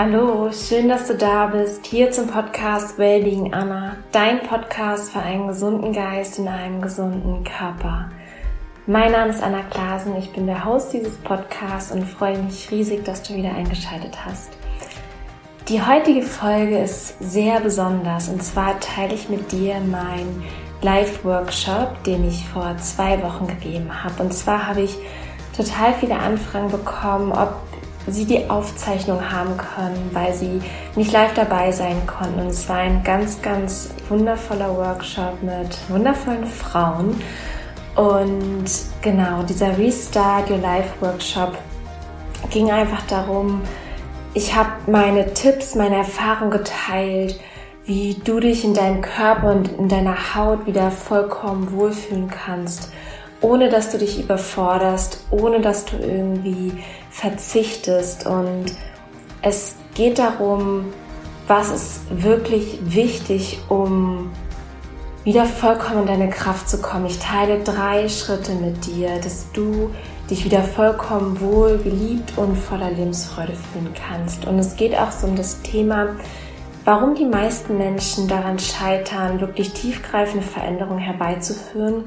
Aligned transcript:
Hallo, 0.00 0.48
schön, 0.52 0.88
dass 0.88 1.08
du 1.08 1.16
da 1.16 1.46
bist, 1.46 1.84
hier 1.84 2.12
zum 2.12 2.28
Podcast 2.28 2.98
Wellbeing 2.98 3.52
Anna, 3.52 3.96
dein 4.12 4.40
Podcast 4.44 5.10
für 5.10 5.18
einen 5.18 5.48
gesunden 5.48 5.92
Geist 5.92 6.38
in 6.38 6.46
einem 6.46 6.80
gesunden 6.80 7.42
Körper. 7.42 8.08
Mein 8.86 9.10
Name 9.10 9.30
ist 9.30 9.42
Anna 9.42 9.62
Klasen, 9.62 10.16
ich 10.16 10.32
bin 10.32 10.46
der 10.46 10.64
Host 10.64 10.92
dieses 10.92 11.16
Podcasts 11.16 11.90
und 11.90 12.04
freue 12.04 12.38
mich 12.38 12.70
riesig, 12.70 13.04
dass 13.04 13.24
du 13.24 13.34
wieder 13.34 13.52
eingeschaltet 13.52 14.24
hast. 14.24 14.50
Die 15.66 15.82
heutige 15.82 16.22
Folge 16.22 16.78
ist 16.78 17.16
sehr 17.18 17.58
besonders 17.58 18.28
und 18.28 18.40
zwar 18.40 18.78
teile 18.78 19.14
ich 19.14 19.28
mit 19.28 19.50
dir 19.50 19.80
meinen 19.80 20.44
Live-Workshop, 20.80 22.04
den 22.04 22.28
ich 22.28 22.46
vor 22.46 22.76
zwei 22.76 23.20
Wochen 23.20 23.48
gegeben 23.48 24.04
habe. 24.04 24.22
Und 24.22 24.32
zwar 24.32 24.68
habe 24.68 24.82
ich 24.82 24.96
total 25.56 25.92
viele 25.94 26.20
Anfragen 26.20 26.70
bekommen, 26.70 27.32
ob 27.32 27.67
sie 28.10 28.24
die 28.24 28.48
Aufzeichnung 28.48 29.30
haben 29.30 29.56
können, 29.56 30.10
weil 30.12 30.34
sie 30.34 30.60
nicht 30.96 31.12
live 31.12 31.34
dabei 31.34 31.72
sein 31.72 32.06
konnten. 32.06 32.40
Und 32.40 32.48
es 32.48 32.68
war 32.68 32.76
ein 32.76 33.02
ganz, 33.04 33.42
ganz 33.42 33.90
wundervoller 34.08 34.76
Workshop 34.76 35.42
mit 35.42 35.76
wundervollen 35.88 36.46
Frauen. 36.46 37.20
Und 37.96 38.66
genau, 39.02 39.42
dieser 39.42 39.76
Restart 39.76 40.50
Your 40.50 40.58
Life 40.58 40.90
Workshop 41.00 41.58
ging 42.50 42.70
einfach 42.70 43.02
darum, 43.02 43.62
ich 44.34 44.54
habe 44.54 44.70
meine 44.86 45.34
Tipps, 45.34 45.74
meine 45.74 45.96
Erfahrungen 45.96 46.50
geteilt, 46.50 47.40
wie 47.84 48.14
du 48.22 48.38
dich 48.38 48.64
in 48.64 48.74
deinem 48.74 49.00
Körper 49.00 49.52
und 49.52 49.72
in 49.78 49.88
deiner 49.88 50.34
Haut 50.34 50.66
wieder 50.66 50.90
vollkommen 50.90 51.72
wohlfühlen 51.72 52.28
kannst 52.28 52.90
ohne 53.40 53.68
dass 53.68 53.90
du 53.90 53.98
dich 53.98 54.20
überforderst, 54.20 55.24
ohne 55.30 55.60
dass 55.60 55.84
du 55.84 55.96
irgendwie 55.96 56.72
verzichtest. 57.20 58.26
Und 58.26 58.66
es 59.42 59.74
geht 59.94 60.18
darum, 60.18 60.92
was 61.46 61.70
ist 61.70 62.00
wirklich 62.10 62.78
wichtig, 62.82 63.58
um 63.68 64.30
wieder 65.24 65.44
vollkommen 65.44 66.02
in 66.02 66.06
deine 66.06 66.30
Kraft 66.30 66.68
zu 66.68 66.80
kommen. 66.80 67.06
Ich 67.06 67.18
teile 67.18 67.62
drei 67.62 68.08
Schritte 68.08 68.52
mit 68.52 68.86
dir, 68.86 69.18
dass 69.20 69.50
du 69.52 69.90
dich 70.30 70.44
wieder 70.44 70.62
vollkommen 70.62 71.40
wohl, 71.40 71.78
geliebt 71.78 72.32
und 72.36 72.56
voller 72.56 72.90
Lebensfreude 72.90 73.54
fühlen 73.54 73.92
kannst. 73.94 74.46
Und 74.46 74.58
es 74.58 74.76
geht 74.76 74.96
auch 74.96 75.10
so 75.10 75.26
um 75.26 75.36
das 75.36 75.62
Thema, 75.62 76.16
warum 76.84 77.14
die 77.14 77.24
meisten 77.24 77.76
Menschen 77.78 78.28
daran 78.28 78.58
scheitern, 78.58 79.40
wirklich 79.40 79.72
tiefgreifende 79.72 80.46
Veränderungen 80.46 81.00
herbeizuführen 81.00 82.04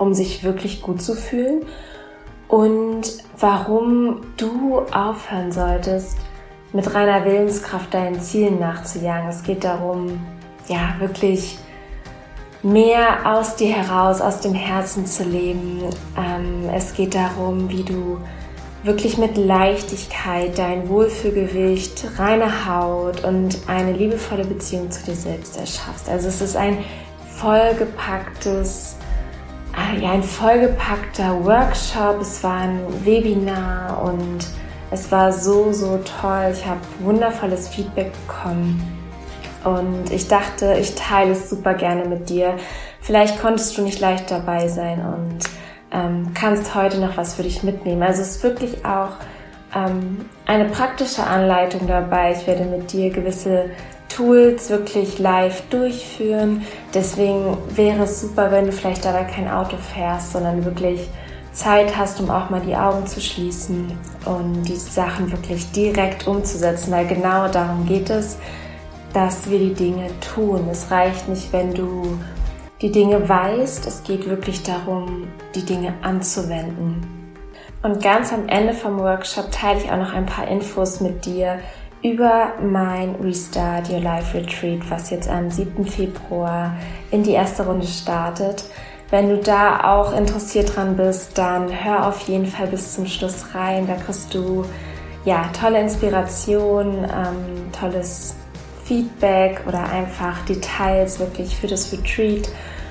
um 0.00 0.14
sich 0.14 0.42
wirklich 0.42 0.82
gut 0.82 1.02
zu 1.02 1.14
fühlen 1.14 1.66
und 2.50 3.02
warum 3.38 4.20
du 4.36 4.80
aufhören 4.92 5.52
solltest, 5.52 6.18
mit 6.72 6.94
reiner 6.94 7.24
Willenskraft 7.24 7.92
deinen 7.94 8.20
Zielen 8.20 8.58
nachzujagen. 8.58 9.28
Es 9.28 9.42
geht 9.42 9.64
darum, 9.64 10.20
ja, 10.68 10.94
wirklich 10.98 11.58
mehr 12.62 13.18
aus 13.24 13.56
dir 13.56 13.74
heraus, 13.74 14.20
aus 14.20 14.40
dem 14.40 14.54
Herzen 14.54 15.06
zu 15.06 15.24
leben. 15.24 15.80
Ähm, 16.16 16.68
es 16.74 16.94
geht 16.94 17.14
darum, 17.14 17.68
wie 17.70 17.82
du 17.82 18.18
wirklich 18.82 19.18
mit 19.18 19.36
Leichtigkeit 19.36 20.58
dein 20.58 20.88
Wohlfühlgewicht, 20.88 22.18
reine 22.18 22.66
Haut 22.66 23.24
und 23.24 23.58
eine 23.66 23.92
liebevolle 23.92 24.44
Beziehung 24.44 24.90
zu 24.90 25.04
dir 25.04 25.16
selbst 25.16 25.56
erschaffst. 25.56 26.08
Also 26.08 26.28
es 26.28 26.40
ist 26.40 26.56
ein 26.56 26.78
vollgepacktes 27.36 28.96
ja, 30.00 30.12
ein 30.12 30.22
vollgepackter 30.22 31.44
Workshop, 31.44 32.20
es 32.20 32.42
war 32.42 32.60
ein 32.60 32.80
Webinar 33.04 34.02
und 34.02 34.46
es 34.90 35.10
war 35.12 35.32
so, 35.32 35.72
so 35.72 35.98
toll. 35.98 36.52
Ich 36.52 36.66
habe 36.66 36.80
wundervolles 37.00 37.68
Feedback 37.68 38.12
bekommen 38.26 38.82
und 39.64 40.10
ich 40.10 40.28
dachte, 40.28 40.76
ich 40.80 40.94
teile 40.94 41.32
es 41.32 41.50
super 41.50 41.74
gerne 41.74 42.06
mit 42.08 42.28
dir. 42.28 42.56
Vielleicht 43.00 43.40
konntest 43.40 43.76
du 43.76 43.82
nicht 43.82 44.00
leicht 44.00 44.30
dabei 44.30 44.68
sein 44.68 45.00
und 45.00 45.38
ähm, 45.92 46.32
kannst 46.34 46.74
heute 46.74 46.98
noch 46.98 47.16
was 47.16 47.34
für 47.34 47.42
dich 47.42 47.62
mitnehmen. 47.62 48.02
Also 48.02 48.22
es 48.22 48.36
ist 48.36 48.42
wirklich 48.42 48.84
auch 48.84 49.10
ähm, 49.74 50.24
eine 50.46 50.66
praktische 50.66 51.24
Anleitung 51.24 51.86
dabei. 51.86 52.32
Ich 52.32 52.46
werde 52.46 52.64
mit 52.64 52.92
dir 52.92 53.10
gewisse 53.10 53.70
Tools 54.10 54.68
wirklich 54.68 55.18
live 55.18 55.62
durchführen. 55.70 56.62
Deswegen 56.92 57.56
wäre 57.74 58.02
es 58.04 58.20
super, 58.20 58.50
wenn 58.50 58.66
du 58.66 58.72
vielleicht 58.72 59.04
dabei 59.04 59.24
kein 59.24 59.48
Auto 59.48 59.76
fährst, 59.76 60.32
sondern 60.32 60.64
wirklich 60.64 61.08
Zeit 61.52 61.96
hast, 61.96 62.20
um 62.20 62.30
auch 62.30 62.50
mal 62.50 62.60
die 62.60 62.76
Augen 62.76 63.06
zu 63.06 63.20
schließen 63.20 63.98
und 64.24 64.62
die 64.64 64.76
Sachen 64.76 65.32
wirklich 65.32 65.70
direkt 65.72 66.26
umzusetzen, 66.26 66.92
weil 66.92 67.06
genau 67.06 67.48
darum 67.48 67.86
geht 67.86 68.10
es, 68.10 68.36
dass 69.12 69.50
wir 69.50 69.58
die 69.58 69.74
Dinge 69.74 70.08
tun. 70.20 70.68
Es 70.70 70.90
reicht 70.90 71.28
nicht, 71.28 71.52
wenn 71.52 71.74
du 71.74 72.18
die 72.80 72.92
Dinge 72.92 73.28
weißt, 73.28 73.86
es 73.86 74.02
geht 74.04 74.28
wirklich 74.28 74.62
darum, 74.62 75.28
die 75.54 75.64
Dinge 75.64 75.94
anzuwenden. 76.02 77.06
Und 77.82 78.02
ganz 78.02 78.32
am 78.32 78.46
Ende 78.48 78.74
vom 78.74 78.98
Workshop 78.98 79.50
teile 79.50 79.80
ich 79.80 79.90
auch 79.90 79.96
noch 79.96 80.12
ein 80.12 80.26
paar 80.26 80.46
Infos 80.46 81.00
mit 81.00 81.24
dir, 81.24 81.58
über 82.02 82.54
mein 82.62 83.14
Restart 83.16 83.90
Your 83.90 84.00
Life 84.00 84.36
Retreat, 84.36 84.88
was 84.90 85.10
jetzt 85.10 85.28
am 85.28 85.50
7. 85.50 85.84
Februar 85.84 86.74
in 87.10 87.22
die 87.22 87.32
erste 87.32 87.66
Runde 87.66 87.86
startet. 87.86 88.64
Wenn 89.10 89.28
du 89.28 89.38
da 89.38 89.92
auch 89.92 90.16
interessiert 90.16 90.74
dran 90.76 90.96
bist, 90.96 91.36
dann 91.36 91.68
hör 91.84 92.06
auf 92.06 92.20
jeden 92.28 92.46
Fall 92.46 92.68
bis 92.68 92.94
zum 92.94 93.06
Schluss 93.06 93.54
rein. 93.54 93.86
Da 93.86 93.96
kriegst 93.96 94.32
du 94.32 94.64
ja 95.24 95.50
tolle 95.58 95.80
Inspiration, 95.80 97.04
ähm, 97.04 97.72
tolles 97.78 98.36
Feedback 98.84 99.62
oder 99.66 99.90
einfach 99.90 100.44
Details 100.46 101.18
wirklich 101.18 101.54
für 101.56 101.66
das 101.66 101.92
Retreat. 101.92 102.48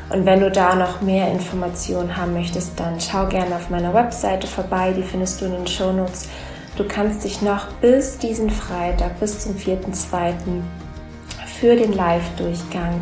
Und 0.09 0.25
wenn 0.25 0.39
du 0.39 0.51
da 0.51 0.75
noch 0.75 1.01
mehr 1.01 1.31
Informationen 1.31 2.15
haben 2.15 2.33
möchtest, 2.33 2.79
dann 2.79 2.99
schau 2.99 3.25
gerne 3.27 3.55
auf 3.55 3.69
meiner 3.69 3.93
Webseite 3.93 4.45
vorbei. 4.45 4.93
Die 4.95 5.03
findest 5.03 5.41
du 5.41 5.45
in 5.45 5.51
den 5.53 5.67
Show 5.67 5.91
Notes 5.91 6.27
Du 6.79 6.85
kannst 6.87 7.25
dich 7.25 7.41
noch 7.41 7.67
bis 7.81 8.19
diesen 8.19 8.49
Freitag, 8.49 9.19
bis 9.19 9.41
zum 9.41 9.53
4.2. 9.53 10.31
für 11.45 11.75
den 11.75 11.91
Live-Durchgang 11.91 13.01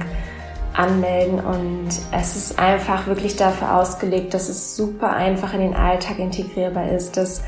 anmelden 0.73 1.39
und 1.39 1.89
es 2.11 2.35
ist 2.35 2.57
einfach 2.57 3.05
wirklich 3.05 3.35
dafür 3.35 3.75
ausgelegt, 3.75 4.33
dass 4.33 4.49
es 4.49 4.75
super 4.75 5.11
einfach 5.11 5.53
in 5.53 5.59
den 5.59 5.75
Alltag 5.75 6.17
integrierbar 6.17 6.89
ist, 6.89 7.17
dass 7.17 7.43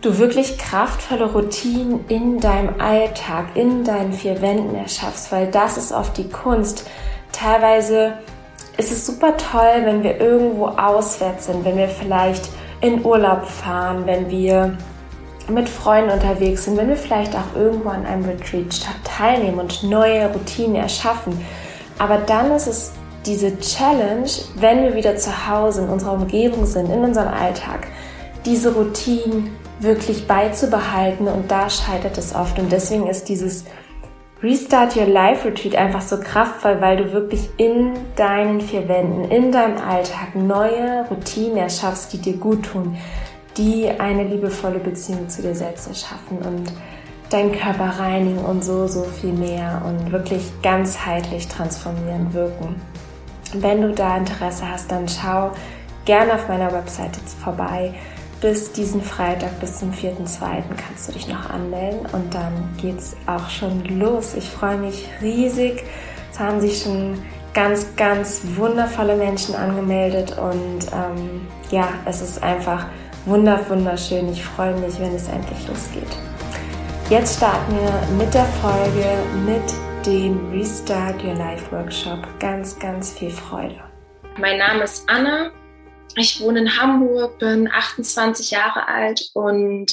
du 0.00 0.16
wirklich 0.16 0.56
kraftvolle 0.56 1.30
Routinen 1.30 2.06
in 2.08 2.40
deinem 2.40 2.80
Alltag, 2.80 3.48
in 3.54 3.84
deinen 3.84 4.14
vier 4.14 4.40
Wänden 4.40 4.74
erschaffst, 4.74 5.32
weil 5.32 5.48
das 5.48 5.76
ist 5.76 5.92
oft 5.92 6.16
die 6.16 6.30
Kunst. 6.30 6.88
Teilweise 7.30 8.14
ist 8.78 8.90
es 8.90 9.04
super 9.04 9.36
toll, 9.36 9.82
wenn 9.84 10.02
wir 10.02 10.18
irgendwo 10.18 10.68
auswärts 10.68 11.44
sind, 11.44 11.62
wenn 11.66 11.76
wir 11.76 11.88
vielleicht 11.88 12.48
in 12.80 13.04
Urlaub 13.04 13.44
fahren, 13.44 14.06
wenn 14.06 14.30
wir 14.30 14.78
mit 15.48 15.68
Freunden 15.68 16.10
unterwegs 16.10 16.64
sind, 16.64 16.76
wenn 16.76 16.88
wir 16.88 16.96
vielleicht 16.96 17.34
auch 17.34 17.56
irgendwo 17.56 17.88
an 17.88 18.06
einem 18.06 18.24
Retreat 18.24 18.86
teilnehmen 19.04 19.60
und 19.60 19.82
neue 19.82 20.32
Routinen 20.32 20.76
erschaffen. 20.76 21.38
Aber 21.98 22.18
dann 22.18 22.50
ist 22.52 22.66
es 22.66 22.92
diese 23.26 23.58
Challenge, 23.58 24.28
wenn 24.56 24.82
wir 24.82 24.94
wieder 24.94 25.16
zu 25.16 25.48
Hause 25.48 25.82
in 25.82 25.88
unserer 25.88 26.14
Umgebung 26.14 26.66
sind, 26.66 26.90
in 26.90 27.04
unserem 27.04 27.28
Alltag, 27.28 27.86
diese 28.44 28.74
Routinen 28.74 29.50
wirklich 29.78 30.26
beizubehalten 30.26 31.28
und 31.28 31.50
da 31.50 31.68
scheitert 31.68 32.18
es 32.18 32.34
oft. 32.34 32.58
Und 32.58 32.70
deswegen 32.70 33.06
ist 33.06 33.28
dieses 33.28 33.64
Restart 34.42 34.96
Your 34.96 35.06
Life 35.06 35.46
Retreat 35.46 35.76
einfach 35.76 36.00
so 36.00 36.18
kraftvoll, 36.18 36.80
weil 36.80 36.96
du 36.96 37.12
wirklich 37.12 37.48
in 37.58 37.92
deinen 38.16 38.60
vier 38.60 38.88
Wänden, 38.88 39.30
in 39.30 39.52
deinem 39.52 39.78
Alltag 39.78 40.34
neue 40.34 41.04
Routinen 41.08 41.58
erschaffst, 41.58 42.12
die 42.12 42.18
dir 42.18 42.36
gut 42.36 42.64
tun, 42.64 42.96
die 43.56 43.88
eine 43.88 44.24
liebevolle 44.24 44.78
Beziehung 44.78 45.28
zu 45.28 45.42
dir 45.42 45.54
selbst 45.54 45.88
erschaffen 45.88 46.38
und 46.38 46.72
deinen 47.30 47.52
Körper 47.52 47.98
reinigen 47.98 48.38
und 48.38 48.62
so, 48.64 48.86
so 48.86 49.04
viel 49.04 49.32
mehr 49.32 49.82
und 49.86 50.12
wirklich 50.12 50.50
ganzheitlich 50.62 51.48
transformieren 51.48 52.32
wirken. 52.34 52.76
Wenn 53.54 53.82
du 53.82 53.92
da 53.92 54.16
Interesse 54.16 54.68
hast, 54.68 54.90
dann 54.90 55.08
schau 55.08 55.52
gerne 56.04 56.34
auf 56.34 56.48
meiner 56.48 56.72
Webseite 56.72 57.20
vorbei. 57.42 57.94
Bis 58.40 58.72
diesen 58.72 59.02
Freitag, 59.02 59.60
bis 59.60 59.78
zum 59.78 59.92
4.2. 59.92 60.62
kannst 60.76 61.08
du 61.08 61.12
dich 61.12 61.28
noch 61.28 61.48
anmelden 61.48 62.00
und 62.12 62.34
dann 62.34 62.70
geht's 62.80 63.16
auch 63.26 63.48
schon 63.48 63.84
los. 64.00 64.34
Ich 64.34 64.48
freue 64.48 64.78
mich 64.78 65.08
riesig. 65.20 65.84
Es 66.32 66.40
haben 66.40 66.60
sich 66.60 66.82
schon 66.82 67.18
ganz, 67.54 67.86
ganz 67.96 68.40
wundervolle 68.56 69.14
Menschen 69.14 69.54
angemeldet 69.54 70.36
und 70.38 70.86
ähm, 70.92 71.46
ja, 71.70 71.88
es 72.04 72.20
ist 72.20 72.42
einfach 72.42 72.86
wunderschön. 73.26 74.32
Ich 74.32 74.44
freue 74.44 74.74
mich, 74.76 74.98
wenn 74.98 75.14
es 75.14 75.28
endlich 75.28 75.66
losgeht. 75.68 76.16
Jetzt 77.10 77.36
starten 77.36 77.76
wir 77.76 78.16
mit 78.16 78.32
der 78.32 78.46
Folge 78.46 79.06
mit 79.44 80.06
dem 80.06 80.50
Restart 80.50 81.22
Your 81.22 81.34
Life 81.34 81.70
Workshop. 81.70 82.18
Ganz, 82.40 82.78
ganz 82.78 83.12
viel 83.12 83.30
Freude. 83.30 83.80
Mein 84.38 84.58
Name 84.58 84.84
ist 84.84 85.08
Anna. 85.08 85.52
Ich 86.16 86.40
wohne 86.40 86.60
in 86.60 86.78
Hamburg, 86.78 87.38
bin 87.38 87.70
28 87.70 88.50
Jahre 88.50 88.88
alt 88.88 89.30
und 89.34 89.92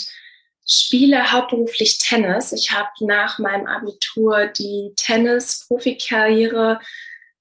spiele 0.65 1.31
hauptberuflich 1.31 1.97
Tennis. 1.97 2.51
Ich 2.51 2.71
habe 2.71 2.89
nach 3.01 3.39
meinem 3.39 3.67
Abitur 3.67 4.47
die 4.47 4.93
Tennis-Profikarriere 4.95 6.79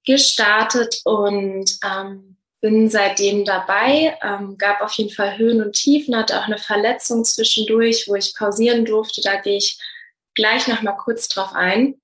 gestartet 0.05 1.03
und 1.05 1.79
ähm, 1.85 2.38
bin 2.61 2.91
seitdem 2.91 3.45
dabei. 3.45 4.19
Ähm, 4.23 4.57
gab 4.59 4.81
auf 4.81 4.93
jeden 4.95 5.11
Fall 5.11 5.39
Höhen 5.39 5.63
und 5.63 5.75
Tiefen, 5.75 6.17
hatte 6.17 6.39
auch 6.39 6.47
eine 6.47 6.59
Verletzung 6.59 7.25
zwischendurch, 7.25 8.07
wo 8.09 8.15
ich 8.15 8.35
pausieren 8.37 8.85
durfte. 8.85 9.21
Da 9.23 9.37
gehe 9.37 9.59
ich 9.59 9.79
gleich 10.35 10.69
noch 10.69 10.83
mal 10.83 10.93
kurz 10.93 11.29
drauf 11.29 11.53
ein. 11.55 12.01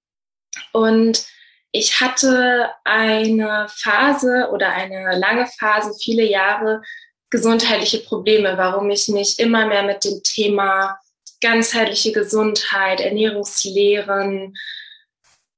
Und 0.72 1.26
ich 1.72 2.00
hatte 2.00 2.70
eine 2.84 3.66
Phase 3.68 4.48
oder 4.52 4.68
eine 4.70 5.18
lange 5.18 5.46
Phase, 5.58 5.92
viele 6.00 6.22
Jahre 6.22 6.82
gesundheitliche 7.30 7.98
Probleme, 7.98 8.56
warum 8.56 8.90
ich 8.90 9.08
mich 9.08 9.40
immer 9.40 9.66
mehr 9.66 9.82
mit 9.82 10.04
dem 10.04 10.22
Thema 10.22 11.00
ganzheitliche 11.40 12.12
Gesundheit, 12.12 13.00
Ernährungslehren, 13.00 14.54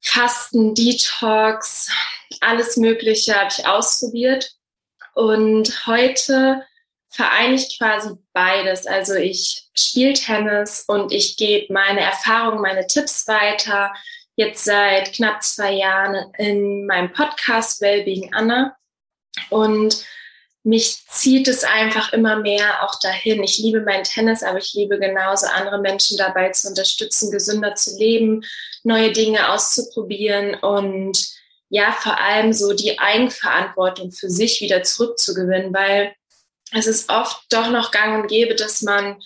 Fasten, 0.01 0.75
Detox, 0.75 1.91
alles 2.41 2.77
Mögliche 2.79 3.35
habe 3.35 3.51
ich 3.57 3.67
ausprobiert. 3.67 4.56
Und 5.17 5.87
heute 5.87 6.63
vereine 7.09 7.55
ich 7.55 7.79
quasi 7.79 8.11
beides. 8.35 8.87
Also 8.87 9.15
ich 9.15 9.67
spiele 9.73 10.13
Tennis 10.13 10.85
und 10.89 11.11
ich 11.11 11.39
gebe 11.39 11.73
meine 11.73 12.01
Erfahrungen, 12.01 12.61
meine 12.61 12.87
Tipps 12.87 13.27
weiter 13.27 13.95
jetzt 14.35 14.65
seit 14.65 15.15
knapp 15.15 15.43
zwei 15.43 15.73
Jahren 15.73 16.35
in 16.37 16.85
meinem 16.85 17.11
Podcast 17.15 17.81
Wellbeing 17.81 18.35
Anna. 18.35 18.77
Und 19.49 20.05
mich 20.65 21.07
zieht 21.09 21.49
es 21.49 21.65
einfach 21.65 22.13
immer 22.13 22.37
mehr 22.37 22.85
auch 22.85 23.01
dahin. 23.01 23.43
Ich 23.43 23.57
liebe 23.57 23.81
mein 23.81 24.05
Tennis, 24.05 24.43
aber 24.43 24.59
ich 24.59 24.75
liebe 24.75 24.99
genauso 24.99 25.47
andere 25.47 25.81
Menschen 25.81 26.19
dabei 26.19 26.51
zu 26.51 26.69
unterstützen, 26.69 27.31
gesünder 27.31 27.75
zu 27.75 27.97
leben, 27.97 28.45
neue 28.83 29.13
Dinge 29.13 29.49
auszuprobieren 29.51 30.57
und 30.57 31.36
ja, 31.69 31.93
vor 31.93 32.19
allem 32.19 32.53
so 32.53 32.73
die 32.73 32.99
Eigenverantwortung 32.99 34.13
für 34.13 34.31
sich 34.31 34.61
wieder 34.61 34.83
zurückzugewinnen, 34.83 35.75
weil 35.75 36.15
es 36.73 36.87
ist 36.87 37.11
oft 37.11 37.45
doch 37.51 37.71
noch 37.71 37.91
gang 37.91 38.23
und 38.23 38.29
gäbe, 38.29 38.55
dass 38.55 38.83
man 38.83 39.21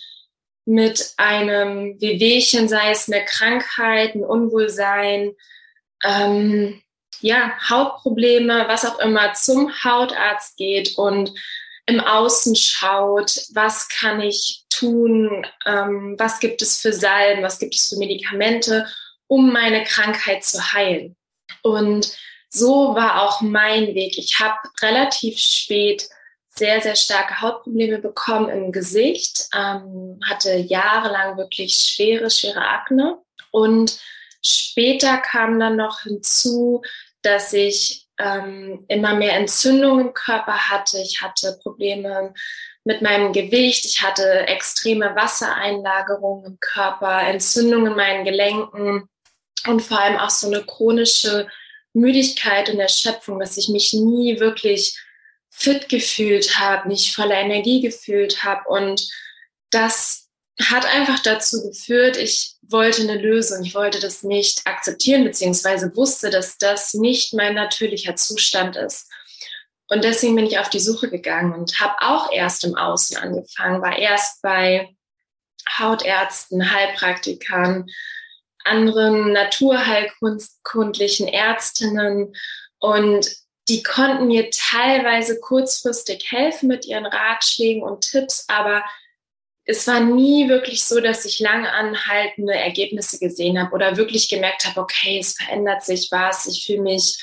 mit 0.65 1.13
einem 1.17 1.99
Wehwehchen, 1.99 2.67
sei 2.67 2.91
es 2.91 3.11
eine 3.11 3.25
Krankheit, 3.25 4.15
ein 4.15 4.23
Unwohlsein, 4.23 5.35
ähm, 6.03 6.81
ja, 7.19 7.53
Hautprobleme, 7.69 8.65
was 8.67 8.85
auch 8.85 8.99
immer, 8.99 9.33
zum 9.33 9.71
Hautarzt 9.83 10.57
geht 10.57 10.97
und 10.97 11.31
im 11.85 11.99
Außen 11.99 12.55
schaut, 12.55 13.35
was 13.53 13.89
kann 13.89 14.21
ich 14.21 14.63
tun, 14.69 15.45
ähm, 15.65 16.15
was 16.17 16.39
gibt 16.39 16.61
es 16.61 16.77
für 16.77 16.93
Salben, 16.93 17.43
was 17.43 17.59
gibt 17.59 17.75
es 17.75 17.89
für 17.89 17.97
Medikamente, 17.97 18.87
um 19.27 19.51
meine 19.51 19.83
Krankheit 19.83 20.43
zu 20.43 20.73
heilen. 20.73 21.15
Und 21.63 22.15
so 22.53 22.93
war 22.95 23.23
auch 23.23 23.41
mein 23.41 23.95
Weg. 23.95 24.17
Ich 24.17 24.39
habe 24.39 24.57
relativ 24.81 25.39
spät 25.39 26.07
sehr, 26.49 26.81
sehr 26.81 26.95
starke 26.95 27.41
Hautprobleme 27.41 27.99
bekommen 27.99 28.49
im 28.49 28.71
Gesicht, 28.73 29.47
ähm, 29.55 30.19
hatte 30.27 30.55
jahrelang 30.55 31.37
wirklich 31.37 31.75
schwere, 31.75 32.29
schwere 32.29 32.67
Akne. 32.67 33.17
Und 33.51 33.99
später 34.41 35.17
kam 35.17 35.59
dann 35.59 35.77
noch 35.77 36.01
hinzu, 36.01 36.81
dass 37.21 37.53
ich 37.53 38.07
ähm, 38.17 38.83
immer 38.89 39.13
mehr 39.13 39.37
Entzündungen 39.37 40.07
im 40.07 40.13
Körper 40.13 40.69
hatte. 40.69 40.99
Ich 40.99 41.21
hatte 41.21 41.57
Probleme 41.63 42.33
mit 42.83 43.01
meinem 43.01 43.31
Gewicht. 43.31 43.85
Ich 43.85 44.01
hatte 44.01 44.47
extreme 44.47 45.15
Wassereinlagerungen 45.15 46.45
im 46.45 46.57
Körper, 46.59 47.21
Entzündungen 47.21 47.91
in 47.91 47.97
meinen 47.97 48.25
Gelenken 48.25 49.07
und 49.67 49.81
vor 49.81 49.99
allem 49.99 50.17
auch 50.17 50.29
so 50.29 50.47
eine 50.47 50.63
chronische 50.63 51.47
Müdigkeit 51.93 52.69
und 52.69 52.79
Erschöpfung, 52.79 53.39
dass 53.39 53.57
ich 53.57 53.69
mich 53.69 53.93
nie 53.93 54.39
wirklich 54.39 54.97
fit 55.49 55.89
gefühlt 55.89 56.59
habe, 56.59 56.87
nicht 56.87 57.13
voller 57.13 57.35
Energie 57.35 57.81
gefühlt 57.81 58.43
habe. 58.43 58.69
Und 58.69 59.07
das 59.69 60.29
hat 60.61 60.85
einfach 60.85 61.19
dazu 61.19 61.61
geführt, 61.63 62.17
ich 62.17 62.55
wollte 62.61 63.01
eine 63.01 63.17
Lösung. 63.17 63.63
Ich 63.63 63.75
wollte 63.75 63.99
das 63.99 64.23
nicht 64.23 64.65
akzeptieren, 64.65 65.23
beziehungsweise 65.23 65.95
wusste, 65.95 66.29
dass 66.29 66.57
das 66.57 66.93
nicht 66.93 67.33
mein 67.33 67.55
natürlicher 67.55 68.15
Zustand 68.15 68.75
ist. 68.75 69.09
Und 69.89 70.05
deswegen 70.05 70.35
bin 70.35 70.45
ich 70.45 70.57
auf 70.57 70.69
die 70.69 70.79
Suche 70.79 71.09
gegangen 71.09 71.53
und 71.53 71.79
habe 71.81 71.95
auch 71.99 72.31
erst 72.31 72.63
im 72.63 72.75
Außen 72.75 73.17
angefangen, 73.17 73.81
war 73.81 73.97
erst 73.97 74.41
bei 74.41 74.95
Hautärzten, 75.77 76.71
Heilpraktikern, 76.71 77.89
anderen 78.65 79.31
naturheilkundlichen 79.31 81.27
Ärztinnen 81.27 82.35
und 82.79 83.29
die 83.67 83.83
konnten 83.83 84.27
mir 84.27 84.49
teilweise 84.51 85.39
kurzfristig 85.39 86.31
helfen 86.31 86.67
mit 86.67 86.85
ihren 86.85 87.05
Ratschlägen 87.05 87.83
und 87.83 88.01
Tipps, 88.01 88.45
aber 88.47 88.83
es 89.65 89.87
war 89.87 89.99
nie 89.99 90.49
wirklich 90.49 90.83
so, 90.83 90.99
dass 90.99 91.23
ich 91.25 91.39
lange 91.39 91.71
anhaltende 91.71 92.53
Ergebnisse 92.53 93.19
gesehen 93.19 93.59
habe 93.59 93.73
oder 93.73 93.95
wirklich 93.97 94.27
gemerkt 94.27 94.65
habe, 94.65 94.81
okay, 94.81 95.19
es 95.19 95.33
verändert 95.33 95.83
sich 95.83 96.09
was, 96.11 96.47
ich 96.47 96.65
fühle 96.65 96.81
mich 96.81 97.17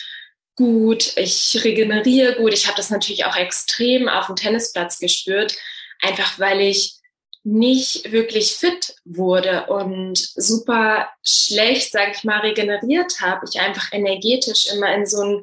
gut, 0.58 1.16
ich 1.16 1.58
regeneriere 1.62 2.36
gut. 2.36 2.52
Ich 2.52 2.66
habe 2.66 2.76
das 2.76 2.90
natürlich 2.90 3.24
auch 3.24 3.36
extrem 3.36 4.08
auf 4.08 4.26
dem 4.26 4.36
Tennisplatz 4.36 4.98
gespürt, 4.98 5.54
einfach 6.02 6.38
weil 6.38 6.60
ich 6.60 6.97
nicht 7.44 8.12
wirklich 8.12 8.56
fit 8.56 8.94
wurde 9.04 9.66
und 9.66 10.18
super 10.18 11.08
schlecht, 11.22 11.92
sage 11.92 12.12
ich 12.14 12.24
mal, 12.24 12.40
regeneriert 12.40 13.20
habe. 13.20 13.46
Ich 13.50 13.60
einfach 13.60 13.92
energetisch 13.92 14.66
immer 14.72 14.92
in 14.94 15.06
so 15.06 15.22
ein 15.22 15.42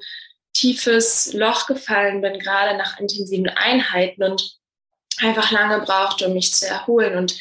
tiefes 0.53 1.33
Loch 1.33 1.68
gefallen 1.68 2.21
bin, 2.21 2.39
gerade 2.39 2.77
nach 2.77 3.00
intensiven 3.00 3.50
Einheiten 3.50 4.24
und 4.24 4.57
einfach 5.19 5.51
lange 5.51 5.80
brauchte, 5.81 6.27
um 6.27 6.33
mich 6.33 6.53
zu 6.53 6.68
erholen. 6.68 7.18
Und 7.18 7.38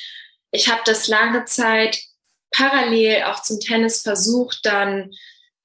ich 0.50 0.68
habe 0.68 0.82
das 0.84 1.08
lange 1.08 1.44
Zeit 1.44 1.98
parallel 2.50 3.24
auch 3.24 3.42
zum 3.42 3.60
Tennis 3.60 4.02
versucht, 4.02 4.60
dann 4.64 5.10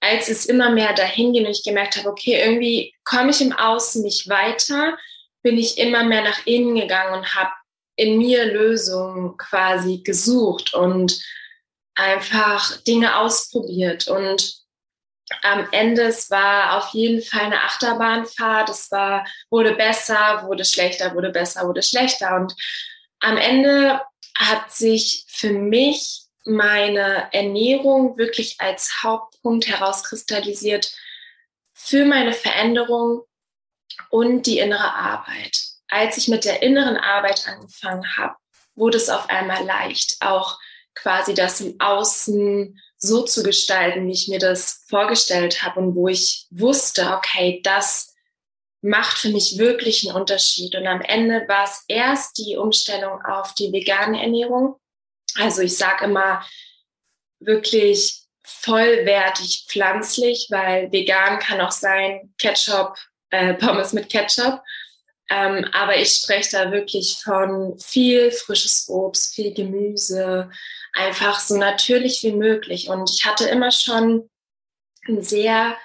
als 0.01 0.29
es 0.29 0.45
immer 0.45 0.69
mehr 0.69 0.93
dahin 0.93 1.33
ging 1.33 1.45
und 1.45 1.51
ich 1.51 1.63
gemerkt 1.63 1.97
habe, 1.97 2.09
okay, 2.09 2.41
irgendwie 2.41 2.93
komme 3.03 3.31
ich 3.31 3.41
im 3.41 3.51
Außen 3.51 4.01
nicht 4.01 4.29
weiter, 4.29 4.97
bin 5.43 5.57
ich 5.57 5.77
immer 5.77 6.03
mehr 6.03 6.23
nach 6.23 6.45
innen 6.45 6.75
gegangen 6.75 7.13
und 7.13 7.35
habe 7.35 7.51
in 7.99 8.17
mir 8.17 8.45
Lösungen 8.45 9.37
quasi 9.37 9.97
gesucht 9.97 10.73
und 10.73 11.21
einfach 11.95 12.77
Dinge 12.83 13.17
ausprobiert. 13.17 14.07
Und 14.07 14.55
am 15.41 15.67
Ende, 15.71 16.03
es 16.03 16.31
war 16.31 16.77
auf 16.77 16.93
jeden 16.93 17.21
Fall 17.21 17.41
eine 17.41 17.61
Achterbahnfahrt. 17.61 18.69
Es 18.69 18.89
war, 18.89 19.27
wurde 19.49 19.73
besser, 19.73 20.43
wurde 20.47 20.63
schlechter, 20.63 21.13
wurde 21.13 21.29
besser, 21.29 21.67
wurde 21.67 21.83
schlechter. 21.83 22.37
Und 22.37 22.55
am 23.19 23.35
Ende 23.35 24.01
hat 24.33 24.71
sich 24.71 25.25
für 25.27 25.51
mich 25.51 26.21
meine 26.45 27.27
Ernährung 27.33 28.17
wirklich 28.17 28.55
als 28.59 29.03
Hauptpunkt 29.03 29.67
herauskristallisiert 29.67 30.95
für 31.73 32.05
meine 32.05 32.31
Veränderung 32.31 33.23
und 34.09 34.47
die 34.47 34.59
innere 34.59 34.93
Arbeit. 34.93 35.78
Als 35.89 36.17
ich 36.17 36.27
mit 36.27 36.45
der 36.45 36.61
inneren 36.61 36.97
Arbeit 36.97 37.47
angefangen 37.47 38.05
habe, 38.17 38.35
wurde 38.75 38.97
es 38.97 39.09
auf 39.09 39.29
einmal 39.29 39.65
leicht, 39.65 40.17
auch 40.21 40.57
quasi 40.95 41.33
das 41.33 41.61
im 41.61 41.79
Außen 41.79 42.79
so 42.97 43.23
zu 43.23 43.43
gestalten, 43.43 44.07
wie 44.07 44.13
ich 44.13 44.27
mir 44.27 44.39
das 44.39 44.83
vorgestellt 44.87 45.63
habe 45.63 45.79
und 45.79 45.95
wo 45.95 46.07
ich 46.07 46.47
wusste, 46.51 47.13
okay, 47.13 47.61
das 47.63 48.13
macht 48.81 49.17
für 49.17 49.29
mich 49.29 49.57
wirklich 49.57 50.07
einen 50.07 50.15
Unterschied. 50.15 50.75
Und 50.75 50.87
am 50.87 51.01
Ende 51.01 51.45
war 51.47 51.65
es 51.65 51.83
erst 51.87 52.37
die 52.37 52.55
Umstellung 52.57 53.21
auf 53.25 53.53
die 53.53 53.71
vegane 53.71 54.21
Ernährung. 54.21 54.75
Also 55.35 55.61
ich 55.61 55.77
sage 55.77 56.05
immer 56.05 56.45
wirklich 57.39 58.23
vollwertig 58.43 59.65
pflanzlich, 59.67 60.47
weil 60.49 60.91
vegan 60.91 61.39
kann 61.39 61.61
auch 61.61 61.71
sein 61.71 62.33
Ketchup, 62.37 62.97
äh, 63.29 63.53
Pommes 63.53 63.93
mit 63.93 64.09
Ketchup. 64.09 64.61
Ähm, 65.29 65.65
aber 65.73 65.97
ich 65.97 66.11
spreche 66.13 66.49
da 66.51 66.71
wirklich 66.71 67.19
von 67.23 67.77
viel 67.79 68.31
frisches 68.31 68.89
Obst, 68.89 69.35
viel 69.35 69.53
Gemüse, 69.53 70.49
einfach 70.93 71.39
so 71.39 71.57
natürlich 71.57 72.23
wie 72.23 72.31
möglich. 72.31 72.89
Und 72.89 73.09
ich 73.11 73.25
hatte 73.25 73.47
immer 73.47 73.71
schon 73.71 74.29
einen 75.07 75.21
sehr 75.21 75.75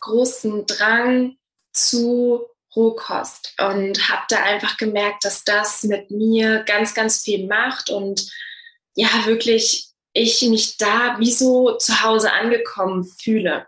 großen 0.00 0.66
Drang 0.66 1.36
zu 1.72 2.44
Rohkost 2.74 3.54
und 3.58 4.08
habe 4.08 4.22
da 4.28 4.42
einfach 4.42 4.76
gemerkt, 4.76 5.24
dass 5.24 5.44
das 5.44 5.84
mit 5.84 6.10
mir 6.10 6.64
ganz, 6.64 6.94
ganz 6.94 7.22
viel 7.22 7.46
macht 7.46 7.90
und 7.90 8.30
ja, 8.94 9.08
wirklich 9.24 9.88
ich 10.12 10.42
mich 10.42 10.76
da 10.76 11.16
wie 11.18 11.32
so 11.32 11.76
zu 11.76 12.02
Hause 12.02 12.32
angekommen 12.32 13.04
fühle. 13.04 13.66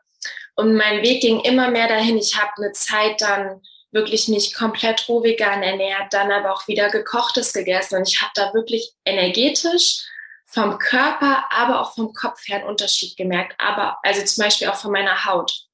Und 0.55 0.75
mein 0.75 1.03
Weg 1.03 1.23
ging 1.23 1.41
immer 1.41 1.71
mehr 1.71 1.89
dahin. 1.89 2.19
Ich 2.19 2.37
habe 2.37 2.51
eine 2.57 2.73
Zeit 2.73 3.21
dann 3.21 3.63
wirklich 3.93 4.29
mich 4.29 4.55
komplett 4.55 5.09
roh 5.09 5.23
vegan 5.23 5.63
ernährt, 5.63 6.13
dann 6.13 6.31
aber 6.31 6.53
auch 6.53 6.69
wieder 6.69 6.91
gekochtes 6.91 7.53
gegessen 7.53 7.97
und 7.97 8.09
ich 8.09 8.21
habe 8.21 8.33
da 8.35 8.55
wirklich 8.55 8.93
energetisch 9.05 10.05
vom 10.51 10.79
Körper, 10.79 11.45
aber 11.51 11.81
auch 11.81 11.95
vom 11.95 12.13
Kopf 12.13 12.49
her 12.49 12.59
einen 12.59 12.69
Unterschied 12.69 13.17
gemerkt. 13.17 13.55
Aber 13.59 13.99
also 14.03 14.25
zum 14.25 14.45
Beispiel 14.45 14.69
auch 14.69 14.77
von 14.77 14.91
meiner 14.91 15.25
Haut. 15.25 15.67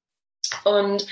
Und 0.65 1.07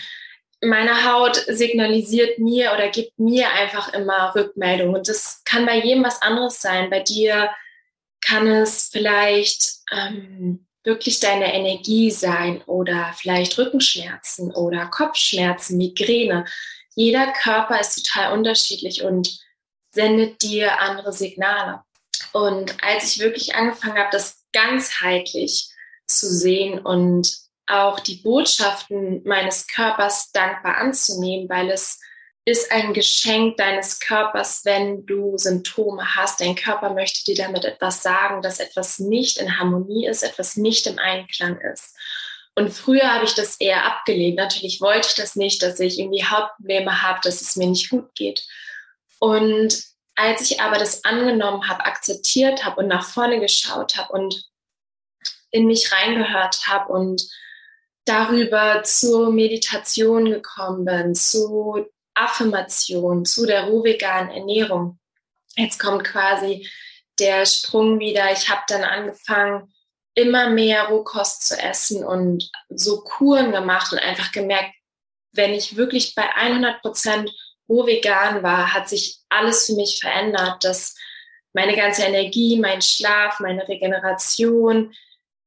meine 0.60 1.10
Haut 1.10 1.36
signalisiert 1.48 2.38
mir 2.38 2.72
oder 2.72 2.88
gibt 2.88 3.18
mir 3.18 3.50
einfach 3.50 3.92
immer 3.94 4.34
Rückmeldung. 4.34 4.94
Und 4.94 5.08
das 5.08 5.42
kann 5.44 5.64
bei 5.64 5.78
jedem 5.78 6.04
was 6.04 6.20
anderes 6.20 6.60
sein. 6.60 6.90
Bei 6.90 7.00
dir 7.00 7.50
kann 8.20 8.46
es 8.48 8.90
vielleicht 8.92 9.78
ähm, 9.90 10.66
wirklich 10.82 11.20
deine 11.20 11.54
Energie 11.54 12.10
sein 12.10 12.62
oder 12.66 13.14
vielleicht 13.16 13.56
Rückenschmerzen 13.56 14.52
oder 14.52 14.86
Kopfschmerzen, 14.86 15.78
Migräne. 15.78 16.44
Jeder 16.94 17.32
Körper 17.32 17.80
ist 17.80 18.04
total 18.04 18.32
unterschiedlich 18.32 19.02
und 19.02 19.38
sendet 19.92 20.42
dir 20.42 20.80
andere 20.80 21.12
Signale. 21.12 21.82
Und 22.32 22.76
als 22.82 23.14
ich 23.16 23.22
wirklich 23.22 23.54
angefangen 23.54 23.98
habe, 23.98 24.10
das 24.10 24.42
ganzheitlich 24.52 25.68
zu 26.06 26.26
sehen 26.26 26.78
und 26.80 27.32
auch 27.66 28.00
die 28.00 28.16
Botschaften 28.16 29.22
meines 29.24 29.66
Körpers 29.66 30.30
dankbar 30.32 30.76
anzunehmen, 30.76 31.48
weil 31.48 31.70
es 31.70 32.00
ist 32.44 32.70
ein 32.70 32.92
Geschenk 32.92 33.56
deines 33.56 34.00
Körpers, 34.00 34.64
wenn 34.64 35.06
du 35.06 35.38
Symptome 35.38 36.14
hast. 36.14 36.40
Dein 36.40 36.54
Körper 36.54 36.92
möchte 36.92 37.24
dir 37.24 37.42
damit 37.42 37.64
etwas 37.64 38.02
sagen, 38.02 38.42
dass 38.42 38.60
etwas 38.60 38.98
nicht 38.98 39.38
in 39.38 39.58
Harmonie 39.58 40.06
ist, 40.06 40.22
etwas 40.22 40.56
nicht 40.56 40.86
im 40.86 40.98
Einklang 40.98 41.58
ist. 41.60 41.96
Und 42.56 42.70
früher 42.72 43.12
habe 43.12 43.24
ich 43.24 43.34
das 43.34 43.56
eher 43.56 43.84
abgelehnt. 43.84 44.36
Natürlich 44.36 44.80
wollte 44.80 45.08
ich 45.08 45.14
das 45.14 45.34
nicht, 45.34 45.62
dass 45.62 45.80
ich 45.80 45.98
irgendwie 45.98 46.24
Hauptprobleme 46.24 47.02
habe, 47.02 47.20
dass 47.22 47.40
es 47.40 47.56
mir 47.56 47.66
nicht 47.66 47.90
gut 47.90 48.14
geht. 48.14 48.46
Und 49.18 49.82
als 50.14 50.42
ich 50.42 50.60
aber 50.60 50.78
das 50.78 51.04
angenommen 51.04 51.68
habe, 51.68 51.84
akzeptiert 51.84 52.64
habe 52.64 52.80
und 52.80 52.88
nach 52.88 53.04
vorne 53.04 53.40
geschaut 53.40 53.96
habe 53.96 54.12
und 54.12 54.48
in 55.50 55.66
mich 55.66 55.90
reingehört 55.92 56.66
habe 56.66 56.92
und 56.92 57.22
darüber 58.04 58.82
zur 58.84 59.32
Meditation 59.32 60.26
gekommen 60.26 60.84
bin, 60.84 61.14
zu 61.14 61.86
Affirmation, 62.14 63.24
zu 63.24 63.46
der 63.46 63.64
rohveganen 63.64 64.30
Ernährung. 64.30 64.98
Jetzt 65.56 65.78
kommt 65.80 66.04
quasi 66.04 66.68
der 67.18 67.46
Sprung 67.46 67.98
wieder. 67.98 68.32
Ich 68.32 68.48
habe 68.48 68.62
dann 68.68 68.84
angefangen, 68.84 69.73
immer 70.14 70.50
mehr 70.50 70.84
Rohkost 70.84 71.46
zu 71.46 71.58
essen 71.58 72.04
und 72.04 72.50
so 72.68 73.02
Kuren 73.02 73.52
gemacht 73.52 73.92
und 73.92 73.98
einfach 73.98 74.32
gemerkt, 74.32 74.72
wenn 75.32 75.52
ich 75.52 75.76
wirklich 75.76 76.14
bei 76.14 76.32
100 76.34 76.80
Prozent 76.80 77.32
rohvegan 77.68 78.42
war, 78.42 78.72
hat 78.72 78.88
sich 78.88 79.18
alles 79.28 79.66
für 79.66 79.74
mich 79.74 79.98
verändert, 80.00 80.62
dass 80.64 80.94
meine 81.52 81.76
ganze 81.76 82.02
Energie, 82.02 82.58
mein 82.58 82.82
Schlaf, 82.82 83.40
meine 83.40 83.66
Regeneration, 83.66 84.94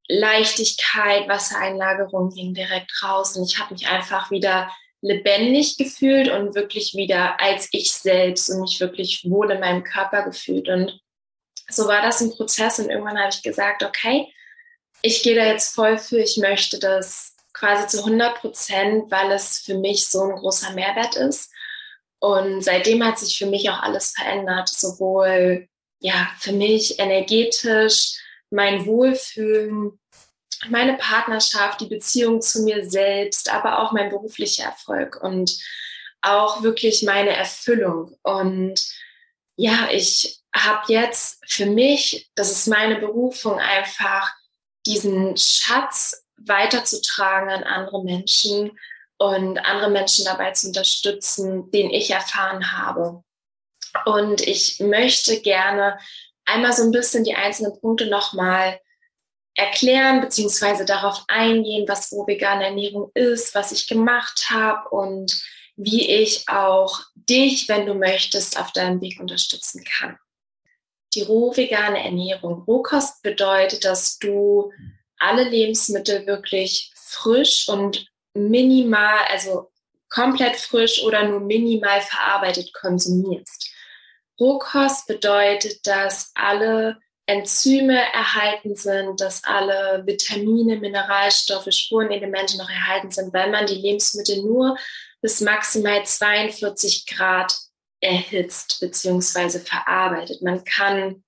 Leichtigkeit, 0.09 1.27
Wassereinlagerung 1.27 2.29
ging 2.29 2.53
direkt 2.53 2.91
raus 3.03 3.35
und 3.35 3.45
ich 3.45 3.59
habe 3.59 3.73
mich 3.73 3.87
einfach 3.87 4.31
wieder 4.31 4.71
lebendig 5.01 5.77
gefühlt 5.77 6.29
und 6.29 6.55
wirklich 6.55 6.95
wieder 6.95 7.39
als 7.39 7.69
ich 7.71 7.91
selbst 7.91 8.49
und 8.49 8.61
mich 8.61 8.79
wirklich 8.79 9.25
wohl 9.29 9.51
in 9.51 9.59
meinem 9.59 9.83
Körper 9.83 10.23
gefühlt. 10.23 10.69
Und 10.69 10.99
so 11.69 11.87
war 11.87 12.01
das 12.01 12.21
ein 12.21 12.31
Prozess 12.31 12.79
und 12.79 12.89
irgendwann 12.89 13.19
habe 13.19 13.29
ich 13.29 13.43
gesagt, 13.43 13.83
okay, 13.83 14.31
ich 15.01 15.23
gehe 15.23 15.35
da 15.35 15.45
jetzt 15.45 15.75
voll 15.75 15.97
für, 15.97 16.19
ich 16.19 16.37
möchte 16.37 16.79
das 16.79 17.35
quasi 17.53 17.87
zu 17.87 17.99
100 17.99 18.39
Prozent, 18.39 19.11
weil 19.11 19.31
es 19.31 19.59
für 19.59 19.75
mich 19.75 20.07
so 20.07 20.21
ein 20.21 20.35
großer 20.35 20.71
Mehrwert 20.73 21.15
ist. 21.15 21.51
Und 22.19 22.61
seitdem 22.63 23.03
hat 23.03 23.19
sich 23.19 23.37
für 23.37 23.45
mich 23.45 23.69
auch 23.69 23.81
alles 23.81 24.11
verändert, 24.11 24.69
sowohl 24.69 25.67
ja 25.99 26.29
für 26.39 26.51
mich 26.51 26.99
energetisch, 26.99 28.13
mein 28.49 28.85
Wohlfühlen, 28.85 29.99
meine 30.69 30.95
Partnerschaft, 30.97 31.81
die 31.81 31.87
Beziehung 31.87 32.41
zu 32.41 32.63
mir 32.63 32.89
selbst, 32.89 33.51
aber 33.51 33.79
auch 33.79 33.91
mein 33.91 34.09
beruflicher 34.09 34.63
Erfolg 34.63 35.21
und 35.21 35.57
auch 36.21 36.63
wirklich 36.63 37.03
meine 37.03 37.35
Erfüllung. 37.35 38.17
Und 38.23 38.83
ja, 39.55 39.89
ich 39.91 40.39
habe 40.55 40.91
jetzt 40.91 41.39
für 41.47 41.65
mich, 41.65 42.29
das 42.35 42.51
ist 42.51 42.67
meine 42.67 42.95
Berufung, 42.99 43.59
einfach 43.59 44.36
diesen 44.87 45.37
Schatz 45.37 46.25
weiterzutragen 46.37 47.49
an 47.49 47.63
andere 47.63 48.03
Menschen 48.03 48.71
und 49.17 49.57
andere 49.59 49.89
Menschen 49.89 50.25
dabei 50.25 50.51
zu 50.51 50.67
unterstützen, 50.67 51.69
den 51.71 51.89
ich 51.89 52.11
erfahren 52.11 52.71
habe. 52.71 53.23
Und 54.05 54.41
ich 54.41 54.79
möchte 54.79 55.41
gerne 55.41 55.97
einmal 56.45 56.73
so 56.73 56.83
ein 56.83 56.91
bisschen 56.91 57.23
die 57.23 57.35
einzelnen 57.35 57.79
Punkte 57.79 58.07
nochmal 58.07 58.79
erklären 59.55 60.21
beziehungsweise 60.21 60.85
darauf 60.85 61.23
eingehen, 61.27 61.87
was 61.87 62.11
rohvegane 62.11 62.65
Ernährung 62.65 63.11
ist, 63.15 63.55
was 63.55 63.71
ich 63.71 63.87
gemacht 63.87 64.49
habe 64.49 64.87
und 64.89 65.43
wie 65.75 66.09
ich 66.09 66.47
auch 66.47 67.01
dich, 67.15 67.67
wenn 67.67 67.85
du 67.85 67.95
möchtest, 67.95 68.59
auf 68.59 68.71
deinem 68.71 69.01
Weg 69.01 69.19
unterstützen 69.19 69.83
kann. 69.83 70.17
Die 71.17 71.23
rohvegane 71.23 72.03
Ernährung. 72.03 72.63
Rohkost 72.67 73.23
bedeutet, 73.23 73.83
dass 73.83 74.19
du 74.19 74.71
alle 75.17 75.45
Lebensmittel 75.49 76.27
wirklich 76.27 76.91
frisch 76.93 77.67
und 77.67 78.05
minimal, 78.35 79.17
also 79.31 79.71
komplett 80.09 80.57
frisch 80.57 81.03
oder 81.03 81.27
nur 81.27 81.39
minimal 81.39 82.01
verarbeitet 82.01 82.71
konsumierst. 82.71 83.71
Rohkost 84.39 85.07
bedeutet, 85.07 85.87
dass 85.87 86.29
alle 86.35 86.99
Enzyme 87.25 87.97
erhalten 88.13 88.75
sind, 88.75 89.19
dass 89.19 89.43
alle 89.43 90.03
Vitamine, 90.05 90.77
Mineralstoffe, 90.77 91.71
Spurenelemente 91.71 92.59
noch 92.59 92.69
erhalten 92.69 93.09
sind, 93.09 93.33
weil 93.33 93.49
man 93.49 93.65
die 93.65 93.73
Lebensmittel 93.73 94.43
nur 94.43 94.77
bis 95.21 95.41
maximal 95.41 96.05
42 96.05 97.07
Grad 97.07 97.57
erhitzt 98.01 98.79
bzw. 98.79 99.59
verarbeitet. 99.59 100.41
Man 100.41 100.63
kann 100.63 101.23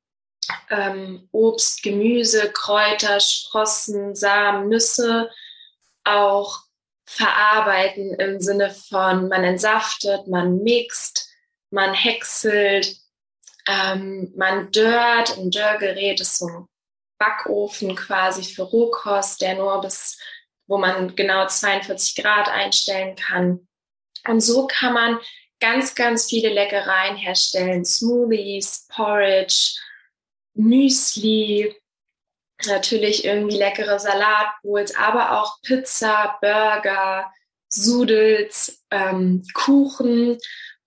ähm, 0.70 1.28
Obst, 1.32 1.84
Gemüse, 1.84 2.52
Kräuter, 2.52 3.20
Sprossen, 3.20 4.16
Samen, 4.16 4.70
Nüsse 4.70 5.30
auch 6.04 6.64
verarbeiten 7.06 8.14
im 8.16 8.40
Sinne 8.40 8.70
von 8.70 9.30
man 9.30 9.44
entsaftet, 9.44 10.28
man 10.28 10.62
mixt, 10.62 11.30
man 11.72 11.94
häckselt, 11.94 12.98
ähm, 13.68 14.32
man 14.36 14.72
dörrt. 14.72 15.38
Ein 15.38 15.52
Dörrgerät 15.52 16.22
ist 16.22 16.38
so 16.38 16.48
ein 16.48 16.68
Backofen 17.20 17.96
quasi 17.96 18.44
für 18.44 18.64
Rohkost, 18.64 19.42
der 19.42 19.56
nur 19.56 19.82
bis, 19.82 20.20
wo 20.68 20.78
man 20.78 21.16
genau 21.16 21.48
42 21.48 22.16
Grad 22.24 22.48
einstellen 22.48 23.16
kann. 23.16 23.68
Und 24.28 24.42
so 24.42 24.68
kann 24.68 24.94
man 24.94 25.20
ganz, 25.60 25.96
ganz 25.96 26.26
viele 26.26 26.50
Leckereien 26.50 27.16
herstellen. 27.16 27.86
Smoothies, 27.86 28.88
Porridge, 28.90 29.78
Müsli, 30.54 31.76
natürlich 32.66 33.26
irgendwie 33.26 33.58
leckere 33.58 34.00
Salatbowls, 34.00 34.96
aber 34.96 35.40
auch 35.40 35.62
Pizza, 35.62 36.38
Burger, 36.42 37.32
Sudels, 37.70 38.84
ähm, 38.92 39.44
Kuchen. 39.54 40.38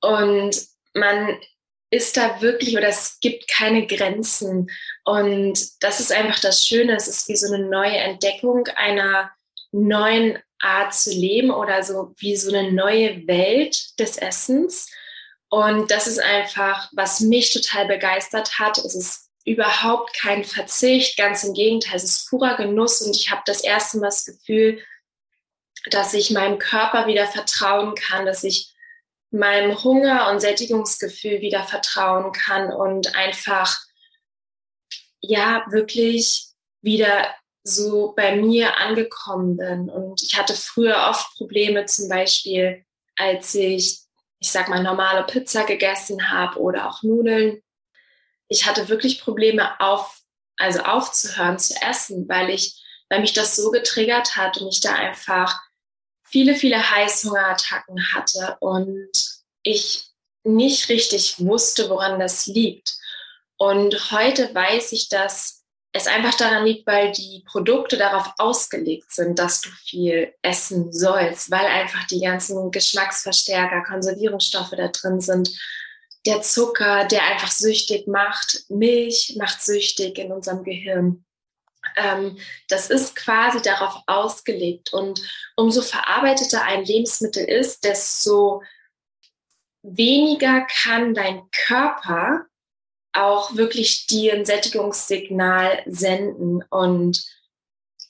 Und 0.00 0.66
man 0.94 1.40
ist 1.90 2.16
da 2.16 2.40
wirklich 2.40 2.76
oder 2.76 2.88
es 2.88 3.18
gibt 3.20 3.48
keine 3.48 3.86
Grenzen. 3.86 4.70
Und 5.04 5.82
das 5.82 6.00
ist 6.00 6.12
einfach 6.12 6.40
das 6.40 6.64
Schöne. 6.64 6.96
Es 6.96 7.08
ist 7.08 7.28
wie 7.28 7.36
so 7.36 7.52
eine 7.52 7.64
neue 7.66 7.96
Entdeckung 7.96 8.66
einer 8.76 9.30
neuen 9.72 10.38
Art 10.62 10.94
zu 10.94 11.10
leben 11.10 11.50
oder 11.50 11.82
so 11.82 12.14
wie 12.18 12.36
so 12.36 12.54
eine 12.54 12.72
neue 12.72 13.26
Welt 13.26 13.98
des 13.98 14.16
Essens. 14.16 14.90
Und 15.48 15.90
das 15.90 16.06
ist 16.06 16.20
einfach, 16.20 16.88
was 16.92 17.20
mich 17.20 17.52
total 17.52 17.86
begeistert 17.86 18.58
hat. 18.58 18.78
Es 18.78 18.94
ist 18.94 19.28
überhaupt 19.44 20.14
kein 20.16 20.44
Verzicht, 20.44 21.18
ganz 21.18 21.44
im 21.44 21.52
Gegenteil, 21.52 21.96
es 21.96 22.04
ist 22.04 22.30
purer 22.30 22.56
Genuss 22.56 23.02
und 23.02 23.16
ich 23.16 23.30
habe 23.30 23.42
das 23.44 23.62
erste 23.62 23.98
Mal 23.98 24.06
das 24.06 24.24
Gefühl, 24.24 24.80
dass 25.90 26.14
ich 26.14 26.30
meinem 26.30 26.58
Körper 26.58 27.06
wieder 27.06 27.26
vertrauen 27.26 27.94
kann, 27.94 28.24
dass 28.24 28.44
ich 28.44 28.72
meinem 29.30 29.82
Hunger 29.82 30.30
und 30.30 30.40
Sättigungsgefühl 30.40 31.40
wieder 31.40 31.64
vertrauen 31.64 32.32
kann 32.32 32.72
und 32.72 33.16
einfach 33.16 33.80
ja 35.20 35.64
wirklich 35.70 36.46
wieder 36.82 37.34
so 37.64 38.12
bei 38.16 38.36
mir 38.36 38.76
angekommen 38.78 39.56
bin. 39.56 39.88
Und 39.88 40.22
ich 40.22 40.36
hatte 40.36 40.54
früher 40.54 41.06
oft 41.08 41.34
Probleme, 41.36 41.86
zum 41.86 42.08
Beispiel, 42.08 42.84
als 43.16 43.54
ich, 43.54 44.00
ich 44.40 44.50
sag 44.50 44.68
mal, 44.68 44.82
normale 44.82 45.24
Pizza 45.24 45.64
gegessen 45.64 46.30
habe 46.30 46.60
oder 46.60 46.88
auch 46.88 47.02
Nudeln. 47.02 47.62
Ich 48.48 48.66
hatte 48.66 48.88
wirklich 48.88 49.20
Probleme 49.20 49.80
auf, 49.80 50.20
also 50.56 50.80
aufzuhören 50.80 51.58
zu 51.58 51.74
essen, 51.80 52.28
weil 52.28 52.50
ich, 52.50 52.82
weil 53.08 53.20
mich 53.20 53.32
das 53.32 53.56
so 53.56 53.70
getriggert 53.70 54.36
hat 54.36 54.58
und 54.58 54.68
ich 54.68 54.80
da 54.80 54.94
einfach 54.94 55.60
viele, 56.24 56.54
viele 56.54 56.90
Heißhungerattacken 56.90 58.12
hatte 58.14 58.56
und 58.60 59.10
ich 59.62 60.08
nicht 60.44 60.88
richtig 60.88 61.38
wusste, 61.38 61.88
woran 61.88 62.18
das 62.18 62.46
liegt. 62.46 62.96
Und 63.58 64.10
heute 64.10 64.52
weiß 64.52 64.92
ich, 64.92 65.08
dass 65.08 65.61
es 65.92 66.06
einfach 66.06 66.34
daran 66.34 66.64
liegt, 66.64 66.86
weil 66.86 67.12
die 67.12 67.44
Produkte 67.46 67.98
darauf 67.98 68.32
ausgelegt 68.38 69.12
sind, 69.12 69.38
dass 69.38 69.60
du 69.60 69.68
viel 69.70 70.32
essen 70.40 70.92
sollst, 70.92 71.50
weil 71.50 71.66
einfach 71.66 72.06
die 72.06 72.20
ganzen 72.20 72.70
Geschmacksverstärker, 72.70 73.82
Konservierungsstoffe 73.82 74.72
da 74.76 74.88
drin 74.88 75.20
sind. 75.20 75.50
Der 76.24 76.40
Zucker, 76.40 77.04
der 77.04 77.24
einfach 77.24 77.50
süchtig 77.50 78.06
macht, 78.06 78.64
Milch 78.70 79.36
macht 79.38 79.60
süchtig 79.60 80.18
in 80.18 80.32
unserem 80.32 80.64
Gehirn. 80.64 81.24
Ähm, 81.96 82.38
das 82.68 82.88
ist 82.88 83.14
quasi 83.16 83.60
darauf 83.60 84.02
ausgelegt. 84.06 84.92
Und 84.94 85.20
umso 85.56 85.82
verarbeiteter 85.82 86.62
ein 86.62 86.84
Lebensmittel 86.84 87.44
ist, 87.44 87.84
desto 87.84 88.62
weniger 89.82 90.66
kann 90.82 91.12
dein 91.12 91.42
Körper 91.66 92.46
auch 93.12 93.56
wirklich 93.56 94.06
dir 94.06 94.34
ein 94.34 94.44
Sättigungssignal 94.44 95.82
senden. 95.86 96.62
Und 96.70 97.24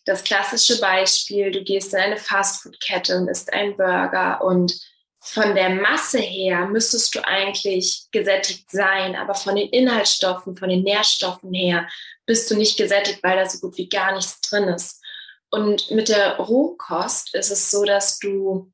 das 0.04 0.24
klassische 0.24 0.80
Beispiel, 0.80 1.50
du 1.50 1.62
gehst 1.62 1.92
in 1.94 2.00
eine 2.00 2.16
Fastfood-Kette 2.16 3.16
und 3.16 3.28
isst 3.28 3.52
einen 3.52 3.76
Burger 3.76 4.42
und 4.42 4.78
von 5.24 5.54
der 5.54 5.70
Masse 5.70 6.18
her 6.18 6.66
müsstest 6.66 7.14
du 7.14 7.24
eigentlich 7.24 8.06
gesättigt 8.10 8.68
sein, 8.68 9.14
aber 9.14 9.34
von 9.34 9.54
den 9.54 9.68
Inhaltsstoffen, 9.68 10.56
von 10.56 10.68
den 10.68 10.82
Nährstoffen 10.82 11.54
her 11.54 11.88
bist 12.26 12.50
du 12.50 12.56
nicht 12.56 12.76
gesättigt, 12.76 13.22
weil 13.22 13.36
da 13.36 13.48
so 13.48 13.60
gut 13.60 13.76
wie 13.78 13.88
gar 13.88 14.14
nichts 14.14 14.40
drin 14.40 14.64
ist. 14.64 15.00
Und 15.48 15.92
mit 15.92 16.08
der 16.08 16.38
Rohkost 16.38 17.36
ist 17.36 17.52
es 17.52 17.70
so, 17.70 17.84
dass 17.84 18.18
du 18.18 18.72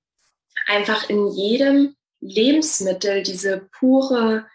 einfach 0.67 1.11
in 1.11 1.29
jedem 1.29 1.95
Lebensmittel 2.21 3.23
diese 3.23 3.69
pure 3.79 4.47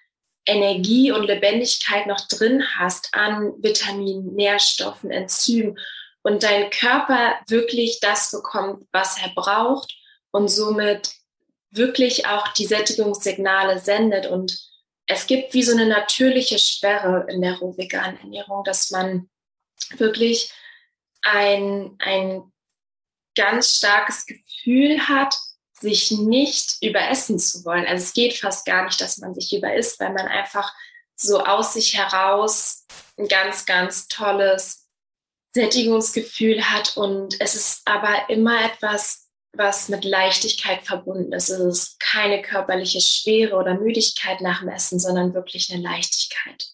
Energie 0.45 1.11
und 1.11 1.23
Lebendigkeit 1.23 2.07
noch 2.07 2.27
drin 2.27 2.63
hast 2.77 3.13
an 3.13 3.53
Vitaminen, 3.61 4.35
Nährstoffen, 4.35 5.11
Enzymen 5.11 5.77
und 6.21 6.43
dein 6.43 6.69
Körper 6.69 7.39
wirklich 7.47 7.99
das 7.99 8.31
bekommt, 8.31 8.87
was 8.91 9.17
er 9.21 9.29
braucht 9.29 9.93
und 10.31 10.49
somit 10.49 11.11
wirklich 11.71 12.27
auch 12.27 12.47
die 12.49 12.65
Sättigungssignale 12.65 13.79
sendet. 13.79 14.25
Und 14.25 14.57
es 15.05 15.27
gibt 15.27 15.53
wie 15.53 15.63
so 15.63 15.73
eine 15.73 15.85
natürliche 15.85 16.59
Sperre 16.59 17.25
in 17.29 17.41
der 17.41 17.57
rohveganen 17.57 18.19
Ernährung, 18.19 18.63
dass 18.63 18.91
man 18.91 19.29
wirklich 19.97 20.51
ein, 21.23 21.95
ein 21.99 22.43
ganz 23.35 23.77
starkes 23.77 24.25
Gefühl 24.25 25.07
hat, 25.07 25.35
sich 25.83 26.11
nicht 26.11 26.77
überessen 26.81 27.37
zu 27.37 27.63
wollen. 27.65 27.85
Also 27.85 28.03
es 28.03 28.13
geht 28.13 28.37
fast 28.37 28.65
gar 28.65 28.85
nicht, 28.85 28.99
dass 28.99 29.17
man 29.19 29.35
sich 29.35 29.53
überisst, 29.53 29.99
weil 29.99 30.13
man 30.13 30.27
einfach 30.27 30.73
so 31.15 31.43
aus 31.43 31.73
sich 31.73 31.95
heraus 31.95 32.85
ein 33.19 33.27
ganz, 33.27 33.65
ganz 33.65 34.07
tolles 34.07 34.87
Sättigungsgefühl 35.51 36.63
hat. 36.63 36.97
Und 36.97 37.39
es 37.39 37.53
ist 37.53 37.81
aber 37.85 38.29
immer 38.29 38.65
etwas, 38.65 39.29
was 39.55 39.89
mit 39.89 40.03
Leichtigkeit 40.03 40.81
verbunden 40.83 41.31
ist. 41.33 41.49
Es 41.49 41.59
ist 41.59 41.99
keine 41.99 42.41
körperliche 42.41 43.01
Schwere 43.01 43.55
oder 43.57 43.75
Müdigkeit 43.75 44.41
nach 44.41 44.61
dem 44.61 44.69
Essen, 44.69 44.99
sondern 44.99 45.33
wirklich 45.33 45.71
eine 45.71 45.83
Leichtigkeit. 45.83 46.69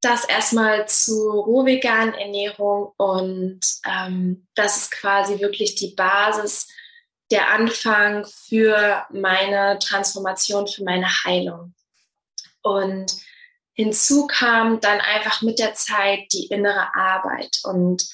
Das 0.00 0.24
erstmal 0.24 0.88
zu 0.88 1.28
rohveganen 1.28 2.14
Ernährung 2.14 2.92
und 2.96 3.60
ähm, 3.84 4.46
das 4.54 4.78
ist 4.78 4.90
quasi 4.92 5.40
wirklich 5.40 5.74
die 5.74 5.94
Basis 5.94 6.68
der 7.30 7.50
Anfang 7.50 8.26
für 8.26 9.06
meine 9.10 9.78
Transformation, 9.78 10.66
für 10.66 10.84
meine 10.84 11.06
Heilung. 11.24 11.74
Und 12.62 13.16
hinzu 13.72 14.26
kam 14.26 14.80
dann 14.80 15.00
einfach 15.00 15.42
mit 15.42 15.58
der 15.58 15.74
Zeit 15.74 16.32
die 16.32 16.46
innere 16.46 16.94
Arbeit 16.94 17.60
und 17.64 18.06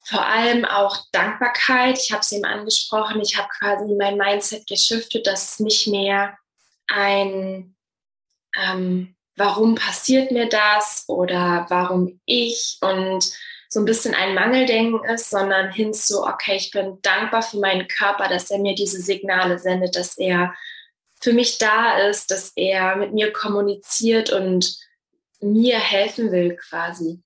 vor 0.00 0.26
allem 0.26 0.64
auch 0.64 0.98
Dankbarkeit. 1.12 1.98
Ich 1.98 2.12
habe 2.12 2.20
es 2.20 2.32
eben 2.32 2.44
angesprochen. 2.44 3.22
Ich 3.22 3.38
habe 3.38 3.48
quasi 3.48 3.94
mein 3.94 4.18
Mindset 4.18 4.66
geschiftet, 4.66 5.26
dass 5.26 5.52
es 5.52 5.60
nicht 5.60 5.86
mehr 5.86 6.36
ein 6.88 7.74
ähm, 8.56 9.16
Warum 9.36 9.74
passiert 9.74 10.30
mir 10.30 10.48
das 10.48 11.04
oder 11.08 11.66
warum 11.68 12.20
ich 12.24 12.78
und 12.80 13.32
so 13.74 13.80
ein 13.80 13.86
bisschen 13.86 14.14
ein 14.14 14.34
Mangeldenken 14.34 15.04
ist, 15.04 15.30
sondern 15.30 15.72
hin 15.72 15.92
zu, 15.92 16.22
okay, 16.22 16.54
ich 16.54 16.70
bin 16.70 17.02
dankbar 17.02 17.42
für 17.42 17.58
meinen 17.58 17.88
Körper, 17.88 18.28
dass 18.28 18.48
er 18.52 18.60
mir 18.60 18.76
diese 18.76 19.00
Signale 19.00 19.58
sendet, 19.58 19.96
dass 19.96 20.16
er 20.16 20.54
für 21.20 21.32
mich 21.32 21.58
da 21.58 21.98
ist, 21.98 22.30
dass 22.30 22.52
er 22.54 22.94
mit 22.94 23.12
mir 23.12 23.32
kommuniziert 23.32 24.30
und 24.30 24.78
mir 25.40 25.80
helfen 25.80 26.30
will 26.30 26.54
quasi. 26.54 27.20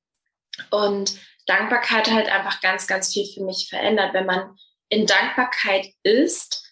Und 0.70 1.20
Dankbarkeit 1.44 2.06
hat 2.06 2.14
halt 2.14 2.28
einfach 2.30 2.62
ganz, 2.62 2.86
ganz 2.86 3.12
viel 3.12 3.26
für 3.26 3.44
mich 3.44 3.68
verändert. 3.68 4.14
Wenn 4.14 4.24
man 4.24 4.56
in 4.88 5.04
Dankbarkeit 5.04 5.88
ist, 6.02 6.66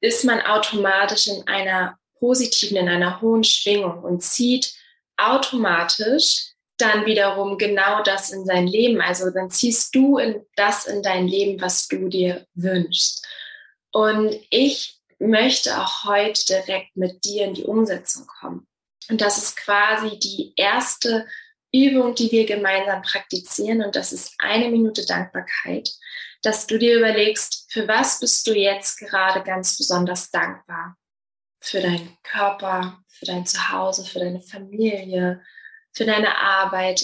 ist 0.00 0.24
man 0.24 0.40
automatisch 0.42 1.26
in 1.26 1.44
einer 1.48 1.98
positiven, 2.20 2.76
in 2.76 2.88
einer 2.88 3.20
hohen 3.20 3.42
Schwingung 3.42 4.04
und 4.04 4.22
zieht 4.22 4.72
automatisch 5.16 6.49
dann 6.80 7.06
wiederum 7.06 7.58
genau 7.58 8.02
das 8.02 8.30
in 8.30 8.44
sein 8.44 8.66
Leben. 8.66 9.00
Also 9.00 9.30
dann 9.30 9.50
ziehst 9.50 9.94
du 9.94 10.18
in 10.18 10.44
das 10.56 10.86
in 10.86 11.02
dein 11.02 11.28
Leben, 11.28 11.60
was 11.60 11.88
du 11.88 12.08
dir 12.08 12.46
wünschst. 12.54 13.26
Und 13.92 14.34
ich 14.50 15.00
möchte 15.18 15.78
auch 15.78 16.04
heute 16.04 16.44
direkt 16.46 16.96
mit 16.96 17.24
dir 17.24 17.44
in 17.44 17.54
die 17.54 17.64
Umsetzung 17.64 18.26
kommen. 18.26 18.66
Und 19.08 19.20
das 19.20 19.38
ist 19.38 19.56
quasi 19.56 20.18
die 20.18 20.52
erste 20.56 21.26
Übung, 21.72 22.14
die 22.14 22.30
wir 22.30 22.46
gemeinsam 22.46 23.02
praktizieren. 23.02 23.82
Und 23.82 23.96
das 23.96 24.12
ist 24.12 24.34
eine 24.38 24.68
Minute 24.68 25.04
Dankbarkeit, 25.04 25.90
dass 26.42 26.66
du 26.66 26.78
dir 26.78 26.98
überlegst, 26.98 27.66
für 27.70 27.86
was 27.86 28.20
bist 28.20 28.46
du 28.46 28.54
jetzt 28.54 28.98
gerade 28.98 29.42
ganz 29.42 29.76
besonders 29.76 30.30
dankbar? 30.30 30.96
Für 31.60 31.80
deinen 31.80 32.16
Körper, 32.22 33.02
für 33.08 33.26
dein 33.26 33.44
Zuhause, 33.44 34.04
für 34.04 34.20
deine 34.20 34.40
Familie, 34.40 35.42
für 35.92 36.04
deine 36.04 36.36
Arbeit. 36.38 37.02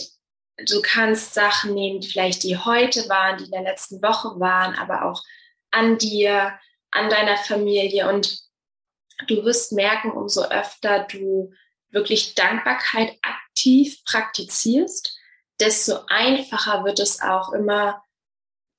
Du 0.66 0.80
kannst 0.82 1.34
Sachen 1.34 1.74
nehmen, 1.74 2.00
die 2.00 2.08
vielleicht 2.08 2.42
die 2.42 2.56
heute 2.56 3.08
waren, 3.08 3.38
die 3.38 3.44
in 3.44 3.50
der 3.50 3.62
letzten 3.62 4.02
Woche 4.02 4.40
waren, 4.40 4.74
aber 4.74 5.04
auch 5.04 5.22
an 5.70 5.98
dir, 5.98 6.58
an 6.90 7.10
deiner 7.10 7.36
Familie. 7.36 8.08
Und 8.08 8.40
du 9.28 9.44
wirst 9.44 9.72
merken, 9.72 10.12
umso 10.12 10.44
öfter 10.44 11.06
du 11.10 11.52
wirklich 11.90 12.34
Dankbarkeit 12.34 13.18
aktiv 13.22 14.02
praktizierst, 14.04 15.18
desto 15.60 16.00
einfacher 16.08 16.84
wird 16.84 17.00
es 17.00 17.20
auch 17.20 17.52
immer, 17.52 18.02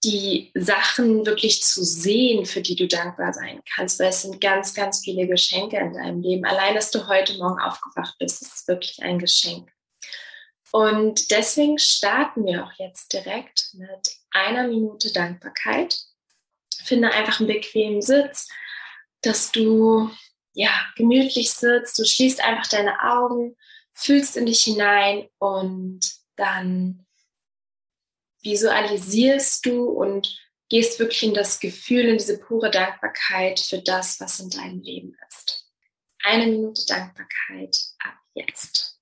die 0.03 0.51
Sachen 0.53 1.25
wirklich 1.25 1.63
zu 1.63 1.83
sehen, 1.83 2.45
für 2.45 2.61
die 2.61 2.75
du 2.75 2.87
dankbar 2.87 3.33
sein 3.33 3.61
kannst, 3.75 3.99
weil 3.99 4.09
es 4.09 4.21
sind 4.21 4.39
ganz, 4.39 4.73
ganz 4.73 5.03
viele 5.03 5.27
Geschenke 5.27 5.77
in 5.77 5.93
deinem 5.93 6.21
Leben. 6.21 6.45
Allein, 6.45 6.75
dass 6.75 6.91
du 6.91 7.07
heute 7.07 7.37
Morgen 7.37 7.59
aufgewacht 7.59 8.15
bist, 8.19 8.41
ist 8.41 8.67
wirklich 8.67 9.01
ein 9.01 9.17
Geschenk. 9.17 9.71
Und 10.71 11.31
deswegen 11.31 11.79
starten 11.79 12.45
wir 12.45 12.65
auch 12.65 12.73
jetzt 12.77 13.13
direkt 13.13 13.69
mit 13.73 14.11
einer 14.31 14.67
Minute 14.67 15.11
Dankbarkeit. 15.11 15.97
Finde 16.83 17.11
einfach 17.11 17.39
einen 17.39 17.47
bequemen 17.47 18.01
Sitz, 18.01 18.47
dass 19.21 19.51
du 19.51 20.09
ja 20.53 20.71
gemütlich 20.95 21.51
sitzt. 21.51 21.97
Du 21.97 22.05
schließt 22.05 22.43
einfach 22.43 22.67
deine 22.69 23.01
Augen, 23.01 23.55
fühlst 23.93 24.37
in 24.37 24.45
dich 24.45 24.61
hinein 24.63 25.27
und 25.39 25.99
dann 26.35 27.05
visualisierst 28.41 29.65
du 29.65 29.85
und 29.85 30.37
gehst 30.69 30.99
wirklich 30.99 31.23
in 31.23 31.33
das 31.33 31.59
Gefühl, 31.59 32.05
in 32.05 32.17
diese 32.17 32.39
pure 32.39 32.69
Dankbarkeit 32.69 33.59
für 33.59 33.79
das, 33.79 34.19
was 34.19 34.39
in 34.39 34.49
deinem 34.49 34.81
Leben 34.81 35.17
ist. 35.27 35.65
Eine 36.23 36.47
Minute 36.47 36.85
Dankbarkeit 36.85 37.77
ab 37.99 38.17
jetzt. 38.33 38.96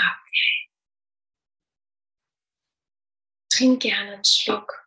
Okay. 0.00 0.68
Trink 3.50 3.82
gerne 3.82 4.14
einen 4.14 4.24
Schluck. 4.24 4.80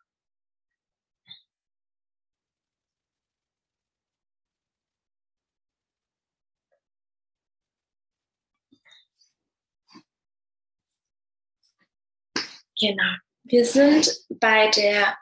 Genau. 12.80 13.15
Wir 13.43 13.65
sind 13.65 14.10
bei 14.30 14.69
der 14.71 15.17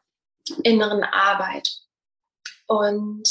inneren 0.64 1.04
Arbeit. 1.04 1.70
Und 2.66 3.24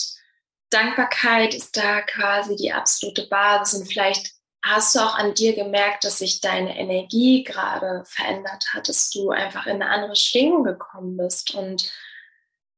Dankbarkeit 0.71 1.55
ist 1.55 1.77
da 1.77 2.03
quasi 2.03 2.55
die 2.55 2.73
absolute 2.73 3.27
Basis. 3.27 3.81
Und 3.81 3.87
vielleicht 3.87 4.40
hast 4.63 4.95
du 4.95 5.01
auch 5.01 5.15
an 5.15 5.35
dir 5.35 5.55
gemerkt, 5.55 6.05
dass 6.05 6.19
sich 6.19 6.41
deine 6.41 6.79
Energie 6.79 7.45
gerade 7.45 8.03
verändert 8.05 8.67
hat, 8.73 8.89
dass 8.89 9.11
du 9.11 9.31
einfach 9.31 9.67
in 9.67 9.83
eine 9.83 9.91
andere 9.91 10.17
Schwingung 10.17 10.65
gekommen 10.65 11.17
bist 11.17 11.55
und 11.55 11.91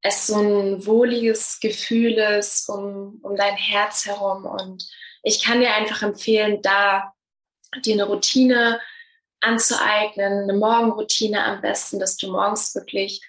es 0.02 0.26
so 0.26 0.36
ein 0.36 0.84
wohliges 0.84 1.60
Gefühl 1.60 2.18
ist 2.18 2.68
um, 2.68 3.20
um 3.22 3.36
dein 3.36 3.56
Herz 3.56 4.04
herum. 4.06 4.44
Und 4.44 4.88
ich 5.22 5.42
kann 5.42 5.60
dir 5.60 5.74
einfach 5.74 6.02
empfehlen, 6.02 6.60
da 6.60 7.14
dir 7.84 7.94
eine 7.94 8.04
Routine 8.04 8.80
anzueignen, 9.40 10.44
eine 10.44 10.54
Morgenroutine 10.54 11.44
am 11.44 11.60
besten, 11.60 11.98
dass 11.98 12.16
du 12.16 12.30
morgens 12.30 12.74
wirklich 12.74 13.22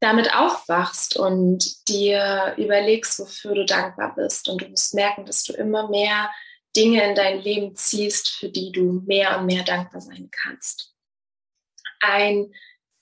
damit 0.00 0.34
aufwachst 0.34 1.16
und 1.16 1.88
dir 1.88 2.54
überlegst, 2.56 3.18
wofür 3.18 3.54
du 3.54 3.64
dankbar 3.66 4.14
bist. 4.14 4.48
Und 4.48 4.62
du 4.62 4.70
wirst 4.70 4.94
merken, 4.94 5.26
dass 5.26 5.44
du 5.44 5.52
immer 5.52 5.88
mehr 5.88 6.30
Dinge 6.76 7.02
in 7.08 7.14
dein 7.14 7.40
Leben 7.40 7.74
ziehst, 7.74 8.28
für 8.30 8.48
die 8.48 8.72
du 8.72 9.02
mehr 9.06 9.38
und 9.38 9.46
mehr 9.46 9.64
dankbar 9.64 10.00
sein 10.00 10.30
kannst. 10.30 10.94
Ein 12.00 12.52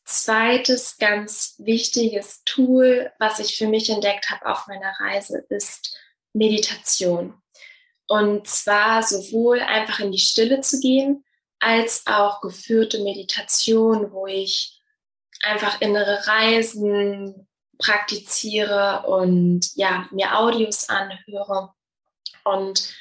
zweites 0.04 0.96
ganz 0.98 1.56
wichtiges 1.58 2.42
Tool, 2.44 3.12
was 3.18 3.40
ich 3.40 3.56
für 3.56 3.66
mich 3.66 3.90
entdeckt 3.90 4.30
habe 4.30 4.46
auf 4.46 4.66
meiner 4.68 4.92
Reise, 5.00 5.44
ist 5.48 5.98
Meditation. 6.32 7.34
Und 8.08 8.46
zwar 8.46 9.02
sowohl 9.02 9.60
einfach 9.60 9.98
in 9.98 10.12
die 10.12 10.18
Stille 10.18 10.60
zu 10.60 10.80
gehen, 10.80 11.24
als 11.58 12.06
auch 12.06 12.40
geführte 12.40 13.02
Meditation, 13.02 14.12
wo 14.12 14.26
ich 14.26 14.80
einfach 15.42 15.80
innere 15.80 16.26
Reisen 16.26 17.48
praktiziere 17.78 19.04
und 19.06 19.74
ja, 19.74 20.08
mir 20.12 20.38
Audios 20.38 20.88
anhöre. 20.88 21.74
Und 22.44 22.94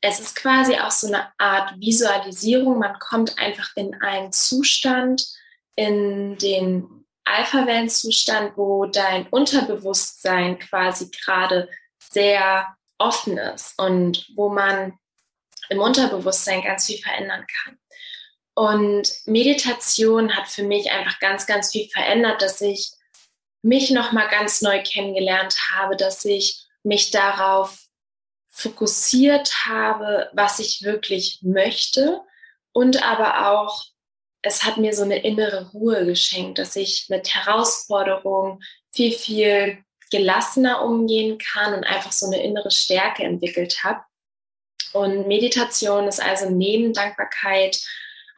es 0.00 0.20
ist 0.20 0.36
quasi 0.36 0.78
auch 0.78 0.90
so 0.90 1.08
eine 1.08 1.32
Art 1.38 1.78
Visualisierung. 1.80 2.78
Man 2.78 2.98
kommt 2.98 3.38
einfach 3.38 3.70
in 3.74 4.00
einen 4.00 4.32
Zustand, 4.32 5.26
in 5.74 6.38
den 6.38 7.06
Alpha-Wellenzustand, 7.24 8.56
wo 8.56 8.86
dein 8.86 9.26
Unterbewusstsein 9.28 10.58
quasi 10.58 11.10
gerade 11.10 11.68
sehr 11.98 12.66
offen 12.98 13.38
ist 13.38 13.78
und 13.78 14.26
wo 14.34 14.48
man 14.48 14.98
im 15.68 15.80
Unterbewusstsein 15.80 16.62
ganz 16.62 16.86
viel 16.86 16.98
verändern 16.98 17.46
kann. 17.46 17.78
Und 18.54 19.12
Meditation 19.26 20.34
hat 20.34 20.48
für 20.48 20.64
mich 20.64 20.90
einfach 20.90 21.20
ganz, 21.20 21.46
ganz 21.46 21.70
viel 21.70 21.88
verändert, 21.90 22.42
dass 22.42 22.60
ich 22.60 22.90
mich 23.62 23.90
nochmal 23.90 24.28
ganz 24.28 24.62
neu 24.62 24.82
kennengelernt 24.82 25.54
habe, 25.72 25.96
dass 25.96 26.24
ich 26.24 26.64
mich 26.82 27.10
darauf 27.10 27.87
fokussiert 28.58 29.50
habe, 29.66 30.30
was 30.32 30.58
ich 30.58 30.82
wirklich 30.82 31.38
möchte 31.42 32.20
und 32.72 33.02
aber 33.04 33.52
auch, 33.52 33.84
es 34.42 34.64
hat 34.64 34.78
mir 34.78 34.92
so 34.94 35.04
eine 35.04 35.22
innere 35.22 35.70
Ruhe 35.70 36.04
geschenkt, 36.04 36.58
dass 36.58 36.74
ich 36.74 37.06
mit 37.08 37.32
Herausforderungen 37.32 38.60
viel, 38.92 39.12
viel 39.12 39.78
gelassener 40.10 40.84
umgehen 40.84 41.38
kann 41.38 41.74
und 41.74 41.84
einfach 41.84 42.10
so 42.10 42.26
eine 42.26 42.42
innere 42.42 42.70
Stärke 42.72 43.22
entwickelt 43.22 43.84
habe. 43.84 44.00
Und 44.92 45.28
Meditation 45.28 46.08
ist 46.08 46.20
also 46.20 46.50
neben 46.50 46.92
Dankbarkeit 46.92 47.80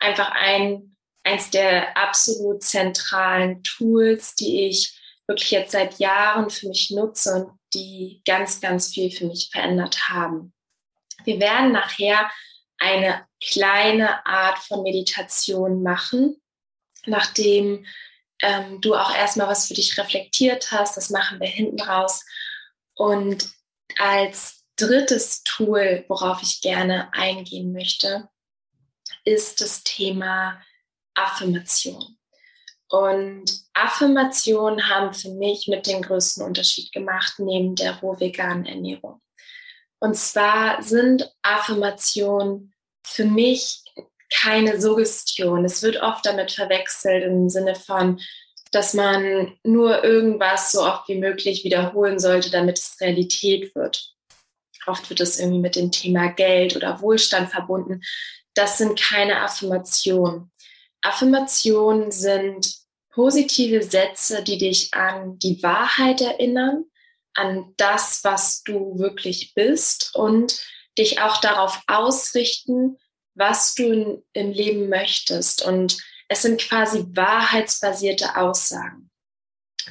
einfach 0.00 0.32
ein, 0.32 0.96
eins 1.24 1.48
der 1.50 1.96
absolut 1.96 2.62
zentralen 2.62 3.62
Tools, 3.62 4.34
die 4.34 4.66
ich 4.68 4.99
wirklich 5.30 5.52
jetzt 5.52 5.72
seit 5.72 5.98
Jahren 6.00 6.50
für 6.50 6.68
mich 6.68 6.90
nutze 6.90 7.34
und 7.34 7.58
die 7.72 8.20
ganz, 8.26 8.60
ganz 8.60 8.92
viel 8.92 9.12
für 9.12 9.26
mich 9.26 9.48
verändert 9.52 10.08
haben. 10.08 10.52
Wir 11.24 11.38
werden 11.38 11.70
nachher 11.70 12.30
eine 12.78 13.26
kleine 13.42 14.26
Art 14.26 14.58
von 14.58 14.82
Meditation 14.82 15.82
machen, 15.82 16.36
nachdem 17.06 17.86
ähm, 18.42 18.80
du 18.80 18.94
auch 18.94 19.14
erstmal 19.14 19.46
was 19.46 19.68
für 19.68 19.74
dich 19.74 19.96
reflektiert 19.98 20.72
hast. 20.72 20.96
Das 20.96 21.10
machen 21.10 21.38
wir 21.38 21.46
hinten 21.46 21.80
raus. 21.80 22.24
Und 22.94 23.48
als 23.98 24.64
drittes 24.76 25.44
Tool, 25.44 26.04
worauf 26.08 26.42
ich 26.42 26.60
gerne 26.60 27.12
eingehen 27.12 27.72
möchte, 27.72 28.28
ist 29.24 29.60
das 29.60 29.84
Thema 29.84 30.60
Affirmation. 31.14 32.18
Und 32.90 33.44
Affirmationen 33.72 34.88
haben 34.88 35.14
für 35.14 35.30
mich 35.30 35.68
mit 35.68 35.86
den 35.86 36.02
größten 36.02 36.44
Unterschied 36.44 36.92
gemacht 36.92 37.34
neben 37.38 37.76
der 37.76 38.00
roh-veganen 38.00 38.66
Ernährung. 38.66 39.20
Und 40.00 40.16
zwar 40.16 40.82
sind 40.82 41.32
Affirmationen 41.42 42.74
für 43.06 43.24
mich 43.24 43.84
keine 44.32 44.80
Suggestion. 44.80 45.64
Es 45.64 45.82
wird 45.82 46.02
oft 46.02 46.26
damit 46.26 46.50
verwechselt 46.50 47.24
im 47.24 47.48
Sinne 47.48 47.76
von, 47.76 48.20
dass 48.72 48.94
man 48.94 49.56
nur 49.62 50.02
irgendwas 50.02 50.72
so 50.72 50.82
oft 50.82 51.08
wie 51.08 51.18
möglich 51.18 51.64
wiederholen 51.64 52.18
sollte, 52.18 52.50
damit 52.50 52.78
es 52.78 53.00
Realität 53.00 53.74
wird. 53.74 54.14
Oft 54.86 55.10
wird 55.10 55.20
es 55.20 55.38
irgendwie 55.38 55.60
mit 55.60 55.76
dem 55.76 55.92
Thema 55.92 56.28
Geld 56.32 56.74
oder 56.74 57.00
Wohlstand 57.00 57.50
verbunden. 57.50 58.00
Das 58.54 58.78
sind 58.78 59.00
keine 59.00 59.42
Affirmationen. 59.42 60.50
Affirmationen 61.02 62.10
sind 62.10 62.79
positive 63.20 63.82
Sätze, 63.82 64.42
die 64.42 64.56
dich 64.56 64.94
an 64.94 65.38
die 65.38 65.62
Wahrheit 65.62 66.22
erinnern, 66.22 66.86
an 67.34 67.74
das, 67.76 68.24
was 68.24 68.62
du 68.62 68.98
wirklich 68.98 69.52
bist 69.54 70.14
und 70.14 70.58
dich 70.96 71.20
auch 71.20 71.38
darauf 71.42 71.82
ausrichten, 71.86 72.96
was 73.34 73.74
du 73.74 74.24
im 74.32 74.52
Leben 74.52 74.88
möchtest. 74.88 75.62
Und 75.62 75.98
es 76.28 76.40
sind 76.40 76.62
quasi 76.62 77.04
wahrheitsbasierte 77.10 78.36
Aussagen. 78.36 79.10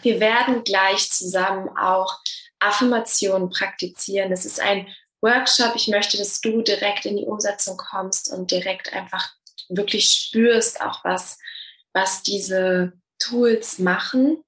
Wir 0.02 0.20
werden 0.20 0.64
gleich 0.64 1.12
zusammen 1.12 1.70
auch 1.78 2.18
Affirmationen 2.58 3.52
praktizieren. 3.52 4.32
Es 4.32 4.44
ist 4.44 4.60
ein 4.60 4.88
Workshop. 5.22 5.74
Ich 5.76 5.88
möchte, 5.88 6.18
dass 6.18 6.42
du 6.42 6.64
direkt 6.64 7.06
in 7.06 7.18
die 7.18 7.26
Umsetzung 7.26 7.78
kommst 7.78 8.34
und 8.34 8.50
direkt 8.50 8.92
einfach 8.92 9.32
wirklich 9.68 10.10
spürst, 10.10 10.82
auch 10.82 11.06
was, 11.06 11.38
was 11.94 12.24
diese 12.24 12.99
Tools 13.20 13.80
machen. 13.80 14.44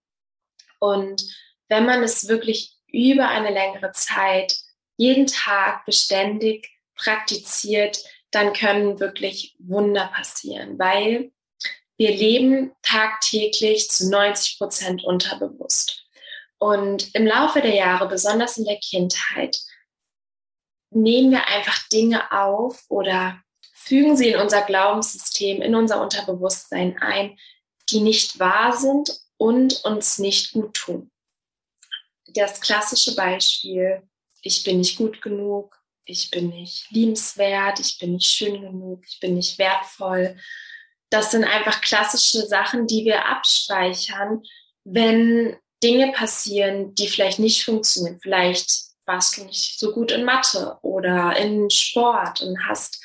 Und 0.80 1.24
wenn 1.68 1.86
man 1.86 2.04
es 2.04 2.28
wirklich 2.28 2.76
über 2.88 3.28
eine 3.28 3.52
längere 3.52 3.92
Zeit, 3.92 4.56
jeden 4.98 5.28
Tag 5.28 5.86
beständig 5.86 6.70
praktiziert, 6.96 8.04
dann 8.32 8.54
können 8.54 9.00
wirklich 9.00 9.56
Wunder 9.60 10.08
passieren, 10.14 10.80
weil 10.80 11.32
wir 11.98 12.16
leben 12.16 12.72
tagtäglich 12.82 13.90
zu 13.90 14.10
90 14.10 14.58
Prozent 14.58 15.04
unterbewusst. 15.04 16.06
Und 16.58 17.14
im 17.16 17.26
Laufe 17.26 17.62
der 17.62 17.76
Jahre, 17.76 18.08
besonders 18.08 18.58
in 18.58 18.66
der 18.66 18.80
Kindheit, 18.80 19.60
nehmen 20.92 21.32
wir 21.32 21.48
einfach 21.48 21.88
Dinge 21.90 22.32
auf 22.32 22.84
oder 22.90 23.42
fügen 23.74 24.16
sie 24.16 24.30
in 24.30 24.40
unser 24.40 24.62
Glaubenssystem, 24.62 25.62
in 25.62 25.76
unser 25.76 26.02
Unterbewusstsein 26.02 26.98
ein, 27.00 27.38
die 27.92 28.02
nicht 28.02 28.40
wahr 28.40 28.76
sind 28.76 29.12
und 29.38 29.84
uns 29.86 30.20
nicht 30.20 30.54
gut 30.54 30.74
tun. 30.74 31.12
Das 32.28 32.62
klassische 32.62 33.16
Beispiel, 33.16 34.02
ich 34.42 34.64
bin 34.64 34.78
nicht 34.78 34.98
gut 34.98 35.22
genug, 35.22 35.78
ich 36.06 36.32
bin 36.32 36.50
nicht 36.50 36.90
liebenswert, 36.92 37.80
ich 37.80 37.98
bin 38.00 38.14
nicht 38.14 38.28
schön 38.28 38.62
genug, 38.62 39.04
ich 39.08 39.20
bin 39.20 39.36
nicht 39.36 39.58
wertvoll. 39.58 40.38
Das 41.10 41.32
sind 41.32 41.44
einfach 41.44 41.82
klassische 41.82 42.46
Sachen, 42.48 42.88
die 42.88 43.06
wir 43.06 43.26
abspeichern, 43.26 44.42
wenn 44.84 45.58
Dinge 45.84 46.12
passieren, 46.12 46.96
die 46.96 47.08
vielleicht 47.08 47.40
nicht 47.40 47.64
funktionieren. 47.64 48.20
Vielleicht 48.22 48.72
warst 49.06 49.38
du 49.38 49.44
nicht 49.44 49.80
so 49.80 49.92
gut 49.92 50.12
in 50.12 50.24
Mathe 50.24 50.78
oder 50.82 51.36
in 51.38 51.70
Sport 51.70 52.42
und 52.42 52.58
hast 52.68 53.04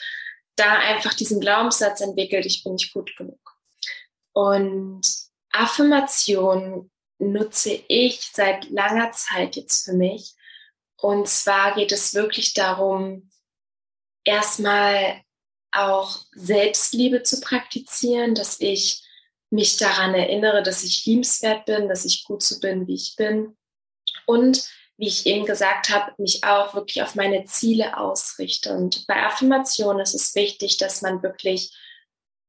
da 0.56 0.78
einfach 0.78 1.14
diesen 1.14 1.40
Glaubenssatz 1.40 2.00
entwickelt, 2.00 2.46
ich 2.46 2.64
bin 2.64 2.74
nicht 2.74 2.92
gut 2.92 3.14
genug. 3.16 3.45
Und 4.36 5.00
Affirmation 5.50 6.90
nutze 7.18 7.82
ich 7.88 8.20
seit 8.34 8.68
langer 8.68 9.10
Zeit 9.12 9.56
jetzt 9.56 9.86
für 9.86 9.94
mich. 9.94 10.34
Und 11.00 11.26
zwar 11.26 11.74
geht 11.74 11.90
es 11.90 12.12
wirklich 12.12 12.52
darum, 12.52 13.30
erstmal 14.24 15.22
auch 15.72 16.18
Selbstliebe 16.32 17.22
zu 17.22 17.40
praktizieren, 17.40 18.34
dass 18.34 18.60
ich 18.60 19.02
mich 19.48 19.78
daran 19.78 20.14
erinnere, 20.14 20.62
dass 20.62 20.84
ich 20.84 21.06
liebenswert 21.06 21.64
bin, 21.64 21.88
dass 21.88 22.04
ich 22.04 22.24
gut 22.24 22.42
so 22.42 22.60
bin, 22.60 22.86
wie 22.86 22.94
ich 22.96 23.16
bin. 23.16 23.56
Und 24.26 24.68
wie 24.98 25.08
ich 25.08 25.24
eben 25.24 25.46
gesagt 25.46 25.88
habe, 25.88 26.12
mich 26.18 26.44
auch 26.44 26.74
wirklich 26.74 27.02
auf 27.02 27.14
meine 27.14 27.46
Ziele 27.46 27.96
ausrichte. 27.96 28.76
Und 28.76 29.06
bei 29.06 29.16
Affirmationen 29.24 30.02
ist 30.02 30.14
es 30.14 30.34
wichtig, 30.34 30.76
dass 30.76 31.00
man 31.00 31.22
wirklich 31.22 31.74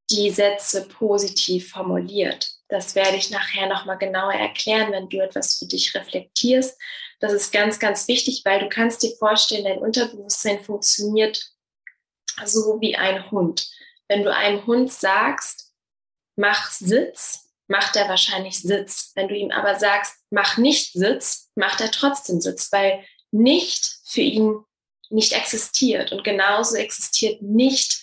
die 0.10 0.30
Sätze 0.30 0.88
positiv 0.88 1.72
formuliert. 1.72 2.50
Das 2.70 2.96
werde 2.96 3.18
ich 3.18 3.30
nachher 3.30 3.68
nochmal 3.68 3.98
genauer 3.98 4.34
erklären, 4.34 4.92
wenn 4.92 5.10
du 5.10 5.20
etwas 5.20 5.58
für 5.58 5.66
dich 5.66 5.94
reflektierst. 5.96 6.78
Das 7.20 7.34
ist 7.34 7.52
ganz, 7.52 7.80
ganz 7.80 8.08
wichtig, 8.08 8.42
weil 8.46 8.60
du 8.60 8.70
kannst 8.70 9.04
dir 9.04 9.16
vorstellen, 9.18 9.66
dein 9.66 9.80
Unterbewusstsein 9.80 10.64
funktioniert 10.64 11.52
so 12.46 12.80
wie 12.80 12.96
ein 12.96 13.32
Hund. 13.32 13.68
Wenn 14.08 14.24
du 14.24 14.34
einem 14.34 14.66
Hund 14.66 14.92
sagst, 14.92 15.74
mach 16.36 16.72
Sitz, 16.72 17.48
macht 17.68 17.96
er 17.96 18.08
wahrscheinlich 18.08 18.60
Sitz. 18.60 19.12
Wenn 19.16 19.28
du 19.28 19.36
ihm 19.36 19.52
aber 19.52 19.80
sagst, 19.80 20.16
mach 20.30 20.58
nicht 20.58 20.94
Sitz, 20.94 21.50
macht 21.56 21.82
er 21.82 21.92
trotzdem 21.92 22.40
Sitz, 22.40 22.72
weil 22.72 23.04
nicht 23.32 24.00
für 24.06 24.22
ihn 24.22 24.64
nicht 25.10 25.34
existiert. 25.34 26.12
Und 26.12 26.24
genauso 26.24 26.76
existiert 26.76 27.42
nicht 27.42 28.02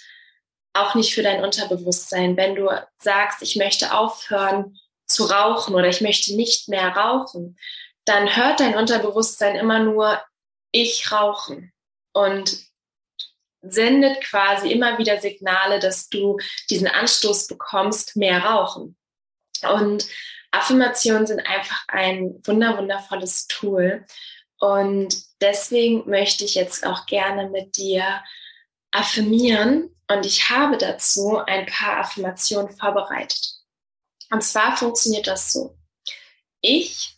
auch 0.74 0.94
nicht 0.94 1.14
für 1.14 1.22
dein 1.22 1.42
Unterbewusstsein. 1.42 2.36
Wenn 2.36 2.54
du 2.54 2.68
sagst, 2.98 3.42
ich 3.42 3.56
möchte 3.56 3.94
aufhören 3.94 4.78
zu 5.06 5.24
rauchen 5.24 5.74
oder 5.74 5.88
ich 5.88 6.00
möchte 6.00 6.34
nicht 6.34 6.68
mehr 6.68 6.88
rauchen, 6.88 7.58
dann 8.04 8.36
hört 8.36 8.60
dein 8.60 8.76
Unterbewusstsein 8.76 9.56
immer 9.56 9.78
nur 9.78 10.20
ich 10.72 11.10
rauchen 11.12 11.72
und 12.12 12.58
sendet 13.62 14.20
quasi 14.22 14.70
immer 14.70 14.98
wieder 14.98 15.20
Signale, 15.20 15.78
dass 15.78 16.08
du 16.08 16.38
diesen 16.68 16.88
Anstoß 16.88 17.46
bekommst, 17.46 18.16
mehr 18.16 18.44
rauchen. 18.44 18.96
Und 19.62 20.06
Affirmationen 20.50 21.26
sind 21.26 21.40
einfach 21.46 21.84
ein 21.88 22.40
wunder, 22.44 22.76
wundervolles 22.76 23.46
Tool. 23.46 24.04
Und 24.58 25.14
deswegen 25.40 26.08
möchte 26.08 26.44
ich 26.44 26.54
jetzt 26.54 26.86
auch 26.86 27.06
gerne 27.06 27.48
mit 27.48 27.76
dir 27.76 28.22
affirmieren. 28.94 29.90
Und 30.08 30.24
ich 30.24 30.48
habe 30.50 30.78
dazu 30.78 31.38
ein 31.38 31.66
paar 31.66 31.98
Affirmationen 31.98 32.74
vorbereitet. 32.76 33.54
Und 34.30 34.42
zwar 34.42 34.76
funktioniert 34.76 35.26
das 35.26 35.52
so. 35.52 35.76
Ich 36.60 37.16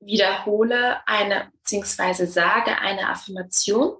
wiederhole 0.00 1.06
eine, 1.06 1.50
beziehungsweise 1.58 2.26
sage 2.26 2.78
eine 2.78 3.08
Affirmation 3.08 3.96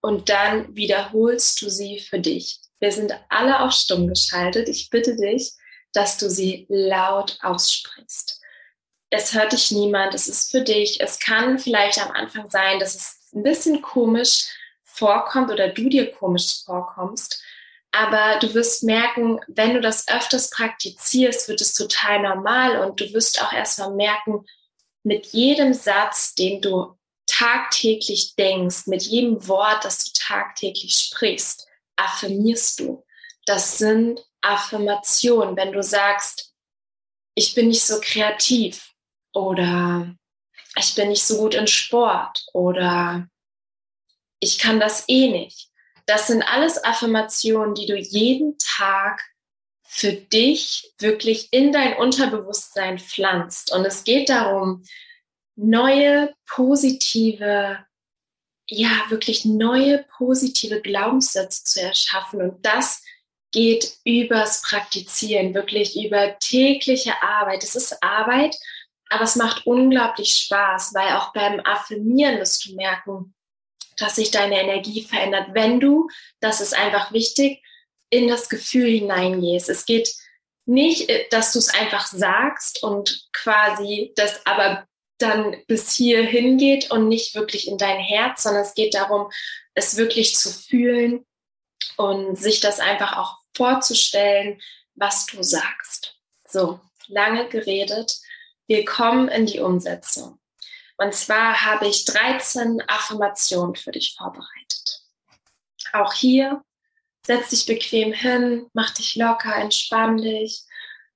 und 0.00 0.28
dann 0.28 0.74
wiederholst 0.76 1.62
du 1.62 1.70
sie 1.70 1.98
für 1.98 2.18
dich. 2.18 2.60
Wir 2.78 2.92
sind 2.92 3.12
alle 3.30 3.60
auf 3.60 3.72
stumm 3.72 4.08
geschaltet. 4.08 4.68
Ich 4.68 4.90
bitte 4.90 5.16
dich, 5.16 5.52
dass 5.92 6.18
du 6.18 6.28
sie 6.28 6.66
laut 6.68 7.38
aussprichst. 7.40 8.40
Es 9.10 9.32
hört 9.32 9.52
dich 9.52 9.70
niemand, 9.70 10.14
es 10.14 10.28
ist 10.28 10.50
für 10.50 10.60
dich. 10.60 11.00
Es 11.00 11.18
kann 11.18 11.58
vielleicht 11.58 12.04
am 12.04 12.10
Anfang 12.10 12.50
sein, 12.50 12.78
dass 12.80 12.94
es 12.94 13.32
ein 13.32 13.42
bisschen 13.42 13.80
komisch 13.80 14.48
vorkommt 14.94 15.50
oder 15.50 15.68
du 15.68 15.88
dir 15.88 16.12
komisch 16.12 16.64
vorkommst. 16.64 17.42
Aber 17.92 18.38
du 18.40 18.54
wirst 18.54 18.82
merken, 18.82 19.40
wenn 19.46 19.74
du 19.74 19.80
das 19.80 20.08
öfters 20.08 20.50
praktizierst, 20.50 21.48
wird 21.48 21.60
es 21.60 21.74
total 21.74 22.22
normal 22.22 22.78
und 22.84 23.00
du 23.00 23.12
wirst 23.12 23.40
auch 23.42 23.52
erstmal 23.52 23.94
merken, 23.94 24.44
mit 25.04 25.26
jedem 25.26 25.74
Satz, 25.74 26.34
den 26.34 26.60
du 26.60 26.96
tagtäglich 27.26 28.34
denkst, 28.36 28.86
mit 28.86 29.02
jedem 29.02 29.46
Wort, 29.46 29.84
das 29.84 30.04
du 30.04 30.10
tagtäglich 30.14 30.96
sprichst, 30.96 31.68
affirmierst 31.96 32.80
du. 32.80 33.04
Das 33.46 33.78
sind 33.78 34.24
Affirmationen. 34.40 35.56
Wenn 35.56 35.72
du 35.72 35.82
sagst, 35.82 36.52
ich 37.34 37.54
bin 37.54 37.68
nicht 37.68 37.84
so 37.84 38.00
kreativ 38.00 38.92
oder 39.32 40.14
ich 40.76 40.94
bin 40.94 41.08
nicht 41.08 41.24
so 41.24 41.38
gut 41.38 41.54
in 41.54 41.66
Sport 41.66 42.44
oder 42.52 43.28
ich 44.44 44.58
kann 44.58 44.78
das 44.78 45.04
eh 45.08 45.30
nicht. 45.30 45.70
Das 46.06 46.26
sind 46.26 46.42
alles 46.42 46.82
Affirmationen, 46.84 47.74
die 47.74 47.86
du 47.86 47.96
jeden 47.96 48.56
Tag 48.58 49.22
für 49.82 50.12
dich 50.12 50.92
wirklich 50.98 51.48
in 51.50 51.72
dein 51.72 51.96
Unterbewusstsein 51.96 52.98
pflanzt. 52.98 53.72
Und 53.72 53.84
es 53.84 54.04
geht 54.04 54.28
darum, 54.28 54.84
neue 55.56 56.34
positive, 56.46 57.78
ja, 58.68 58.90
wirklich 59.08 59.44
neue 59.44 60.04
positive 60.16 60.80
Glaubenssätze 60.80 61.64
zu 61.64 61.80
erschaffen. 61.80 62.42
Und 62.42 62.66
das 62.66 63.02
geht 63.52 63.94
übers 64.04 64.62
Praktizieren, 64.62 65.54
wirklich 65.54 65.96
über 65.96 66.38
tägliche 66.38 67.22
Arbeit. 67.22 67.62
Es 67.62 67.76
ist 67.76 68.02
Arbeit, 68.02 68.56
aber 69.08 69.24
es 69.24 69.36
macht 69.36 69.66
unglaublich 69.66 70.34
Spaß, 70.34 70.92
weil 70.94 71.16
auch 71.16 71.32
beim 71.32 71.60
Affirmieren 71.60 72.38
wirst 72.40 72.66
du 72.66 72.74
merken, 72.74 73.33
dass 73.96 74.16
sich 74.16 74.30
deine 74.30 74.60
Energie 74.60 75.02
verändert, 75.02 75.48
wenn 75.52 75.80
du, 75.80 76.08
das 76.40 76.60
ist 76.60 76.74
einfach 76.74 77.12
wichtig, 77.12 77.62
in 78.10 78.28
das 78.28 78.48
Gefühl 78.48 78.88
hineingehst. 78.88 79.68
Es 79.68 79.86
geht 79.86 80.14
nicht, 80.66 81.08
äh, 81.08 81.26
dass 81.30 81.52
du 81.52 81.58
es 81.58 81.68
einfach 81.68 82.06
sagst 82.06 82.82
und 82.82 83.28
quasi 83.32 84.12
das 84.16 84.44
aber 84.46 84.86
dann 85.18 85.56
bis 85.68 85.92
hier 85.92 86.22
hingeht 86.22 86.90
und 86.90 87.08
nicht 87.08 87.34
wirklich 87.34 87.68
in 87.68 87.78
dein 87.78 87.98
Herz, 87.98 88.42
sondern 88.42 88.62
es 88.62 88.74
geht 88.74 88.94
darum, 88.94 89.30
es 89.74 89.96
wirklich 89.96 90.36
zu 90.36 90.52
fühlen 90.52 91.24
und 91.96 92.36
sich 92.36 92.60
das 92.60 92.80
einfach 92.80 93.16
auch 93.16 93.38
vorzustellen, 93.54 94.60
was 94.94 95.26
du 95.26 95.42
sagst. 95.42 96.16
So, 96.48 96.80
lange 97.08 97.48
geredet. 97.48 98.18
Wir 98.66 98.84
kommen 98.84 99.28
in 99.28 99.46
die 99.46 99.60
Umsetzung. 99.60 100.38
Und 100.96 101.14
zwar 101.14 101.62
habe 101.62 101.88
ich 101.88 102.04
13 102.04 102.82
Affirmationen 102.86 103.74
für 103.74 103.90
dich 103.90 104.14
vorbereitet. 104.16 105.02
Auch 105.92 106.12
hier, 106.12 106.62
setz 107.26 107.50
dich 107.50 107.66
bequem 107.66 108.12
hin, 108.12 108.68
mach 108.72 108.90
dich 108.90 109.16
locker, 109.16 109.54
entspann 109.56 110.18
dich, 110.18 110.62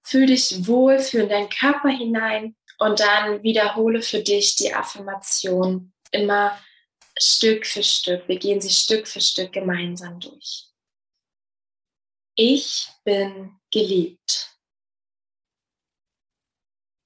fühl 0.02 0.26
dich 0.26 0.66
wohl, 0.66 0.98
fühl 0.98 1.22
in 1.22 1.28
deinen 1.28 1.48
Körper 1.48 1.90
hinein 1.90 2.56
und 2.78 3.00
dann 3.00 3.42
wiederhole 3.42 4.02
für 4.02 4.22
dich 4.22 4.56
die 4.56 4.72
Affirmation 4.72 5.92
immer 6.10 6.58
Stück 7.18 7.66
für 7.66 7.82
Stück. 7.82 8.26
Wir 8.28 8.38
gehen 8.38 8.60
sie 8.60 8.70
Stück 8.70 9.06
für 9.06 9.20
Stück 9.20 9.52
gemeinsam 9.52 10.18
durch. 10.20 10.66
Ich 12.36 12.88
bin 13.04 13.58
geliebt. 13.72 14.57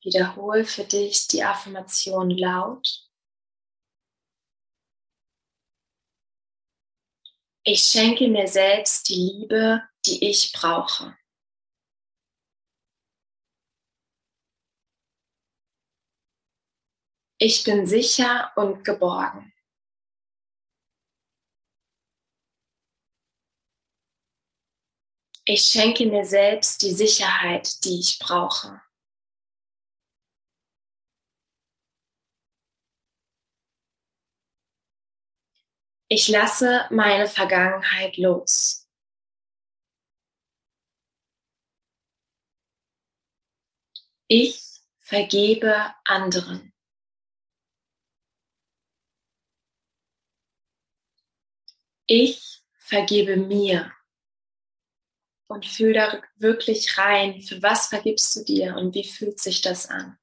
Wiederhol 0.05 0.65
für 0.65 0.85
dich 0.85 1.29
die 1.29 1.45
Affirmation 1.45 2.31
laut. 2.31 3.09
Ich 7.65 7.83
schenke 7.83 8.27
mir 8.27 8.49
selbst 8.49 9.09
die 9.09 9.15
Liebe, 9.15 9.89
die 10.05 10.29
ich 10.29 10.53
brauche. 10.53 11.17
Ich 17.39 17.63
bin 17.63 17.87
sicher 17.87 18.53
und 18.57 18.85
geborgen. 18.85 19.53
Ich 25.45 25.65
schenke 25.65 26.07
mir 26.07 26.25
selbst 26.25 26.83
die 26.83 26.93
Sicherheit, 26.93 27.85
die 27.85 27.99
ich 27.99 28.19
brauche. 28.21 28.81
Ich 36.15 36.29
lasse 36.29 36.87
meine 36.91 37.27
Vergangenheit 37.27 38.19
los. 38.19 38.87
Ich 44.29 44.61
vergebe 45.01 45.95
anderen. 46.05 46.75
Ich 52.05 52.63
vergebe 52.77 53.39
mir 53.39 53.91
und 55.47 55.65
fühl 55.65 55.95
da 55.95 56.23
wirklich 56.37 56.99
rein, 56.99 57.41
für 57.41 57.63
was 57.63 57.87
vergibst 57.87 58.37
du 58.37 58.45
dir 58.45 58.77
und 58.77 58.95
wie 58.95 59.05
fühlt 59.05 59.41
sich 59.41 59.63
das 59.63 59.87
an. 59.89 60.19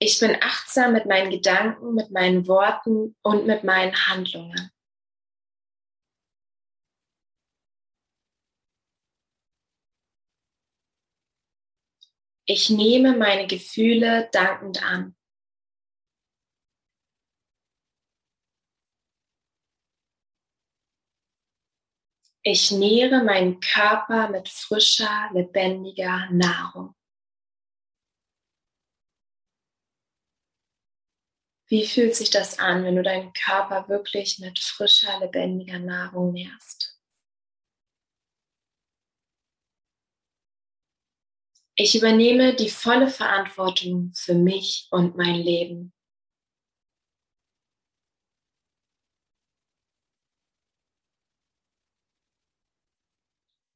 Ich 0.00 0.20
bin 0.20 0.36
achtsam 0.40 0.92
mit 0.92 1.06
meinen 1.06 1.30
Gedanken, 1.30 1.94
mit 1.94 2.10
meinen 2.12 2.46
Worten 2.46 3.16
und 3.22 3.46
mit 3.46 3.64
meinen 3.64 3.94
Handlungen. 4.06 4.70
Ich 12.46 12.70
nehme 12.70 13.16
meine 13.16 13.46
Gefühle 13.46 14.28
dankend 14.32 14.82
an. 14.82 15.14
Ich 22.42 22.70
nähre 22.70 23.22
meinen 23.24 23.60
Körper 23.60 24.30
mit 24.30 24.48
frischer, 24.48 25.28
lebendiger 25.34 26.30
Nahrung. 26.30 26.94
Wie 31.68 31.86
fühlt 31.86 32.16
sich 32.16 32.30
das 32.30 32.58
an, 32.58 32.82
wenn 32.84 32.96
du 32.96 33.02
deinen 33.02 33.32
Körper 33.34 33.88
wirklich 33.88 34.38
mit 34.38 34.58
frischer, 34.58 35.20
lebendiger 35.20 35.78
Nahrung 35.78 36.32
nährst? 36.32 36.98
Ich 41.76 41.94
übernehme 41.94 42.56
die 42.56 42.70
volle 42.70 43.08
Verantwortung 43.08 44.12
für 44.14 44.34
mich 44.34 44.88
und 44.90 45.16
mein 45.16 45.36
Leben. 45.36 45.92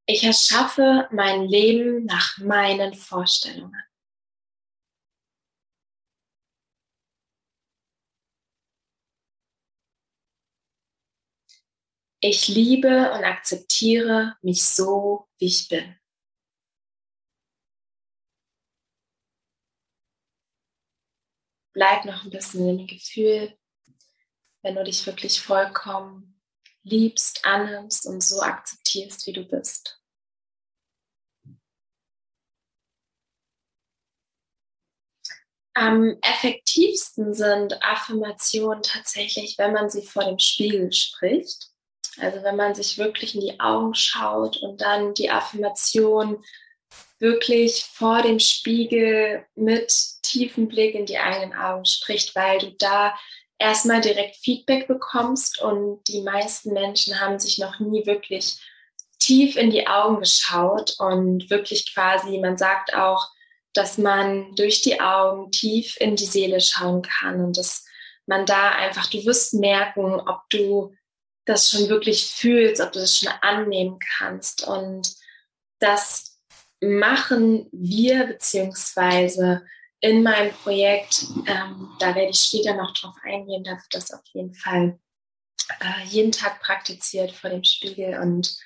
Ich 0.06 0.24
erschaffe 0.24 1.08
mein 1.12 1.46
Leben 1.46 2.06
nach 2.06 2.38
meinen 2.38 2.94
Vorstellungen. 2.94 3.82
Ich 12.24 12.46
liebe 12.46 13.10
und 13.10 13.24
akzeptiere 13.24 14.36
mich 14.42 14.64
so, 14.64 15.26
wie 15.38 15.46
ich 15.46 15.68
bin. 15.68 15.98
Bleib 21.72 22.04
noch 22.04 22.22
ein 22.22 22.30
bisschen 22.30 22.78
dem 22.78 22.86
Gefühl, 22.86 23.58
wenn 24.62 24.76
du 24.76 24.84
dich 24.84 25.04
wirklich 25.04 25.40
vollkommen 25.40 26.40
liebst, 26.84 27.44
annimmst 27.44 28.06
und 28.06 28.22
so 28.22 28.40
akzeptierst, 28.40 29.26
wie 29.26 29.32
du 29.32 29.44
bist. 29.44 30.00
Am 35.74 36.16
effektivsten 36.22 37.34
sind 37.34 37.82
Affirmationen 37.82 38.84
tatsächlich, 38.84 39.58
wenn 39.58 39.72
man 39.72 39.90
sie 39.90 40.02
vor 40.02 40.24
dem 40.24 40.38
Spiegel 40.38 40.92
spricht. 40.92 41.71
Also 42.18 42.42
wenn 42.42 42.56
man 42.56 42.74
sich 42.74 42.98
wirklich 42.98 43.34
in 43.34 43.40
die 43.40 43.58
Augen 43.60 43.94
schaut 43.94 44.58
und 44.58 44.80
dann 44.80 45.14
die 45.14 45.30
Affirmation 45.30 46.44
wirklich 47.18 47.84
vor 47.84 48.22
dem 48.22 48.38
Spiegel 48.38 49.46
mit 49.54 49.92
tiefem 50.22 50.68
Blick 50.68 50.94
in 50.94 51.06
die 51.06 51.18
eigenen 51.18 51.54
Augen 51.54 51.84
spricht, 51.84 52.34
weil 52.34 52.58
du 52.58 52.72
da 52.72 53.14
erstmal 53.58 54.00
direkt 54.00 54.36
Feedback 54.36 54.88
bekommst 54.88 55.62
und 55.62 56.02
die 56.08 56.20
meisten 56.22 56.72
Menschen 56.72 57.20
haben 57.20 57.38
sich 57.38 57.58
noch 57.58 57.78
nie 57.78 58.04
wirklich 58.06 58.58
tief 59.20 59.56
in 59.56 59.70
die 59.70 59.86
Augen 59.86 60.18
geschaut 60.18 60.96
und 60.98 61.48
wirklich 61.48 61.94
quasi, 61.94 62.38
man 62.38 62.58
sagt 62.58 62.94
auch, 62.94 63.28
dass 63.72 63.96
man 63.96 64.54
durch 64.56 64.82
die 64.82 65.00
Augen 65.00 65.50
tief 65.52 65.96
in 66.00 66.16
die 66.16 66.26
Seele 66.26 66.60
schauen 66.60 67.02
kann 67.02 67.42
und 67.42 67.56
dass 67.56 67.86
man 68.26 68.44
da 68.46 68.70
einfach, 68.70 69.06
du 69.06 69.24
wirst 69.24 69.54
merken, 69.54 70.20
ob 70.20 70.42
du 70.50 70.92
das 71.44 71.70
schon 71.70 71.88
wirklich 71.88 72.26
fühlst, 72.26 72.80
ob 72.80 72.92
du 72.92 73.00
das 73.00 73.18
schon 73.18 73.32
annehmen 73.40 73.98
kannst. 74.18 74.66
Und 74.66 75.14
das 75.78 76.38
machen 76.80 77.68
wir, 77.72 78.26
beziehungsweise 78.26 79.64
in 80.00 80.22
meinem 80.22 80.52
Projekt, 80.52 81.24
ähm, 81.46 81.90
da 82.00 82.14
werde 82.14 82.30
ich 82.30 82.40
später 82.40 82.74
noch 82.74 82.92
drauf 82.92 83.14
eingehen, 83.22 83.62
da 83.62 83.72
wird 83.72 83.86
das 83.92 84.10
auf 84.10 84.22
jeden 84.32 84.54
Fall 84.54 84.98
äh, 85.80 86.04
jeden 86.06 86.32
Tag 86.32 86.60
praktiziert 86.60 87.32
vor 87.32 87.50
dem 87.50 87.62
Spiegel. 87.62 88.18
Und 88.18 88.56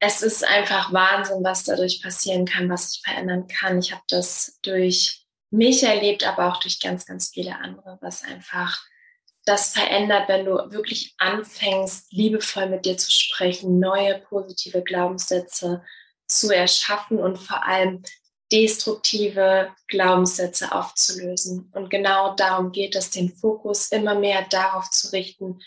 es 0.00 0.22
ist 0.22 0.44
einfach 0.44 0.92
Wahnsinn, 0.92 1.42
was 1.42 1.64
dadurch 1.64 2.02
passieren 2.02 2.44
kann, 2.44 2.70
was 2.70 2.92
ich 2.92 3.02
verändern 3.02 3.48
kann. 3.48 3.80
Ich 3.80 3.92
habe 3.92 4.02
das 4.08 4.58
durch 4.62 5.26
mich 5.50 5.82
erlebt, 5.82 6.24
aber 6.26 6.52
auch 6.52 6.60
durch 6.60 6.78
ganz, 6.78 7.04
ganz 7.04 7.30
viele 7.30 7.56
andere, 7.56 7.98
was 8.00 8.22
einfach 8.22 8.80
das 9.48 9.72
verändert, 9.72 10.28
wenn 10.28 10.44
du 10.44 10.56
wirklich 10.70 11.14
anfängst, 11.18 12.12
liebevoll 12.12 12.68
mit 12.68 12.84
dir 12.84 12.98
zu 12.98 13.10
sprechen, 13.10 13.80
neue 13.80 14.18
positive 14.18 14.82
Glaubenssätze 14.82 15.82
zu 16.26 16.50
erschaffen 16.54 17.18
und 17.18 17.38
vor 17.38 17.64
allem 17.64 18.02
destruktive 18.52 19.74
Glaubenssätze 19.86 20.72
aufzulösen. 20.72 21.70
Und 21.74 21.88
genau 21.88 22.34
darum 22.34 22.72
geht 22.72 22.94
es, 22.94 23.10
den 23.10 23.34
Fokus 23.34 23.90
immer 23.90 24.14
mehr 24.14 24.46
darauf 24.50 24.90
zu 24.90 25.12
richten, 25.12 25.60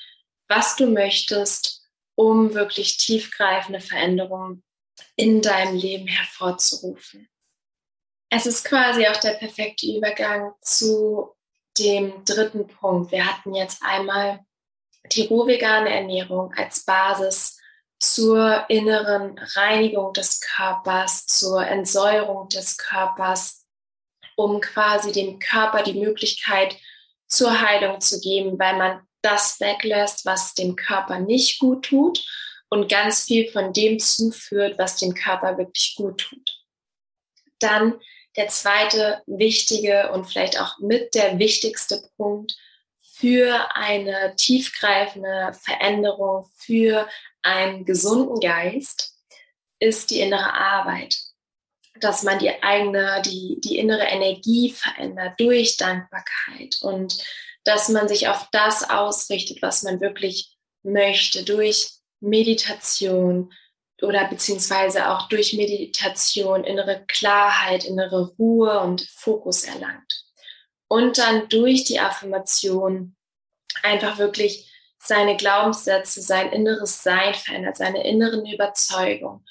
was 0.48 0.76
du 0.76 0.86
möchtest, 0.86 1.82
um 2.16 2.54
wirklich 2.54 2.98
tiefgreifende 2.98 3.82
Veränderungen 3.82 4.64
in 5.16 5.42
deinem 5.42 5.76
Leben 5.76 6.08
hervorzurufen. 6.08 7.28
Es 8.30 8.46
ist 8.46 8.64
quasi 8.64 9.08
auch 9.08 9.18
der 9.18 9.34
perfekte 9.34 9.88
Übergang 9.88 10.54
zu 10.62 11.36
dem 11.82 12.24
dritten 12.26 12.68
Punkt. 12.68 13.12
Wir 13.12 13.26
hatten 13.26 13.54
jetzt 13.54 13.82
einmal 13.84 14.40
die 15.12 15.26
rohvegane 15.28 15.90
Ernährung 15.90 16.54
als 16.56 16.86
Basis 16.86 17.58
zur 18.00 18.66
inneren 18.70 19.38
Reinigung 19.38 20.14
des 20.14 20.42
Körpers, 20.42 21.26
zur 21.26 21.66
Entsäuerung 21.66 22.50
des 22.50 22.78
Körpers, 22.78 23.66
um 24.36 24.60
quasi 24.62 25.12
dem 25.12 25.40
Körper 25.40 25.84
die 25.84 26.00
Möglichkeit 26.00 26.78
zur 27.28 27.62
Heilung 27.62 28.02
zu 28.02 28.20
geben, 28.20 28.58
weil 28.58 28.78
man 28.78 29.08
das 29.22 29.60
weglässt, 29.60 30.26
was 30.26 30.54
dem 30.54 30.76
Körper 30.76 31.20
nicht 31.20 31.60
gut 31.60 31.86
tut 31.86 32.26
und 32.70 32.90
ganz 32.90 33.26
viel 33.26 33.52
von 33.52 33.74
dem 33.74 34.00
zuführt, 34.00 34.80
was 34.80 34.98
dem 34.98 35.14
Körper 35.14 35.58
wirklich 35.58 35.96
gut 35.96 36.22
tut. 36.22 36.64
Dann 37.60 38.00
der 38.36 38.48
zweite 38.48 39.22
wichtige 39.26 40.12
und 40.12 40.26
vielleicht 40.26 40.60
auch 40.60 40.80
mit 40.80 41.16
der 41.16 41.40
wichtigste 41.40 42.02
Punkt 42.18 42.56
für 43.22 43.76
eine 43.76 44.36
tiefgreifende 44.36 45.54
Veränderung, 45.54 46.50
für 46.56 47.08
einen 47.44 47.86
gesunden 47.86 48.40
Geist, 48.40 49.16
ist 49.80 50.12
die 50.12 50.22
innere 50.22 50.54
Arbeit. 50.54 51.18
Dass 52.00 52.24
man 52.24 52.40
die 52.40 52.64
eigene, 52.64 53.22
die, 53.24 53.60
die 53.62 53.78
innere 53.78 54.06
Energie 54.06 54.72
verändert 54.72 55.40
durch 55.40 55.78
Dankbarkeit 55.78 56.78
und 56.82 57.24
dass 57.64 57.90
man 57.90 58.08
sich 58.08 58.28
auf 58.28 58.48
das 58.52 58.90
ausrichtet, 58.90 59.62
was 59.62 59.84
man 59.84 60.02
wirklich 60.02 60.56
möchte, 60.82 61.44
durch 61.44 61.92
Meditation, 62.22 63.54
oder 64.02 64.28
beziehungsweise 64.28 65.10
auch 65.10 65.28
durch 65.30 65.54
Meditation 65.54 66.64
innere 66.64 67.04
Klarheit, 67.08 67.84
innere 67.84 68.34
Ruhe 68.38 68.80
und 68.80 69.02
Fokus 69.02 69.64
erlangt. 69.64 70.26
Und 70.88 71.18
dann 71.18 71.48
durch 71.50 71.84
die 71.84 72.00
Affirmation 72.00 73.16
einfach 73.84 74.18
wirklich 74.18 74.70
seine 74.98 75.36
Glaubenssätze, 75.38 76.22
sein 76.22 76.52
inneres 76.52 77.02
Sein 77.04 77.34
verändert, 77.34 77.78
seine 77.78 78.06
inneren 78.06 78.46
Überzeugungen. 78.46 79.46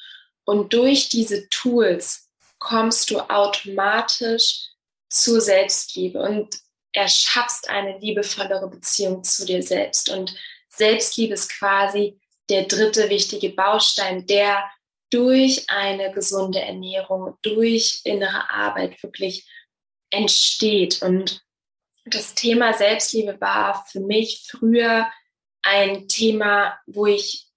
Und 0.45 0.73
durch 0.73 1.09
diese 1.09 1.49
Tools 1.49 2.29
kommst 2.59 3.11
du 3.11 3.21
automatisch 3.21 4.69
zur 5.09 5.41
Selbstliebe 5.41 6.21
und 6.21 6.57
erschaffst 6.93 7.69
eine 7.69 7.99
liebevollere 7.99 8.69
Beziehung 8.69 9.25
zu 9.25 9.45
dir 9.45 9.63
selbst. 9.63 10.09
Und 10.09 10.35
Selbstliebe 10.69 11.35
ist 11.35 11.51
quasi 11.59 12.21
der 12.51 12.65
dritte 12.65 13.09
wichtige 13.09 13.51
Baustein, 13.51 14.27
der 14.27 14.69
durch 15.11 15.69
eine 15.69 16.13
gesunde 16.13 16.61
Ernährung, 16.61 17.37
durch 17.43 18.01
innere 18.05 18.51
Arbeit 18.51 19.03
wirklich 19.03 19.49
entsteht. 20.11 21.03
Und 21.03 21.43
das 22.05 22.35
Thema 22.35 22.75
Selbstliebe 22.75 23.41
war 23.41 23.85
für 23.87 24.01
mich 24.01 24.47
früher 24.49 25.11
ein 25.63 26.09
Thema, 26.09 26.79
wo 26.87 27.07
ich, 27.07 27.49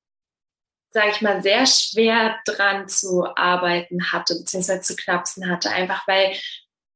sage 0.89 1.11
ich 1.11 1.21
mal, 1.21 1.41
sehr 1.41 1.65
schwer 1.65 2.39
dran 2.45 2.87
zu 2.87 3.25
arbeiten 3.35 4.11
hatte, 4.11 4.35
beziehungsweise 4.35 4.81
zu 4.81 4.95
knapsen 4.95 5.49
hatte, 5.49 5.69
einfach 5.69 6.07
weil 6.07 6.37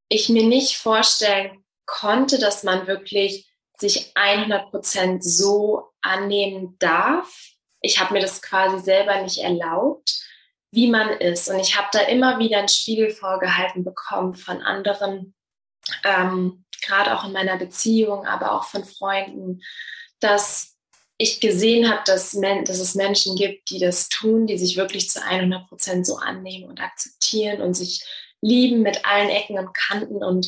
ich 0.09 0.29
mir 0.29 0.43
nicht 0.43 0.77
vorstellen 0.77 1.63
konnte, 1.85 2.39
dass 2.39 2.63
man 2.63 2.87
wirklich 2.87 3.47
sich 3.79 4.11
100 4.15 4.71
Prozent 4.71 5.23
so 5.23 5.91
annehmen 6.01 6.77
darf, 6.79 7.56
ich 7.81 7.99
habe 7.99 8.13
mir 8.13 8.21
das 8.21 8.41
quasi 8.41 8.79
selber 8.83 9.21
nicht 9.21 9.39
erlaubt, 9.39 10.23
wie 10.71 10.87
man 10.87 11.09
ist. 11.09 11.49
Und 11.49 11.59
ich 11.59 11.77
habe 11.77 11.87
da 11.91 11.99
immer 11.99 12.39
wieder 12.39 12.59
einen 12.59 12.67
Spiegel 12.67 13.09
vorgehalten 13.09 13.83
bekommen 13.83 14.35
von 14.35 14.61
anderen, 14.61 15.33
ähm, 16.03 16.65
gerade 16.81 17.17
auch 17.17 17.25
in 17.25 17.31
meiner 17.31 17.57
Beziehung, 17.57 18.25
aber 18.25 18.51
auch 18.51 18.65
von 18.65 18.83
Freunden, 18.83 19.61
dass 20.19 20.75
ich 21.17 21.39
gesehen 21.39 21.89
habe, 21.89 22.01
dass, 22.05 22.31
dass, 22.65 22.79
es 22.79 22.93
Menschen 22.93 23.35
gibt, 23.35 23.69
die 23.71 23.79
das 23.79 24.07
tun, 24.09 24.45
die 24.45 24.57
sich 24.57 24.77
wirklich 24.77 25.09
zu 25.09 25.23
100 25.23 25.67
Prozent 25.67 26.05
so 26.05 26.17
annehmen 26.17 26.69
und 26.69 26.79
akzeptieren 26.79 27.61
und 27.61 27.73
sich 27.73 28.03
lieben 28.41 28.83
mit 28.83 29.03
allen 29.05 29.29
Ecken 29.29 29.57
und 29.57 29.73
Kanten. 29.73 30.23
Und 30.23 30.47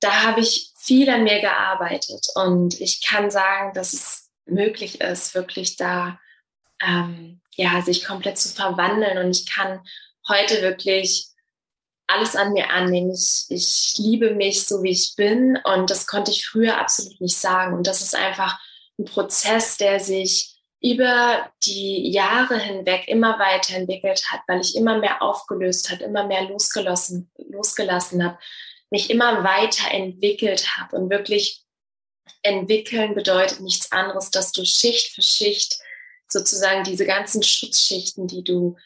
da 0.00 0.22
habe 0.22 0.40
ich 0.40 0.72
viel 0.78 1.10
an 1.10 1.24
mir 1.24 1.40
gearbeitet. 1.40 2.26
Und 2.34 2.80
ich 2.80 3.06
kann 3.06 3.30
sagen, 3.30 3.74
dass 3.74 3.92
es 3.92 4.30
möglich 4.46 5.02
ist, 5.02 5.34
wirklich 5.34 5.76
da 5.76 6.18
ähm, 6.82 7.40
ja, 7.54 7.82
sich 7.82 8.04
komplett 8.04 8.38
zu 8.38 8.48
verwandeln. 8.48 9.18
Und 9.18 9.30
ich 9.30 9.50
kann 9.50 9.80
heute 10.28 10.62
wirklich 10.62 11.26
alles 12.06 12.36
an 12.36 12.52
mir 12.52 12.70
annehmen. 12.70 13.12
Ich, 13.12 13.46
ich 13.48 13.94
liebe 13.98 14.34
mich 14.34 14.66
so, 14.66 14.82
wie 14.82 14.90
ich 14.90 15.14
bin. 15.16 15.58
Und 15.64 15.90
das 15.90 16.06
konnte 16.06 16.30
ich 16.30 16.46
früher 16.46 16.78
absolut 16.78 17.20
nicht 17.20 17.36
sagen. 17.36 17.74
Und 17.74 17.86
das 17.86 18.02
ist 18.02 18.14
einfach 18.14 18.58
ein 18.98 19.04
Prozess, 19.04 19.76
der 19.76 20.00
sich 20.00 20.58
über 20.80 21.50
die 21.64 22.10
Jahre 22.10 22.58
hinweg 22.58 23.08
immer 23.08 23.38
weiterentwickelt 23.38 24.22
hat, 24.30 24.40
weil 24.46 24.60
ich 24.60 24.76
immer 24.76 24.98
mehr 24.98 25.22
aufgelöst 25.22 25.90
hat, 25.90 26.02
immer 26.02 26.26
mehr 26.26 26.44
losgelassen, 26.44 27.30
losgelassen 27.36 28.24
habe, 28.24 28.38
mich 28.90 29.10
immer 29.10 29.42
weiterentwickelt 29.42 30.76
habe 30.76 30.96
und 30.96 31.10
wirklich 31.10 31.64
entwickeln 32.42 33.14
bedeutet 33.14 33.60
nichts 33.60 33.90
anderes, 33.90 34.30
dass 34.30 34.52
du 34.52 34.64
Schicht 34.64 35.14
für 35.14 35.22
Schicht 35.22 35.80
sozusagen 36.30 36.84
diese 36.84 37.06
ganzen 37.06 37.42
Schutzschichten, 37.42 38.26
die 38.26 38.44
du 38.44 38.76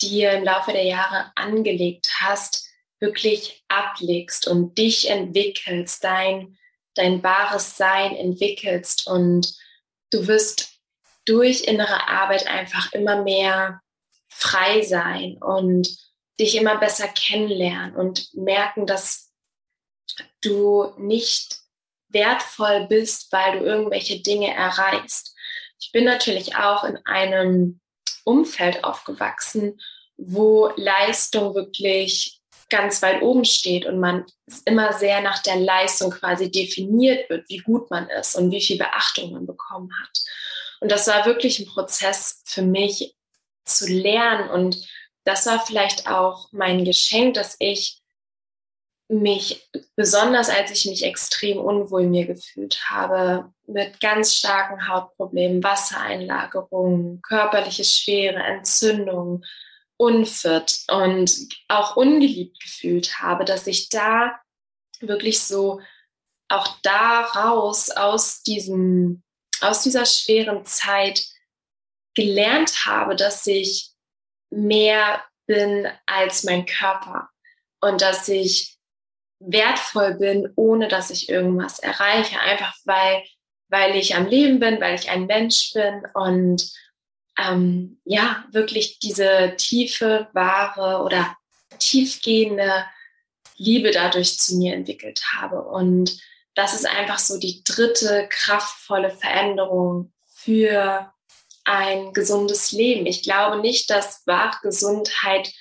dir 0.00 0.32
im 0.32 0.44
Laufe 0.44 0.72
der 0.72 0.84
Jahre 0.84 1.32
angelegt 1.34 2.08
hast, 2.20 2.68
wirklich 2.98 3.64
ablegst 3.68 4.46
und 4.46 4.78
dich 4.78 5.10
entwickelst, 5.10 6.02
dein, 6.04 6.56
dein 6.94 7.22
wahres 7.22 7.76
Sein 7.76 8.14
entwickelst 8.14 9.06
und 9.06 9.54
du 10.10 10.26
wirst 10.26 10.72
durch 11.24 11.62
innere 11.62 12.08
Arbeit 12.08 12.46
einfach 12.46 12.92
immer 12.92 13.22
mehr 13.22 13.80
frei 14.28 14.82
sein 14.82 15.38
und 15.40 15.88
dich 16.38 16.56
immer 16.56 16.78
besser 16.78 17.08
kennenlernen 17.08 17.94
und 17.94 18.32
merken, 18.34 18.86
dass 18.86 19.32
du 20.40 20.92
nicht 20.96 21.60
wertvoll 22.08 22.86
bist, 22.88 23.32
weil 23.32 23.58
du 23.58 23.64
irgendwelche 23.64 24.20
Dinge 24.20 24.52
erreichst. 24.52 25.34
Ich 25.82 25.90
bin 25.90 26.04
natürlich 26.04 26.54
auch 26.54 26.84
in 26.84 26.96
einem 27.04 27.80
Umfeld 28.22 28.84
aufgewachsen, 28.84 29.80
wo 30.16 30.70
Leistung 30.76 31.56
wirklich 31.56 32.40
ganz 32.70 33.02
weit 33.02 33.20
oben 33.20 33.44
steht 33.44 33.84
und 33.84 33.98
man 33.98 34.24
immer 34.64 34.92
sehr 34.92 35.20
nach 35.22 35.42
der 35.42 35.56
Leistung 35.56 36.12
quasi 36.12 36.52
definiert 36.52 37.28
wird, 37.28 37.48
wie 37.48 37.58
gut 37.58 37.90
man 37.90 38.08
ist 38.08 38.36
und 38.36 38.52
wie 38.52 38.62
viel 38.62 38.78
Beachtung 38.78 39.32
man 39.32 39.44
bekommen 39.44 39.90
hat. 40.00 40.18
Und 40.80 40.92
das 40.92 41.08
war 41.08 41.26
wirklich 41.26 41.58
ein 41.58 41.66
Prozess 41.66 42.42
für 42.46 42.62
mich 42.62 43.16
zu 43.64 43.92
lernen 43.92 44.50
und 44.50 44.76
das 45.24 45.46
war 45.46 45.64
vielleicht 45.66 46.08
auch 46.08 46.48
mein 46.52 46.84
Geschenk, 46.84 47.34
dass 47.34 47.56
ich 47.58 48.01
mich, 49.12 49.68
besonders 49.94 50.48
als 50.48 50.70
ich 50.70 50.86
mich 50.86 51.04
extrem 51.04 51.58
unwohl 51.58 52.04
mir 52.06 52.26
gefühlt 52.26 52.88
habe, 52.88 53.52
mit 53.66 54.00
ganz 54.00 54.34
starken 54.34 54.88
Hautproblemen, 54.88 55.62
Wassereinlagerungen, 55.62 57.20
körperliche 57.22 57.84
Schwere, 57.84 58.42
Entzündungen, 58.42 59.44
unfit 59.96 60.84
und 60.90 61.48
auch 61.68 61.96
ungeliebt 61.96 62.58
gefühlt 62.60 63.20
habe, 63.20 63.44
dass 63.44 63.66
ich 63.66 63.88
da 63.88 64.40
wirklich 65.00 65.40
so 65.40 65.80
auch 66.48 66.76
da 66.82 67.22
raus 67.22 67.90
aus 67.90 68.42
diesem, 68.42 69.22
aus 69.60 69.82
dieser 69.82 70.06
schweren 70.06 70.64
Zeit 70.64 71.24
gelernt 72.14 72.84
habe, 72.84 73.16
dass 73.16 73.46
ich 73.46 73.90
mehr 74.50 75.22
bin 75.46 75.88
als 76.06 76.44
mein 76.44 76.66
Körper 76.66 77.30
und 77.80 78.00
dass 78.00 78.28
ich 78.28 78.78
wertvoll 79.46 80.14
bin, 80.14 80.52
ohne 80.56 80.88
dass 80.88 81.10
ich 81.10 81.28
irgendwas 81.28 81.78
erreiche, 81.78 82.38
einfach 82.40 82.74
weil, 82.84 83.22
weil 83.68 83.96
ich 83.96 84.14
am 84.14 84.26
Leben 84.26 84.60
bin, 84.60 84.80
weil 84.80 84.94
ich 84.94 85.10
ein 85.10 85.26
Mensch 85.26 85.72
bin 85.72 86.02
und 86.14 86.70
ähm, 87.38 88.00
ja, 88.04 88.44
wirklich 88.52 88.98
diese 88.98 89.54
tiefe, 89.56 90.28
wahre 90.32 91.02
oder 91.02 91.36
tiefgehende 91.78 92.84
Liebe 93.56 93.90
dadurch 93.90 94.38
zu 94.38 94.56
mir 94.56 94.74
entwickelt 94.74 95.22
habe. 95.34 95.62
Und 95.62 96.20
das 96.54 96.74
ist 96.74 96.86
einfach 96.86 97.18
so 97.18 97.38
die 97.38 97.62
dritte 97.64 98.28
kraftvolle 98.28 99.10
Veränderung 99.10 100.12
für 100.34 101.12
ein 101.64 102.12
gesundes 102.12 102.72
Leben. 102.72 103.06
Ich 103.06 103.22
glaube 103.22 103.60
nicht, 103.60 103.88
dass 103.90 104.26
wahre 104.26 104.58
Gesundheit 104.62 105.52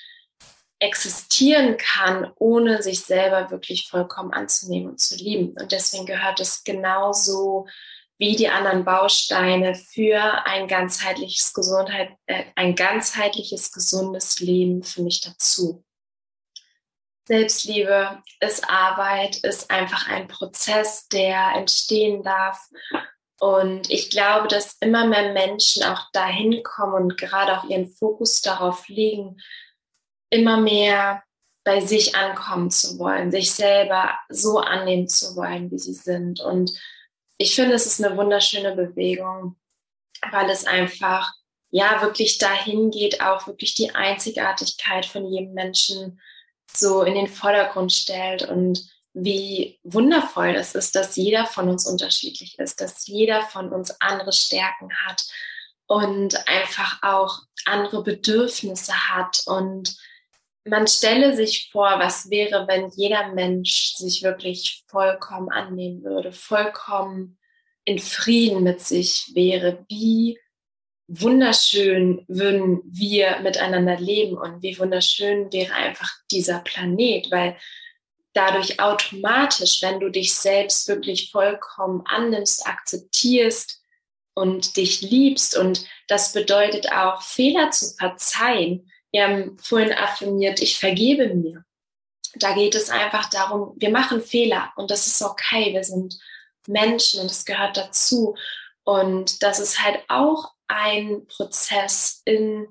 existieren 0.82 1.78
kann, 1.78 2.32
ohne 2.36 2.82
sich 2.82 3.02
selber 3.02 3.52
wirklich 3.52 3.88
vollkommen 3.88 4.34
anzunehmen 4.34 4.90
und 4.90 5.00
zu 5.00 5.16
lieben. 5.16 5.56
Und 5.60 5.72
deswegen 5.72 6.08
gehört 6.08 6.40
es 6.40 6.64
genauso 6.64 7.68
wie 8.18 8.36
die 8.36 8.50
anderen 8.50 8.84
Bausteine 8.84 9.76
für 9.76 10.20
ein 10.46 10.68
ganzheitliches 10.68 11.54
Gesundheit, 11.54 12.10
äh, 12.26 12.46
ein 12.56 12.76
ganzheitliches 12.76 13.72
gesundes 13.72 14.40
Leben 14.40 14.84
für 14.84 15.04
mich 15.04 15.22
dazu. 15.22 15.84
Selbstliebe 17.28 18.22
ist 18.40 18.68
Arbeit, 18.68 19.38
ist 19.38 19.70
einfach 19.70 20.08
ein 20.08 20.28
Prozess, 20.28 21.08
der 21.08 21.54
entstehen 21.56 22.24
darf. 22.24 22.60
Und 23.40 23.90
ich 23.92 24.10
glaube, 24.10 24.48
dass 24.48 24.78
immer 24.82 25.06
mehr 25.06 25.32
Menschen 25.32 25.84
auch 25.84 26.12
dahin 26.12 26.64
kommen 26.64 26.94
und 26.94 27.18
gerade 27.18 27.58
auch 27.58 27.66
ihren 27.66 27.90
Fokus 27.90 28.42
darauf 28.42 28.88
legen, 28.88 29.40
immer 30.32 30.58
mehr 30.58 31.24
bei 31.64 31.82
sich 31.82 32.16
ankommen 32.16 32.72
zu 32.72 32.98
wollen, 32.98 33.32
sich 33.32 33.52
selber 33.52 34.18
so 34.30 34.58
annehmen 34.58 35.08
zu 35.08 35.36
wollen, 35.36 35.70
wie 35.70 35.78
sie 35.78 35.94
sind. 35.94 36.40
Und 36.40 36.72
ich 37.38 37.54
finde, 37.54 37.76
es 37.76 37.86
ist 37.86 38.04
eine 38.04 38.18
wunderschöne 38.18 38.76
Bewegung, 38.76 39.58
weil 40.32 40.50
es 40.50 40.66
einfach 40.66 41.32
ja 41.70 42.02
wirklich 42.02 42.38
dahin 42.40 42.90
geht, 42.90 43.22
auch 43.22 43.46
wirklich 43.46 43.76
die 43.76 43.94
Einzigartigkeit 43.94 45.06
von 45.06 45.26
jedem 45.26 45.54
Menschen 45.54 46.20
so 46.76 47.04
in 47.04 47.14
den 47.14 47.28
Vordergrund 47.28 47.94
stellt 47.94 48.44
und 48.44 48.90
wie 49.14 49.80
wundervoll 49.84 50.56
es 50.56 50.74
ist, 50.74 50.96
dass 50.96 51.18
jeder 51.18 51.46
von 51.46 51.68
uns 51.68 51.86
unterschiedlich 51.86 52.58
ist, 52.60 52.80
dass 52.80 53.08
jeder 53.08 53.42
von 53.44 53.72
uns 53.72 54.00
andere 54.00 54.32
Stärken 54.32 54.90
hat 55.06 55.24
und 55.86 56.48
einfach 56.48 57.04
auch 57.04 57.40
andere 57.66 58.04
Bedürfnisse 58.04 58.94
hat 59.10 59.44
und 59.48 59.98
man 60.66 60.88
stelle 60.88 61.36
sich 61.36 61.70
vor, 61.72 61.99
was 61.99 62.30
wäre, 62.30 62.68
wenn 62.68 62.89
jeder 62.95 63.34
Mensch 63.34 63.93
sich 63.95 64.22
wirklich 64.24 64.84
vollkommen 64.88 65.49
annehmen 65.49 66.03
würde, 66.03 66.32
vollkommen 66.32 67.38
in 67.84 67.99
Frieden 67.99 68.64
mit 68.64 68.82
sich 68.82 69.32
wäre, 69.34 69.86
wie 69.89 70.39
wunderschön 71.07 72.24
würden 72.28 72.82
wir 72.86 73.39
miteinander 73.41 73.99
leben 73.99 74.38
und 74.38 74.62
wie 74.62 74.78
wunderschön 74.80 75.51
wäre 75.51 75.74
einfach 75.74 76.09
dieser 76.32 76.59
Planet, 76.59 77.30
weil 77.32 77.57
dadurch 78.34 78.80
automatisch, 78.80 79.82
wenn 79.82 79.99
du 79.99 80.09
dich 80.09 80.34
selbst 80.34 80.88
wirklich 80.88 81.32
vollkommen 81.32 82.03
annimmst, 82.05 82.66
akzeptierst 82.66 83.82
und 84.36 84.78
dich 84.78 85.01
liebst 85.01 85.57
und 85.57 85.86
das 86.07 86.32
bedeutet 86.32 86.91
auch 86.93 87.22
Fehler 87.22 87.72
zu 87.72 87.93
verzeihen, 87.97 88.89
haben 89.14 89.57
vorhin 89.59 89.93
affirmiert, 89.93 90.62
ich 90.62 90.78
vergebe 90.78 91.34
mir. 91.34 91.64
Da 92.36 92.53
geht 92.53 92.76
es 92.76 92.89
einfach 92.89 93.30
darum, 93.30 93.74
wir 93.76 93.89
machen 93.89 94.22
Fehler 94.22 94.72
und 94.78 94.89
das 94.89 95.07
ist 95.07 95.22
okay. 95.22 95.74
Wir 95.74 95.84
sind 95.84 96.18
Menschen 96.68 97.20
und 97.20 97.30
es 97.30 97.45
gehört 97.45 97.76
dazu. 97.76 98.36
Und 98.84 99.43
das 99.43 99.59
ist 99.59 99.84
halt 99.84 99.99
auch 100.07 100.53
ein 100.68 101.28
Prozess 101.28 102.22
in 102.26 102.68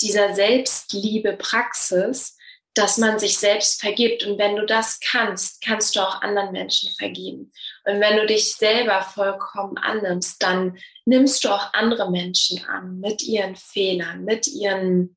dieser 0.00 0.34
Selbstliebe-Praxis, 0.34 2.36
dass 2.74 2.98
man 2.98 3.18
sich 3.18 3.38
selbst 3.38 3.80
vergibt. 3.80 4.24
Und 4.24 4.38
wenn 4.38 4.56
du 4.56 4.66
das 4.66 5.00
kannst, 5.00 5.62
kannst 5.62 5.96
du 5.96 6.00
auch 6.00 6.22
anderen 6.22 6.52
Menschen 6.52 6.90
vergeben. 6.98 7.52
Und 7.84 8.00
wenn 8.00 8.16
du 8.16 8.26
dich 8.26 8.56
selber 8.56 9.02
vollkommen 9.02 9.78
annimmst, 9.78 10.42
dann 10.42 10.76
nimmst 11.04 11.44
du 11.44 11.50
auch 11.50 11.72
andere 11.72 12.10
Menschen 12.10 12.64
an 12.66 12.98
mit 12.98 13.22
ihren 13.22 13.56
Fehlern, 13.56 14.24
mit 14.24 14.48
ihren 14.48 15.16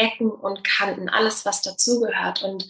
Ecken 0.00 0.30
und 0.30 0.64
Kanten, 0.64 1.08
alles, 1.08 1.44
was 1.44 1.62
dazugehört. 1.62 2.42
Und 2.42 2.68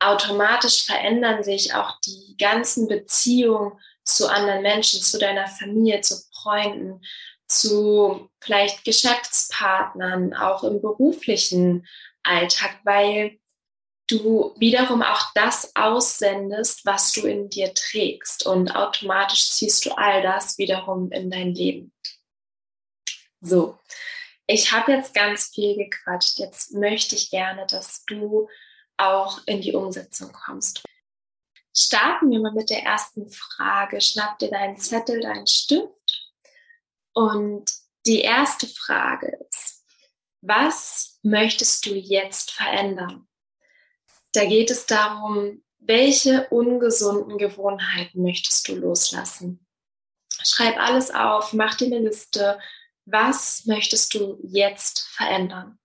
automatisch 0.00 0.84
verändern 0.84 1.42
sich 1.44 1.74
auch 1.74 2.00
die 2.00 2.36
ganzen 2.38 2.88
Beziehungen 2.88 3.78
zu 4.04 4.28
anderen 4.28 4.62
Menschen, 4.62 5.00
zu 5.00 5.18
deiner 5.18 5.46
Familie, 5.46 6.00
zu 6.00 6.16
Freunden, 6.32 7.00
zu 7.48 8.28
vielleicht 8.40 8.84
Geschäftspartnern, 8.84 10.34
auch 10.34 10.64
im 10.64 10.80
beruflichen 10.80 11.86
Alltag, 12.22 12.80
weil 12.84 13.38
du 14.08 14.54
wiederum 14.58 15.02
auch 15.02 15.32
das 15.34 15.74
aussendest, 15.74 16.84
was 16.84 17.12
du 17.12 17.26
in 17.26 17.48
dir 17.48 17.72
trägst 17.74 18.46
und 18.46 18.74
automatisch 18.74 19.50
ziehst 19.50 19.86
du 19.86 19.90
all 19.96 20.22
das 20.22 20.58
wiederum 20.58 21.10
in 21.10 21.30
dein 21.30 21.54
Leben. 21.54 21.92
So, 23.40 23.78
ich 24.46 24.72
habe 24.72 24.92
jetzt 24.92 25.14
ganz 25.14 25.48
viel 25.48 25.76
gequatscht. 25.76 26.38
Jetzt 26.38 26.72
möchte 26.72 27.14
ich 27.16 27.30
gerne, 27.30 27.66
dass 27.66 28.04
du 28.04 28.48
auch 28.96 29.40
in 29.46 29.60
die 29.60 29.72
Umsetzung 29.74 30.32
kommst. 30.32 30.82
Starten 31.74 32.30
wir 32.30 32.40
mal 32.40 32.52
mit 32.52 32.70
der 32.70 32.82
ersten 32.82 33.28
Frage. 33.28 34.00
Schnapp 34.00 34.38
dir 34.38 34.50
deinen 34.50 34.78
Zettel, 34.78 35.20
deinen 35.20 35.46
Stift 35.46 36.32
und 37.12 37.70
Die 38.06 38.20
erste 38.20 38.68
Frage 38.68 39.36
ist, 39.50 39.84
was 40.40 41.18
möchtest 41.24 41.86
du 41.86 41.94
jetzt 41.94 42.52
verändern? 42.52 43.26
Da 44.30 44.44
geht 44.44 44.70
es 44.70 44.86
darum, 44.86 45.64
welche 45.78 46.48
ungesunden 46.50 47.36
Gewohnheiten 47.36 48.22
möchtest 48.22 48.68
du 48.68 48.76
loslassen? 48.76 49.66
Schreib 50.44 50.78
alles 50.78 51.10
auf, 51.10 51.52
mach 51.52 51.74
dir 51.74 51.86
eine 51.86 51.98
Liste. 51.98 52.60
Was 53.06 53.66
möchtest 53.66 54.14
du 54.14 54.38
jetzt 54.42 55.06
verändern? 55.08 55.78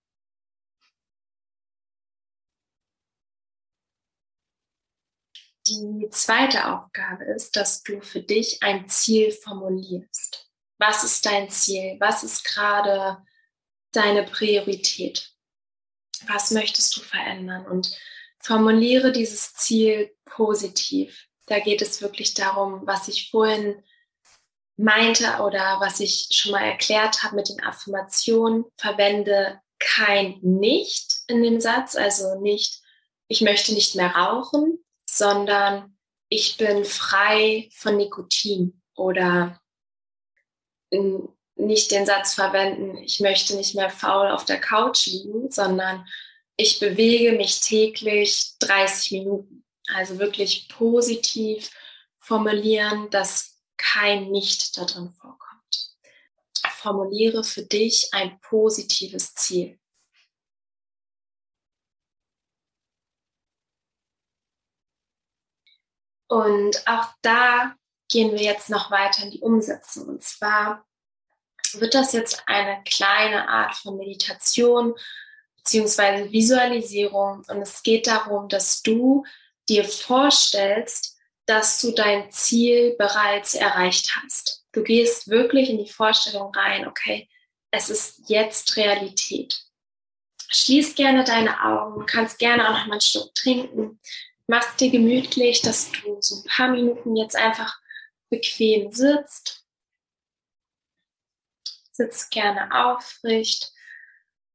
Die 5.68 6.08
zweite 6.10 6.74
Aufgabe 6.74 7.24
ist, 7.24 7.54
dass 7.54 7.84
du 7.84 8.00
für 8.00 8.20
dich 8.20 8.64
ein 8.64 8.88
Ziel 8.88 9.30
formulierst. 9.30 10.50
Was 10.78 11.04
ist 11.04 11.24
dein 11.24 11.48
Ziel? 11.48 11.96
Was 12.00 12.24
ist 12.24 12.42
gerade 12.44 13.24
deine 13.92 14.24
Priorität? 14.24 15.32
Was 16.26 16.50
möchtest 16.50 16.96
du 16.96 17.00
verändern? 17.00 17.64
Und 17.66 17.96
formuliere 18.40 19.12
dieses 19.12 19.54
Ziel 19.54 20.12
positiv. 20.24 21.28
Da 21.46 21.60
geht 21.60 21.82
es 21.82 22.02
wirklich 22.02 22.34
darum, 22.34 22.84
was 22.84 23.06
ich 23.06 23.30
vorhin 23.30 23.80
meinte 24.82 25.24
oder 25.42 25.78
was 25.80 26.00
ich 26.00 26.28
schon 26.32 26.52
mal 26.52 26.64
erklärt 26.64 27.22
habe 27.22 27.36
mit 27.36 27.48
den 27.48 27.62
Affirmationen. 27.62 28.64
Verwende 28.76 29.60
kein 29.78 30.38
Nicht 30.42 31.22
in 31.28 31.42
dem 31.42 31.60
Satz, 31.60 31.96
also 31.96 32.40
nicht, 32.40 32.80
ich 33.28 33.40
möchte 33.40 33.72
nicht 33.74 33.94
mehr 33.94 34.14
rauchen, 34.14 34.78
sondern 35.08 35.96
ich 36.28 36.56
bin 36.56 36.84
frei 36.84 37.68
von 37.74 37.96
Nikotin 37.96 38.82
oder 38.94 39.60
nicht 41.54 41.90
den 41.90 42.06
Satz 42.06 42.34
verwenden, 42.34 42.98
ich 42.98 43.20
möchte 43.20 43.56
nicht 43.56 43.74
mehr 43.74 43.90
faul 43.90 44.30
auf 44.30 44.44
der 44.44 44.60
Couch 44.60 45.06
liegen, 45.06 45.50
sondern 45.50 46.06
ich 46.56 46.80
bewege 46.80 47.32
mich 47.32 47.60
täglich 47.60 48.52
30 48.58 49.12
Minuten. 49.12 49.64
Also 49.94 50.18
wirklich 50.18 50.68
positiv 50.68 51.70
formulieren, 52.18 53.10
dass 53.10 53.51
kein 53.76 54.30
Nicht 54.30 54.76
da 54.76 54.84
drin 54.84 55.12
vorkommt. 55.12 55.96
Formuliere 56.76 57.44
für 57.44 57.62
dich 57.62 58.08
ein 58.12 58.40
positives 58.40 59.34
Ziel. 59.34 59.78
Und 66.32 66.88
auch 66.88 67.08
da 67.20 67.74
gehen 68.08 68.32
wir 68.32 68.40
jetzt 68.40 68.70
noch 68.70 68.90
weiter 68.90 69.22
in 69.22 69.30
die 69.32 69.40
Umsetzung. 69.40 70.08
Und 70.08 70.24
zwar 70.24 70.86
wird 71.74 71.94
das 71.94 72.12
jetzt 72.12 72.42
eine 72.46 72.82
kleine 72.84 73.48
Art 73.48 73.74
von 73.74 73.98
Meditation 73.98 74.94
bzw. 75.56 76.32
Visualisierung. 76.32 77.44
Und 77.48 77.60
es 77.60 77.82
geht 77.82 78.06
darum, 78.06 78.48
dass 78.48 78.80
du 78.80 79.26
dir 79.68 79.84
vorstellst, 79.84 81.18
dass 81.52 81.82
du 81.82 81.92
dein 81.92 82.30
Ziel 82.30 82.96
bereits 82.96 83.54
erreicht 83.54 84.16
hast. 84.16 84.64
Du 84.72 84.82
gehst 84.82 85.28
wirklich 85.28 85.68
in 85.68 85.84
die 85.84 85.92
Vorstellung 85.92 86.50
rein, 86.54 86.86
okay, 86.86 87.28
es 87.70 87.90
ist 87.90 88.22
jetzt 88.26 88.74
Realität. 88.78 89.62
Schließ 90.48 90.94
gerne 90.94 91.24
deine 91.24 91.62
Augen, 91.62 92.06
kannst 92.06 92.38
gerne 92.38 92.66
auch 92.66 92.78
noch 92.78 92.86
mal 92.86 92.94
ein 92.94 93.00
Stück 93.02 93.34
trinken. 93.34 94.00
Machst 94.46 94.80
dir 94.80 94.90
gemütlich, 94.90 95.60
dass 95.60 95.92
du 95.92 96.22
so 96.22 96.36
ein 96.36 96.44
paar 96.44 96.68
Minuten 96.68 97.16
jetzt 97.16 97.36
einfach 97.36 97.78
bequem 98.30 98.90
sitzt. 98.90 99.66
Sitz 101.92 102.30
gerne 102.30 102.74
aufrecht, 102.74 103.72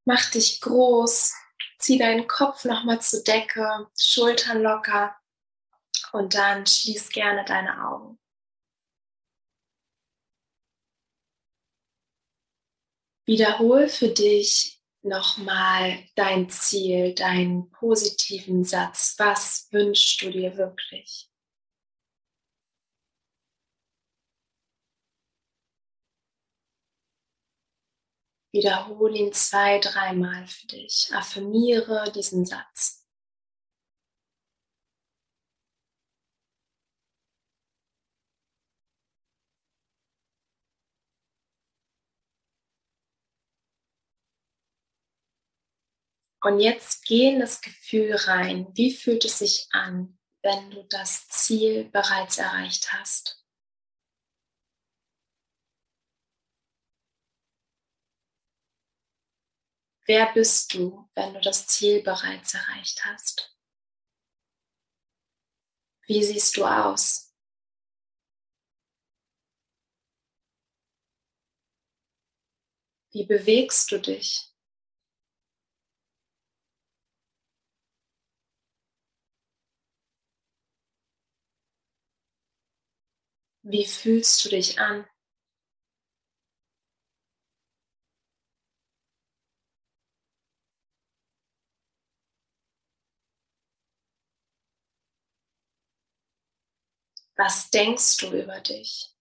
mach 0.04 0.32
dich 0.32 0.62
groß, 0.62 1.36
zieh 1.78 2.00
deinen 2.00 2.28
Kopf 2.28 2.66
nochmal 2.66 3.02
zur 3.02 3.24
Decke, 3.24 3.88
Schultern 3.95 4.64
locker 4.64 5.16
und 6.14 6.36
dann 6.36 6.66
schließ 6.66 7.10
gerne 7.10 7.45
deine 7.45 7.88
Augen. 7.88 8.20
Wiederhol 13.26 13.89
für 13.89 14.08
dich 14.08 14.82
nochmal 15.01 16.03
dein 16.16 16.49
Ziel, 16.49 17.14
deinen 17.14 17.70
positiven 17.72 18.64
Satz. 18.64 19.16
Was 19.18 19.68
wünschst 19.72 20.22
du 20.22 20.32
dir 20.32 20.55
wirklich? 20.55 21.30
Wiederhole 28.53 29.18
ihn 29.18 29.34
zwei, 29.34 29.80
dreimal 29.80 30.47
für 30.47 30.68
dich. 30.68 31.10
Affirmiere 31.14 32.12
diesen 32.14 32.45
Satz. 32.45 32.97
Und 46.48 46.62
jetzt 46.62 47.04
geh 47.04 47.28
in 47.28 47.41
das 47.41 47.60
Gefühl 47.60 48.16
rein. 48.16 48.70
Wie 48.74 48.95
fühlt 48.95 49.26
es 49.26 49.39
sich 49.39 49.68
an, 49.72 50.18
wenn 50.41 50.72
du 50.72 50.82
das 50.84 51.28
Ziel 51.28 51.89
bereits 51.89 52.38
erreicht 52.38 52.93
hast? 52.93 53.45
Wer 60.06 60.32
bist 60.32 60.74
du, 60.74 61.10
wenn 61.16 61.34
du 61.34 61.41
das 61.41 61.68
Ziel 61.68 62.02
bereits 62.02 62.54
erreicht 62.54 63.04
hast? 63.04 63.54
Wie 66.06 66.24
siehst 66.24 66.56
du 66.56 66.64
aus? 66.64 67.36
Wie 73.12 73.26
bewegst 73.26 73.91
du 73.91 74.00
dich? 74.00 74.57
Wie 83.70 83.86
fühlst 83.86 84.43
du 84.45 84.49
dich 84.49 84.80
an? 84.80 85.05
Was 97.38 97.70
denkst 97.70 98.18
du 98.18 98.32
über 98.32 98.59
dich? 98.59 99.15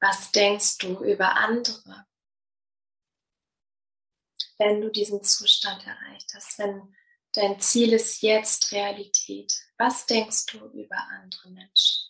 Was 0.00 0.30
denkst 0.32 0.78
du 0.78 1.02
über 1.04 1.36
andere? 1.36 2.06
wenn 4.58 4.80
du 4.80 4.90
diesen 4.90 5.22
Zustand 5.22 5.86
erreicht 5.86 6.32
hast, 6.34 6.58
wenn 6.58 6.94
dein 7.32 7.60
Ziel 7.60 7.92
ist 7.92 8.20
jetzt 8.22 8.72
Realität, 8.72 9.52
was 9.78 10.06
denkst 10.06 10.46
du 10.46 10.58
über 10.72 10.96
andere 11.10 11.50
Menschen? 11.50 12.07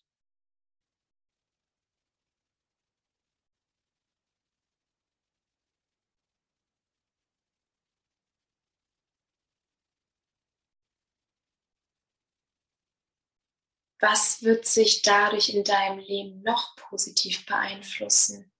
Was 14.01 14.43
wird 14.43 14.67
sich 14.67 15.03
dadurch 15.03 15.49
in 15.55 15.65
deinem 15.65 15.99
Leben 15.99 16.43
noch 16.43 16.77
positiv 16.77 17.45
beeinflussen? 17.47 18.53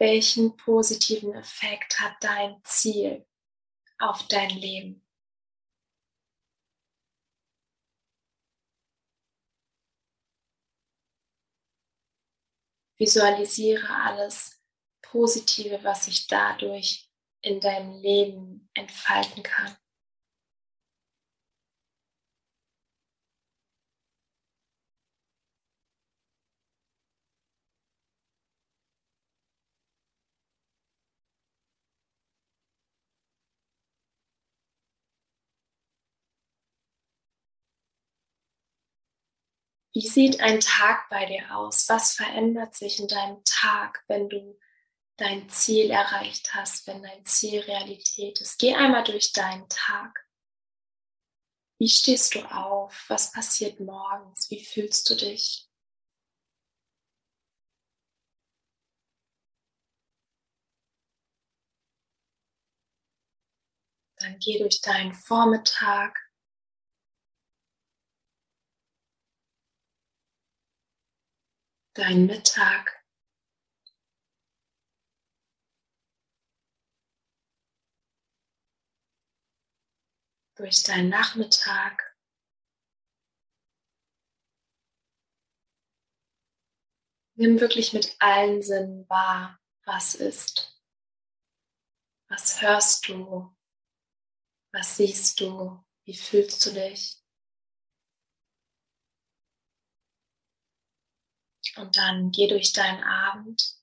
welchen 0.00 0.56
positiven 0.56 1.34
Effekt 1.34 2.00
hat 2.00 2.14
dein 2.20 2.60
Ziel 2.64 3.26
auf 3.98 4.26
dein 4.28 4.48
Leben? 4.48 5.06
Visualisiere 12.96 13.88
alles 13.90 14.58
Positive, 15.02 15.82
was 15.82 16.06
sich 16.06 16.26
dadurch 16.26 17.10
in 17.42 17.60
deinem 17.60 18.00
Leben 18.00 18.70
entfalten 18.74 19.42
kann. 19.42 19.79
Wie 39.92 40.06
sieht 40.06 40.40
ein 40.40 40.60
Tag 40.60 41.08
bei 41.10 41.26
dir 41.26 41.56
aus? 41.56 41.88
Was 41.88 42.14
verändert 42.14 42.74
sich 42.76 43.00
in 43.00 43.08
deinem 43.08 43.42
Tag, 43.44 44.04
wenn 44.06 44.28
du 44.28 44.58
dein 45.16 45.48
Ziel 45.48 45.90
erreicht 45.90 46.54
hast, 46.54 46.86
wenn 46.86 47.02
dein 47.02 47.24
Ziel 47.26 47.60
Realität 47.60 48.40
ist? 48.40 48.58
Geh 48.58 48.74
einmal 48.74 49.02
durch 49.04 49.32
deinen 49.32 49.68
Tag. 49.68 50.26
Wie 51.78 51.88
stehst 51.88 52.34
du 52.36 52.40
auf? 52.52 53.04
Was 53.08 53.32
passiert 53.32 53.80
morgens? 53.80 54.48
Wie 54.50 54.64
fühlst 54.64 55.10
du 55.10 55.16
dich? 55.16 55.66
Dann 64.20 64.38
geh 64.38 64.58
durch 64.58 64.80
deinen 64.82 65.14
Vormittag. 65.14 66.16
Deinen 71.94 72.26
Mittag. 72.26 73.04
Durch 80.56 80.82
deinen 80.84 81.08
Nachmittag. 81.08 82.16
Nimm 87.34 87.58
wirklich 87.58 87.92
mit 87.92 88.14
allen 88.20 88.62
Sinnen 88.62 89.08
wahr, 89.08 89.58
was 89.84 90.14
ist. 90.14 90.78
Was 92.28 92.60
hörst 92.60 93.08
du? 93.08 93.56
Was 94.72 94.96
siehst 94.98 95.40
du? 95.40 95.82
Wie 96.04 96.14
fühlst 96.14 96.64
du 96.66 96.70
dich? 96.72 97.20
Und 101.76 101.96
dann 101.96 102.30
geh 102.30 102.48
durch 102.48 102.72
deinen 102.72 103.02
Abend. 103.02 103.76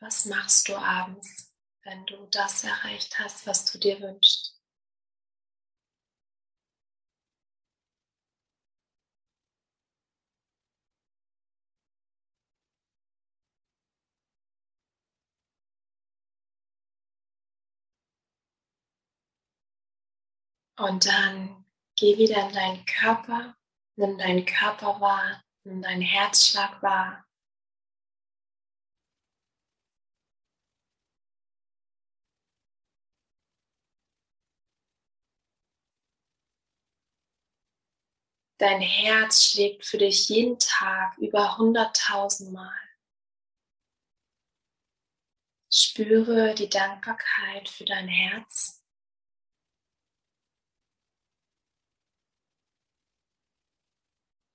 Was 0.00 0.26
machst 0.26 0.68
du 0.68 0.76
abends, 0.76 1.52
wenn 1.82 2.04
du 2.06 2.26
das 2.26 2.64
erreicht 2.64 3.18
hast, 3.18 3.46
was 3.46 3.64
du 3.70 3.78
dir 3.78 4.00
wünschst? 4.00 4.56
Und 20.78 21.06
dann 21.06 21.64
geh 21.96 22.18
wieder 22.18 22.48
in 22.48 22.54
deinen 22.54 22.84
Körper, 22.84 23.55
nimm 23.96 24.18
deinen 24.18 24.44
Körper 24.44 25.00
wahr, 25.00 25.42
nimm 25.64 25.82
deinen 25.82 26.02
Herzschlag 26.02 26.82
wahr. 26.82 27.26
Dein 38.58 38.80
Herz 38.80 39.44
schlägt 39.44 39.84
für 39.84 39.98
dich 39.98 40.30
jeden 40.30 40.58
Tag 40.58 41.18
über 41.18 41.58
hunderttausend 41.58 42.52
Mal. 42.52 42.80
Spüre 45.70 46.54
die 46.54 46.70
Dankbarkeit 46.70 47.68
für 47.68 47.84
dein 47.84 48.08
Herz. 48.08 48.75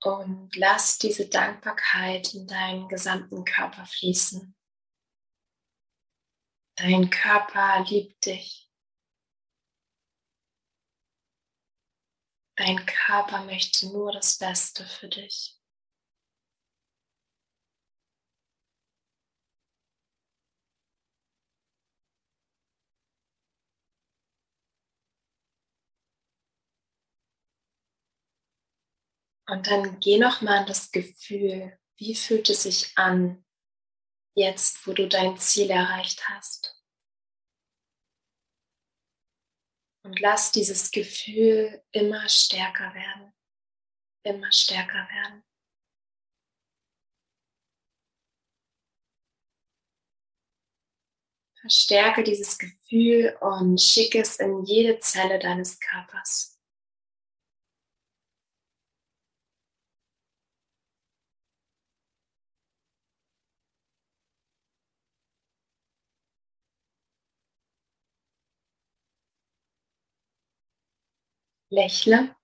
Und 0.03 0.55
lass 0.55 0.97
diese 0.97 1.29
Dankbarkeit 1.29 2.33
in 2.33 2.47
deinen 2.47 2.87
gesamten 2.87 3.45
Körper 3.45 3.85
fließen. 3.85 4.55
Dein 6.75 7.11
Körper 7.11 7.85
liebt 7.87 8.25
dich. 8.25 8.71
Dein 12.55 12.83
Körper 12.85 13.45
möchte 13.45 13.87
nur 13.87 14.11
das 14.11 14.39
Beste 14.39 14.85
für 14.85 15.07
dich. 15.07 15.60
Und 29.51 29.67
dann 29.67 29.99
geh 29.99 30.17
noch 30.17 30.39
mal 30.41 30.59
an 30.59 30.65
das 30.65 30.91
Gefühl, 30.93 31.77
wie 31.97 32.15
fühlt 32.15 32.49
es 32.49 32.63
sich 32.63 32.97
an, 32.97 33.43
jetzt, 34.33 34.87
wo 34.87 34.93
du 34.93 35.09
dein 35.09 35.37
Ziel 35.39 35.69
erreicht 35.69 36.29
hast. 36.29 36.81
Und 40.05 40.21
lass 40.21 40.53
dieses 40.53 40.89
Gefühl 40.89 41.83
immer 41.91 42.29
stärker 42.29 42.93
werden, 42.93 43.33
immer 44.23 44.53
stärker 44.53 45.09
werden. 45.09 45.43
Verstärke 51.59 52.23
dieses 52.23 52.57
Gefühl 52.57 53.37
und 53.41 53.81
schicke 53.81 54.21
es 54.21 54.37
in 54.37 54.63
jede 54.63 54.97
Zelle 54.99 55.39
deines 55.39 55.77
Körpers. 55.81 56.50
Lächle. 71.71 72.35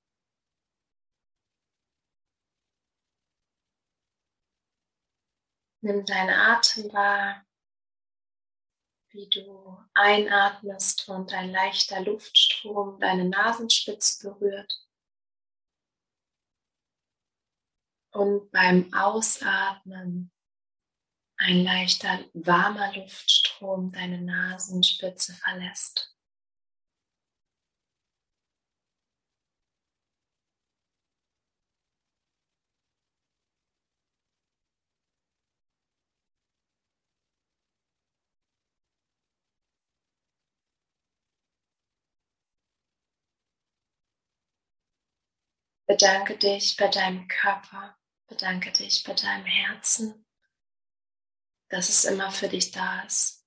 Nimm 5.81 6.05
deinen 6.05 6.29
Atem 6.29 6.91
wahr, 6.93 7.45
wie 9.09 9.27
du 9.29 9.77
einatmest 9.93 11.09
und 11.09 11.33
ein 11.33 11.51
leichter 11.51 12.01
Luftstrom 12.01 12.99
deine 12.99 13.27
Nasenspitze 13.27 14.29
berührt. 14.29 14.87
Und 18.11 18.49
beim 18.51 18.93
Ausatmen 18.93 20.31
ein 21.37 21.63
leichter 21.63 22.25
warmer 22.33 22.95
Luftstrom 22.95 23.91
deine 23.91 24.21
Nasenspitze 24.21 25.33
verlässt. 25.33 26.16
Bedanke 45.87 46.37
dich 46.37 46.75
bei 46.75 46.89
deinem 46.89 47.29
Körper, 47.29 47.97
bedanke 48.27 48.73
dich 48.73 49.05
bei 49.05 49.13
deinem 49.13 49.45
Herzen, 49.45 50.25
dass 51.69 51.87
es 51.87 52.03
immer 52.03 52.29
für 52.29 52.49
dich 52.49 52.71
da 52.71 53.03
ist. 53.03 53.45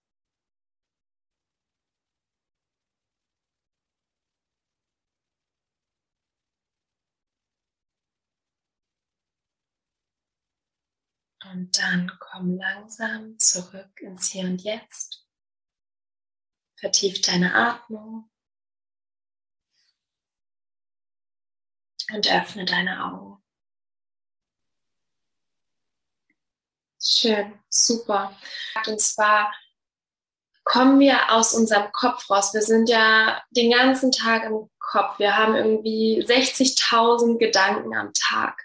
Und 11.45 11.77
dann 11.79 12.11
komm 12.21 12.57
langsam 12.57 13.39
zurück 13.39 14.01
ins 14.01 14.31
Hier 14.31 14.45
und 14.45 14.63
Jetzt. 14.63 15.27
Vertief 16.79 17.21
deine 17.21 17.55
Atmung. 17.55 18.31
Und 22.13 22.31
öffne 22.31 22.65
deine 22.65 23.05
Augen. 23.05 23.43
Schön, 27.03 27.59
super. 27.69 28.37
Und 28.87 29.01
zwar 29.01 29.55
kommen 30.65 31.01
wir 31.01 31.33
aus 31.33 31.55
unserem 31.55 31.91
Kopf 31.93 32.29
raus. 32.31 32.53
Wir 32.53 32.63
sind 32.63 32.89
ja 32.89 33.43
den 33.51 33.71
ganzen 33.73 34.13
Tag 34.13 34.45
im 34.45 34.71
Kopf. 34.79 35.19
Wir 35.19 35.37
haben 35.37 35.55
irgendwie 35.57 36.23
60.000 36.25 37.39
Gedanken 37.39 37.97
am 37.97 38.13
Tag. 38.13 38.63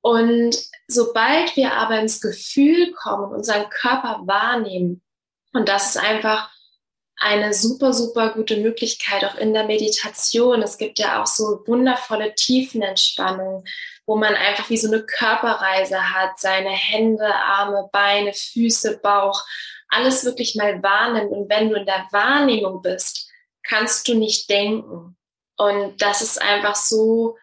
Und 0.00 0.56
sobald 0.88 1.54
wir 1.56 1.74
aber 1.74 2.00
ins 2.00 2.20
Gefühl 2.20 2.92
kommen, 2.92 3.32
unseren 3.32 3.68
Körper 3.68 4.22
wahrnehmen, 4.24 5.02
und 5.52 5.68
das 5.68 5.90
ist 5.90 5.96
einfach 5.98 6.50
eine 7.22 7.54
super, 7.54 7.92
super 7.92 8.30
gute 8.30 8.56
Möglichkeit 8.56 9.24
auch 9.24 9.36
in 9.36 9.54
der 9.54 9.64
Meditation. 9.64 10.60
Es 10.62 10.76
gibt 10.76 10.98
ja 10.98 11.22
auch 11.22 11.26
so 11.26 11.62
wundervolle 11.66 12.34
Tiefenentspannungen, 12.34 13.64
wo 14.06 14.16
man 14.16 14.34
einfach 14.34 14.68
wie 14.70 14.76
so 14.76 14.88
eine 14.88 15.04
Körperreise 15.04 16.14
hat, 16.14 16.40
seine 16.40 16.70
Hände, 16.70 17.32
Arme, 17.32 17.88
Beine, 17.92 18.32
Füße, 18.32 18.98
Bauch, 18.98 19.44
alles 19.88 20.24
wirklich 20.24 20.56
mal 20.56 20.82
wahrnimmt. 20.82 21.30
Und 21.30 21.48
wenn 21.48 21.70
du 21.70 21.76
in 21.76 21.86
der 21.86 22.08
Wahrnehmung 22.10 22.82
bist, 22.82 23.30
kannst 23.62 24.08
du 24.08 24.14
nicht 24.14 24.50
denken. 24.50 25.16
Und 25.56 26.02
das 26.02 26.22
ist 26.22 26.42
einfach 26.42 26.74
so 26.74 27.36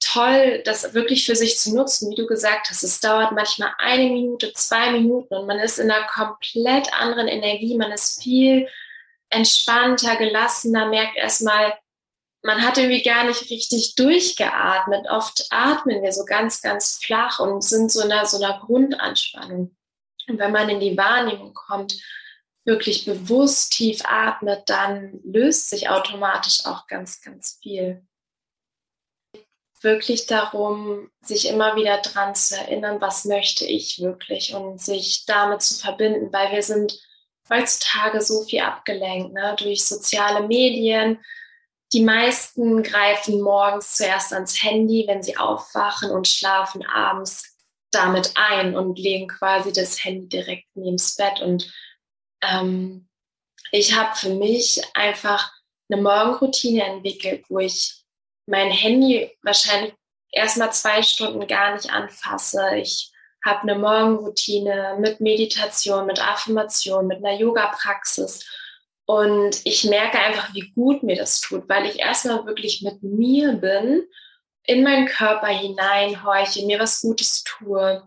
toll, 0.00 0.60
das 0.64 0.92
wirklich 0.92 1.24
für 1.24 1.36
sich 1.36 1.56
zu 1.56 1.72
nutzen, 1.72 2.10
wie 2.10 2.16
du 2.16 2.26
gesagt 2.26 2.68
hast. 2.68 2.82
Es 2.82 2.98
dauert 2.98 3.30
manchmal 3.30 3.72
eine 3.78 4.10
Minute, 4.10 4.52
zwei 4.54 4.90
Minuten 4.90 5.34
und 5.34 5.46
man 5.46 5.60
ist 5.60 5.78
in 5.78 5.90
einer 5.90 6.06
komplett 6.08 6.92
anderen 6.92 7.28
Energie. 7.28 7.76
Man 7.76 7.92
ist 7.92 8.20
viel 8.20 8.66
entspannter, 9.34 10.16
gelassener, 10.16 10.86
merkt 10.86 11.16
erstmal, 11.16 11.74
man 12.42 12.62
hat 12.62 12.76
irgendwie 12.76 13.02
gar 13.02 13.24
nicht 13.24 13.50
richtig 13.50 13.94
durchgeatmet. 13.96 15.06
Oft 15.08 15.46
atmen 15.50 16.02
wir 16.02 16.12
so 16.12 16.24
ganz, 16.24 16.60
ganz 16.60 17.00
flach 17.02 17.40
und 17.40 17.62
sind 17.62 17.90
so 17.90 18.02
in 18.02 18.12
einer, 18.12 18.26
so 18.26 18.36
einer 18.36 18.60
Grundanspannung. 18.60 19.74
Und 20.28 20.38
wenn 20.38 20.52
man 20.52 20.68
in 20.68 20.80
die 20.80 20.96
Wahrnehmung 20.96 21.54
kommt, 21.54 21.94
wirklich 22.64 23.04
bewusst 23.04 23.72
tief 23.72 24.02
atmet, 24.04 24.68
dann 24.68 25.20
löst 25.24 25.70
sich 25.70 25.88
automatisch 25.88 26.66
auch 26.66 26.86
ganz, 26.86 27.22
ganz 27.22 27.58
viel. 27.62 28.06
Wirklich 29.80 30.26
darum, 30.26 31.10
sich 31.20 31.48
immer 31.48 31.76
wieder 31.76 31.98
dran 31.98 32.34
zu 32.34 32.56
erinnern, 32.56 33.00
was 33.00 33.26
möchte 33.26 33.66
ich 33.66 34.00
wirklich 34.00 34.54
und 34.54 34.80
sich 34.80 35.24
damit 35.26 35.62
zu 35.62 35.74
verbinden, 35.74 36.32
weil 36.32 36.52
wir 36.52 36.62
sind 36.62 36.98
heutzutage 37.50 38.20
so 38.20 38.42
viel 38.44 38.60
abgelenkt 38.60 39.32
ne? 39.32 39.54
durch 39.58 39.84
soziale 39.84 40.46
Medien, 40.46 41.18
die 41.92 42.02
meisten 42.02 42.82
greifen 42.82 43.40
morgens 43.40 43.96
zuerst 43.96 44.32
ans 44.32 44.62
Handy, 44.62 45.04
wenn 45.06 45.22
sie 45.22 45.36
aufwachen 45.36 46.10
und 46.10 46.26
schlafen 46.26 46.84
abends 46.84 47.56
damit 47.92 48.32
ein 48.34 48.76
und 48.76 48.98
legen 48.98 49.28
quasi 49.28 49.72
das 49.72 50.02
Handy 50.04 50.28
direkt 50.28 50.66
neben 50.74 50.96
das 50.96 51.14
Bett. 51.14 51.40
Und 51.40 51.72
ähm, 52.42 53.08
ich 53.70 53.94
habe 53.94 54.16
für 54.16 54.30
mich 54.30 54.82
einfach 54.94 55.52
eine 55.88 56.02
Morgenroutine 56.02 56.82
entwickelt, 56.82 57.44
wo 57.48 57.60
ich 57.60 58.02
mein 58.46 58.70
Handy 58.70 59.30
wahrscheinlich 59.42 59.94
erstmal 60.32 60.72
zwei 60.72 61.02
Stunden 61.02 61.46
gar 61.46 61.74
nicht 61.74 61.90
anfasse. 61.90 62.76
Ich 62.76 63.12
habe 63.44 63.62
eine 63.62 63.78
Morgenroutine 63.78 64.96
mit 65.00 65.20
Meditation, 65.20 66.06
mit 66.06 66.20
Affirmation, 66.20 67.06
mit 67.06 67.18
einer 67.18 67.38
Yoga-Praxis 67.38 68.44
und 69.06 69.60
ich 69.64 69.84
merke 69.84 70.18
einfach, 70.18 70.54
wie 70.54 70.72
gut 70.74 71.02
mir 71.02 71.16
das 71.16 71.40
tut, 71.40 71.68
weil 71.68 71.86
ich 71.86 71.98
erstmal 71.98 72.46
wirklich 72.46 72.82
mit 72.82 73.02
mir 73.02 73.52
bin, 73.54 74.04
in 74.66 74.82
meinen 74.82 75.06
Körper 75.06 75.48
hineinhorche, 75.48 76.64
mir 76.64 76.78
was 76.78 77.02
Gutes 77.02 77.44
tue. 77.44 78.02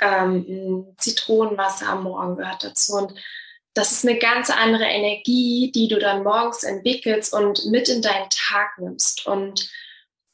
Ähm, 0.00 0.94
Zitronenwasser 0.98 1.88
am 1.88 2.04
Morgen 2.04 2.36
gehört 2.36 2.62
dazu. 2.62 2.94
Und 2.94 3.14
das 3.72 3.92
ist 3.92 4.06
eine 4.06 4.18
ganz 4.18 4.50
andere 4.50 4.84
Energie, 4.84 5.72
die 5.74 5.88
du 5.88 5.98
dann 5.98 6.22
morgens 6.22 6.62
entwickelst 6.62 7.32
und 7.32 7.64
mit 7.66 7.88
in 7.88 8.02
deinen 8.02 8.28
Tag 8.28 8.78
nimmst. 8.78 9.26
Und 9.26 9.70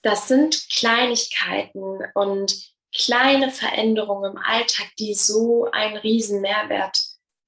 das 0.02 0.26
sind 0.26 0.68
Kleinigkeiten 0.70 2.00
und 2.14 2.73
kleine 2.94 3.50
Veränderungen 3.50 4.32
im 4.32 4.38
Alltag, 4.38 4.86
die 4.98 5.14
so 5.14 5.70
einen 5.72 5.96
riesen 5.96 6.40
Mehrwert 6.40 6.98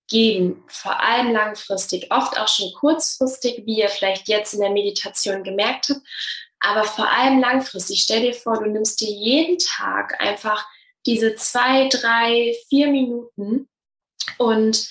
geben, 0.09 0.65
vor 0.69 1.01
allem 1.01 1.33
langfristig, 1.33 2.13
oft 2.13 2.39
auch 2.39 2.49
schon 2.49 2.73
kurzfristig, 2.75 3.63
wie 3.65 3.79
ihr 3.79 3.89
vielleicht 3.89 4.29
jetzt 4.29 4.55
in 4.55 4.61
der 4.61 4.71
Meditation 4.71 5.43
gemerkt 5.43 5.89
habt, 5.89 6.01
aber 6.61 6.85
vor 6.85 7.09
allem 7.11 7.41
langfristig. 7.41 8.03
Stell 8.03 8.23
dir 8.23 8.35
vor, 8.35 8.63
du 8.63 8.71
nimmst 8.71 9.01
dir 9.01 9.11
jeden 9.11 9.59
Tag 9.59 10.21
einfach 10.21 10.67
diese 11.07 11.35
zwei, 11.37 11.89
drei, 11.89 12.55
vier 12.69 12.89
Minuten 12.89 13.69
und 14.39 14.89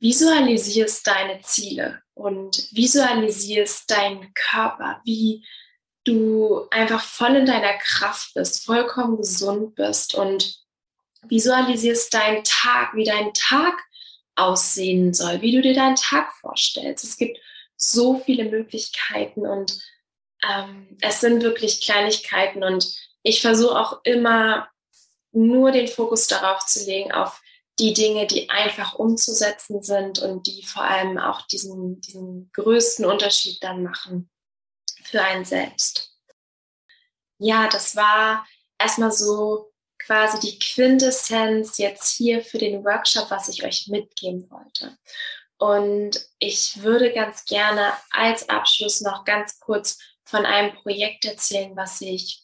visualisierst 0.00 1.06
deine 1.06 1.40
Ziele 1.42 2.02
und 2.14 2.68
visualisierst 2.72 3.90
deinen 3.90 4.32
Körper, 4.34 5.00
wie 5.04 5.44
du 6.04 6.66
einfach 6.70 7.02
voll 7.02 7.36
in 7.36 7.46
deiner 7.46 7.74
Kraft 7.78 8.34
bist, 8.34 8.64
vollkommen 8.64 9.16
gesund 9.16 9.74
bist 9.74 10.14
und 10.14 10.62
visualisierst 11.28 12.12
deinen 12.12 12.44
Tag, 12.44 12.94
wie 12.94 13.04
dein 13.04 13.32
Tag 13.32 13.74
aussehen 14.36 15.14
soll, 15.14 15.40
wie 15.40 15.52
du 15.52 15.62
dir 15.62 15.74
deinen 15.74 15.96
Tag 15.96 16.32
vorstellst. 16.40 17.04
Es 17.04 17.16
gibt 17.16 17.38
so 17.76 18.20
viele 18.24 18.44
Möglichkeiten 18.44 19.46
und 19.46 19.80
ähm, 20.46 20.96
es 21.00 21.20
sind 21.20 21.42
wirklich 21.42 21.80
Kleinigkeiten 21.80 22.62
und 22.62 22.94
ich 23.22 23.40
versuche 23.40 23.78
auch 23.78 24.00
immer 24.04 24.68
nur 25.32 25.72
den 25.72 25.88
Fokus 25.88 26.26
darauf 26.26 26.66
zu 26.66 26.84
legen, 26.84 27.12
auf 27.12 27.40
die 27.78 27.94
Dinge, 27.94 28.26
die 28.26 28.50
einfach 28.50 28.94
umzusetzen 28.94 29.82
sind 29.82 30.20
und 30.20 30.46
die 30.46 30.62
vor 30.62 30.84
allem 30.84 31.18
auch 31.18 31.42
diesen, 31.42 32.00
diesen 32.02 32.50
größten 32.52 33.04
Unterschied 33.04 33.62
dann 33.62 33.82
machen 33.82 34.30
für 35.06 35.22
einen 35.22 35.44
selbst. 35.44 36.12
Ja, 37.38 37.68
das 37.68 37.96
war 37.96 38.46
erstmal 38.78 39.12
so 39.12 39.72
quasi 39.98 40.38
die 40.40 40.58
Quintessenz 40.58 41.78
jetzt 41.78 42.10
hier 42.16 42.42
für 42.42 42.58
den 42.58 42.84
Workshop, 42.84 43.30
was 43.30 43.48
ich 43.48 43.64
euch 43.64 43.88
mitgeben 43.88 44.50
wollte. 44.50 44.96
Und 45.58 46.20
ich 46.38 46.82
würde 46.82 47.12
ganz 47.12 47.44
gerne 47.44 47.92
als 48.10 48.48
Abschluss 48.48 49.00
noch 49.00 49.24
ganz 49.24 49.60
kurz 49.60 49.98
von 50.24 50.44
einem 50.44 50.74
Projekt 50.74 51.24
erzählen, 51.24 51.76
was 51.76 52.00
ich 52.00 52.42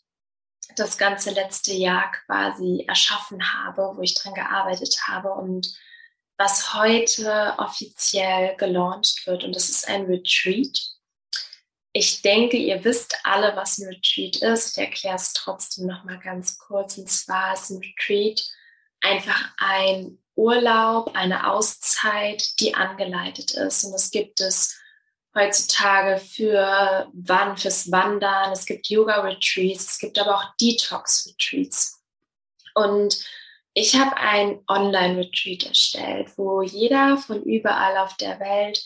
das 0.76 0.96
ganze 0.96 1.30
letzte 1.30 1.72
Jahr 1.72 2.12
quasi 2.26 2.84
erschaffen 2.86 3.52
habe, 3.52 3.92
wo 3.96 4.02
ich 4.02 4.14
dran 4.14 4.34
gearbeitet 4.34 4.96
habe 5.06 5.32
und 5.32 5.74
was 6.38 6.72
heute 6.74 7.54
offiziell 7.58 8.56
gelauncht 8.56 9.26
wird. 9.26 9.44
Und 9.44 9.54
das 9.54 9.68
ist 9.68 9.88
ein 9.88 10.06
Retreat. 10.06 10.78
Ich 11.92 12.22
denke, 12.22 12.56
ihr 12.56 12.84
wisst 12.84 13.16
alle, 13.24 13.56
was 13.56 13.78
ein 13.78 13.88
Retreat 13.88 14.36
ist. 14.36 14.76
Ich 14.76 14.84
erkläre 14.84 15.16
es 15.16 15.32
trotzdem 15.32 15.86
noch 15.86 16.04
mal 16.04 16.20
ganz 16.20 16.58
kurz. 16.58 16.96
Und 16.98 17.10
zwar 17.10 17.54
ist 17.54 17.70
ein 17.70 17.78
Retreat 17.78 18.42
einfach 19.02 19.52
ein 19.58 20.18
Urlaub, 20.36 21.14
eine 21.14 21.50
Auszeit, 21.50 22.60
die 22.60 22.74
angeleitet 22.74 23.52
ist. 23.52 23.84
Und 23.84 23.92
das 23.92 24.10
gibt 24.10 24.40
es 24.40 24.78
heutzutage 25.34 26.18
für 26.18 27.08
Wann, 27.12 27.56
fürs 27.56 27.90
Wandern. 27.90 28.52
Es 28.52 28.66
gibt 28.66 28.88
Yoga-Retreats, 28.88 29.92
es 29.92 29.98
gibt 29.98 30.18
aber 30.18 30.36
auch 30.36 30.56
Detox-Retreats. 30.60 32.00
Und 32.74 33.18
ich 33.74 33.94
habe 33.96 34.16
ein 34.16 34.60
Online-Retreat 34.68 35.64
erstellt, 35.64 36.30
wo 36.36 36.62
jeder 36.62 37.18
von 37.18 37.42
überall 37.42 37.98
auf 37.98 38.16
der 38.16 38.40
Welt 38.40 38.84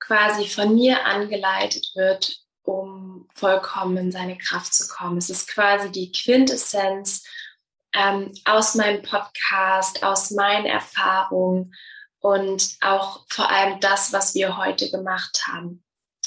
quasi 0.00 0.48
von 0.48 0.74
mir 0.74 1.04
angeleitet 1.06 1.92
wird, 1.94 2.40
um 2.62 3.28
vollkommen 3.34 3.96
in 3.96 4.12
seine 4.12 4.36
Kraft 4.36 4.74
zu 4.74 4.88
kommen. 4.88 5.18
Es 5.18 5.30
ist 5.30 5.48
quasi 5.48 5.90
die 5.90 6.10
Quintessenz 6.12 7.24
ähm, 7.94 8.32
aus 8.44 8.74
meinem 8.74 9.02
Podcast, 9.02 10.02
aus 10.02 10.30
meinen 10.30 10.66
Erfahrungen 10.66 11.74
und 12.20 12.76
auch 12.80 13.24
vor 13.28 13.50
allem 13.50 13.80
das, 13.80 14.12
was 14.12 14.34
wir 14.34 14.56
heute 14.56 14.90
gemacht 14.90 15.42
haben. 15.46 15.82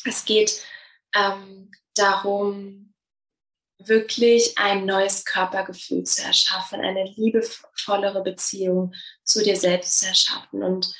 Es 0.05 0.25
geht 0.25 0.61
ähm, 1.15 1.71
darum, 1.95 2.93
wirklich 3.79 4.57
ein 4.57 4.85
neues 4.85 5.25
Körpergefühl 5.25 6.03
zu 6.03 6.23
erschaffen, 6.23 6.81
eine 6.81 7.05
liebevollere 7.15 8.23
Beziehung 8.23 8.93
zu 9.23 9.43
dir 9.43 9.55
selbst 9.55 9.99
zu 9.99 10.07
erschaffen. 10.07 10.63
Und 10.63 10.93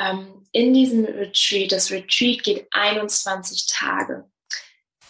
ähm, 0.00 0.46
in 0.52 0.74
diesem 0.74 1.04
Retreat, 1.04 1.72
das 1.72 1.90
Retreat 1.90 2.42
geht 2.42 2.66
21 2.72 3.66
Tage, 3.66 4.28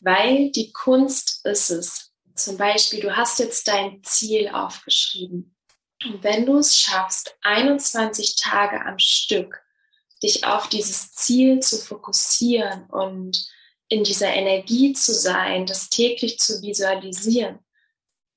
weil 0.01 0.51
die 0.51 0.73
Kunst 0.73 1.47
ist 1.47 1.71
es. 1.71 2.13
Zum 2.35 2.57
Beispiel, 2.57 3.01
du 3.01 3.17
hast 3.17 3.39
jetzt 3.39 3.69
dein 3.69 4.03
Ziel 4.03 4.49
aufgeschrieben. 4.49 5.55
Und 6.05 6.23
wenn 6.23 6.47
du 6.47 6.59
es 6.59 6.77
schaffst, 6.79 7.37
21 7.43 8.37
Tage 8.37 8.85
am 8.85 8.99
Stück 8.99 9.63
dich 10.23 10.45
auf 10.45 10.69
dieses 10.69 11.13
Ziel 11.13 11.61
zu 11.61 11.79
fokussieren 11.79 12.85
und 12.91 13.47
in 13.89 14.05
dieser 14.05 14.33
Energie 14.33 14.93
zu 14.93 15.13
sein, 15.13 15.67
das 15.67 15.89
täglich 15.89 16.39
zu 16.39 16.63
visualisieren, 16.63 17.59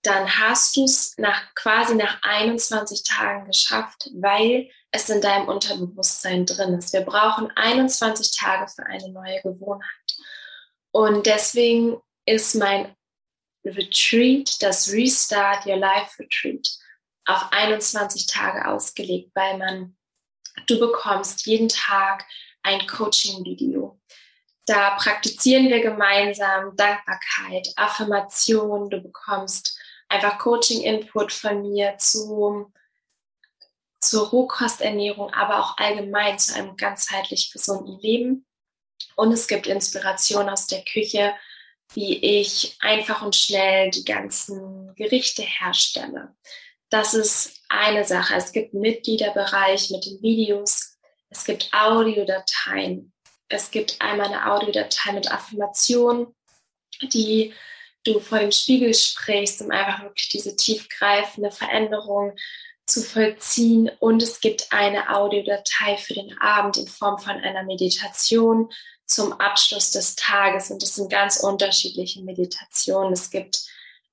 dann 0.04 0.38
hast 0.38 0.76
du 0.76 0.84
es 0.84 1.18
nach, 1.18 1.56
quasi 1.56 1.96
nach 1.96 2.22
21 2.22 3.04
Tagen 3.04 3.46
geschafft, 3.46 4.10
weil 4.14 4.70
es 4.92 5.10
in 5.10 5.22
deinem 5.22 5.48
Unterbewusstsein 5.48 6.46
drin 6.46 6.78
ist. 6.78 6.94
Wir 6.94 7.02
brauchen 7.02 7.52
21 7.56 8.38
Tage 8.38 8.70
für 8.70 8.86
eine 8.86 9.10
neue 9.10 9.42
Gewohnheit. 9.42 9.90
Und 10.92 11.26
deswegen 11.26 12.00
ist 12.26 12.54
mein 12.56 12.96
Retreat, 13.66 14.62
das 14.62 14.92
Restart 14.92 15.66
Your 15.66 15.78
Life 15.78 16.22
Retreat, 16.22 16.68
auf 17.26 17.48
21 17.52 18.28
Tage 18.28 18.68
ausgelegt, 18.68 19.32
weil 19.34 19.58
man, 19.58 19.98
du 20.68 20.80
bekommst 20.80 21.46
jeden 21.46 21.70
Tag 21.70 22.26
ein 22.62 22.86
Coaching-Video. 22.88 24.00
Da 24.66 24.92
praktizieren 24.96 25.70
wir 25.70 25.82
gemeinsam 25.82 26.76
Dankbarkeit, 26.76 27.68
Affirmation. 27.78 28.90
Du 28.90 29.02
bekommst 29.02 29.80
einfach 30.14 30.38
Coaching-Input 30.38 31.32
von 31.32 31.62
mir 31.62 31.98
zu, 31.98 32.72
zur 34.00 34.30
Rohkosternährung, 34.30 35.34
aber 35.34 35.60
auch 35.60 35.78
allgemein 35.78 36.38
zu 36.38 36.56
einem 36.56 36.78
ganzheitlich 36.78 37.52
gesunden 37.52 38.00
Leben. 38.00 38.46
Und 39.16 39.32
es 39.32 39.48
gibt 39.48 39.68
Inspiration 39.68 40.50
aus 40.50 40.68
der 40.68 40.84
Küche, 40.84 41.34
wie 41.94 42.18
ich 42.42 42.78
einfach 42.80 43.22
und 43.22 43.36
schnell 43.36 43.92
die 43.92 44.06
ganzen 44.06 44.94
Gerichte 44.96 45.42
herstelle. 45.44 46.36
Das 46.90 47.14
ist 47.14 47.62
eine 47.70 48.06
Sache. 48.06 48.36
Es 48.36 48.52
gibt 48.52 48.74
Mitgliederbereich 48.74 49.90
mit 49.90 50.06
den 50.06 50.22
Videos. 50.22 50.98
Es 51.30 51.44
gibt 51.44 51.70
Audiodateien. 51.74 53.12
Es 53.50 53.72
gibt 53.72 54.00
einmal 54.00 54.28
eine 54.28 54.52
Audiodatei 54.52 55.12
mit 55.14 55.32
Affirmationen, 55.32 56.36
die 57.02 57.54
du 58.04 58.20
vor 58.20 58.40
dem 58.40 58.52
Spiegel 58.52 58.94
sprichst, 58.94 59.62
um 59.62 59.72
einfach 59.72 60.04
wirklich 60.04 60.30
diese 60.30 60.56
tiefgreifende 60.56 61.52
Veränderung 61.52 62.34
zu 62.86 63.02
vollziehen. 63.02 63.90
Und 64.00 64.22
es 64.22 64.40
gibt 64.42 64.68
eine 64.72 65.16
Audiodatei 65.16 65.98
für 65.98 66.14
den 66.14 66.38
Abend 66.40 66.78
in 66.78 66.88
Form 66.88 67.18
von 67.18 67.36
einer 67.36 67.64
Meditation 67.64 68.70
zum 69.06 69.34
Abschluss 69.34 69.92
des 69.92 70.16
Tages. 70.16 70.72
Und 70.72 70.82
das 70.82 70.96
sind 70.96 71.12
ganz 71.12 71.38
unterschiedliche 71.38 72.22
Meditationen. 72.24 73.14
Es 73.14 73.30
gibt 73.30 73.64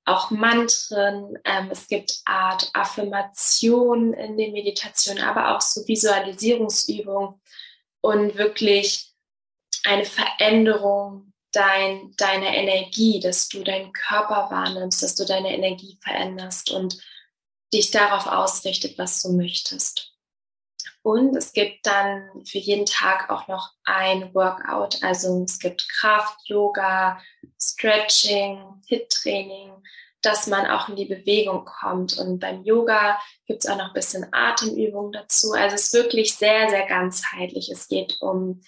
auch 0.05 0.31
Mantren, 0.31 1.39
ähm, 1.45 1.69
es 1.71 1.87
gibt 1.87 2.21
Art 2.25 2.71
Affirmationen 2.73 4.13
in 4.15 4.37
den 4.37 4.53
Meditationen, 4.53 5.23
aber 5.23 5.55
auch 5.55 5.61
so 5.61 5.87
Visualisierungsübungen 5.87 7.41
und 8.01 8.37
wirklich 8.37 9.13
eine 9.85 10.05
Veränderung 10.05 11.30
dein, 11.53 12.15
deiner 12.17 12.55
Energie, 12.55 13.21
dass 13.21 13.49
du 13.49 13.63
deinen 13.63 13.93
Körper 13.93 14.49
wahrnimmst, 14.51 15.03
dass 15.03 15.15
du 15.15 15.25
deine 15.25 15.55
Energie 15.55 15.99
veränderst 16.03 16.71
und 16.71 16.99
dich 17.73 17.91
darauf 17.91 18.27
ausrichtet, 18.27 18.99
was 18.99 19.23
du 19.23 19.33
möchtest. 19.33 20.11
Und 21.03 21.35
es 21.35 21.53
gibt 21.53 21.87
dann 21.87 22.45
für 22.45 22.59
jeden 22.59 22.85
Tag 22.85 23.31
auch 23.31 23.49
noch 23.49 23.73
ein 23.85 24.35
Workout. 24.35 25.03
Also 25.03 25.43
es 25.45 25.59
gibt 25.59 25.89
Kraft, 25.89 26.37
Yoga, 26.45 27.21
Stretching, 27.59 28.83
Hit-Training, 28.87 29.73
dass 30.21 30.47
man 30.47 30.67
auch 30.67 30.91
in 30.91 30.97
die 30.97 31.07
Bewegung 31.07 31.65
kommt. 31.65 32.19
Und 32.19 32.39
beim 32.39 32.65
Yoga 32.65 33.19
gibt 33.47 33.65
es 33.65 33.71
auch 33.71 33.79
noch 33.79 33.89
ein 33.89 33.95
bisschen 33.95 34.27
Atemübung 34.33 35.13
dazu. 35.13 35.53
Also 35.53 35.77
es 35.77 35.85
ist 35.85 35.95
wirklich 35.95 36.35
sehr, 36.35 36.69
sehr 36.69 36.87
ganzheitlich. 36.87 37.71
Es 37.71 37.89
geht 37.89 38.19
um 38.21 38.61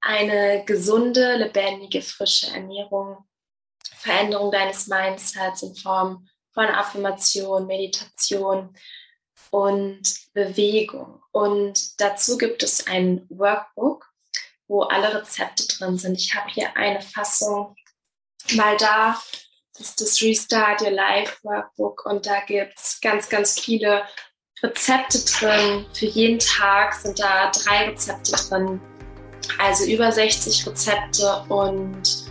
eine 0.00 0.64
gesunde, 0.64 1.36
lebendige, 1.36 2.02
frische 2.02 2.48
Ernährung, 2.48 3.24
Veränderung 3.96 4.52
deines 4.52 4.86
Mindsets 4.86 5.62
in 5.62 5.74
Form 5.74 6.28
von 6.52 6.66
Affirmation, 6.66 7.66
Meditation 7.66 8.74
und 9.50 10.02
Bewegung. 10.32 11.22
Und 11.32 12.00
dazu 12.00 12.38
gibt 12.38 12.62
es 12.62 12.86
ein 12.86 13.26
Workbook, 13.28 14.08
wo 14.66 14.82
alle 14.82 15.14
Rezepte 15.14 15.66
drin 15.66 15.98
sind. 15.98 16.18
Ich 16.18 16.34
habe 16.34 16.50
hier 16.50 16.76
eine 16.76 17.00
Fassung 17.00 17.74
mal 18.54 18.76
da. 18.76 19.20
Das 19.76 19.90
ist 19.90 20.00
das 20.00 20.22
Restart 20.22 20.82
Your 20.82 20.90
Life 20.90 21.38
Workbook 21.42 22.04
und 22.06 22.26
da 22.26 22.40
gibt 22.40 22.78
es 22.78 23.00
ganz, 23.00 23.28
ganz 23.28 23.60
viele 23.60 24.04
Rezepte 24.62 25.18
drin. 25.24 25.86
Für 25.92 26.06
jeden 26.06 26.40
Tag 26.40 26.94
sind 26.94 27.18
da 27.18 27.50
drei 27.50 27.90
Rezepte 27.90 28.32
drin 28.32 28.80
also 29.58 29.84
über 29.84 30.10
60 30.12 30.66
Rezepte 30.66 31.44
und 31.48 32.28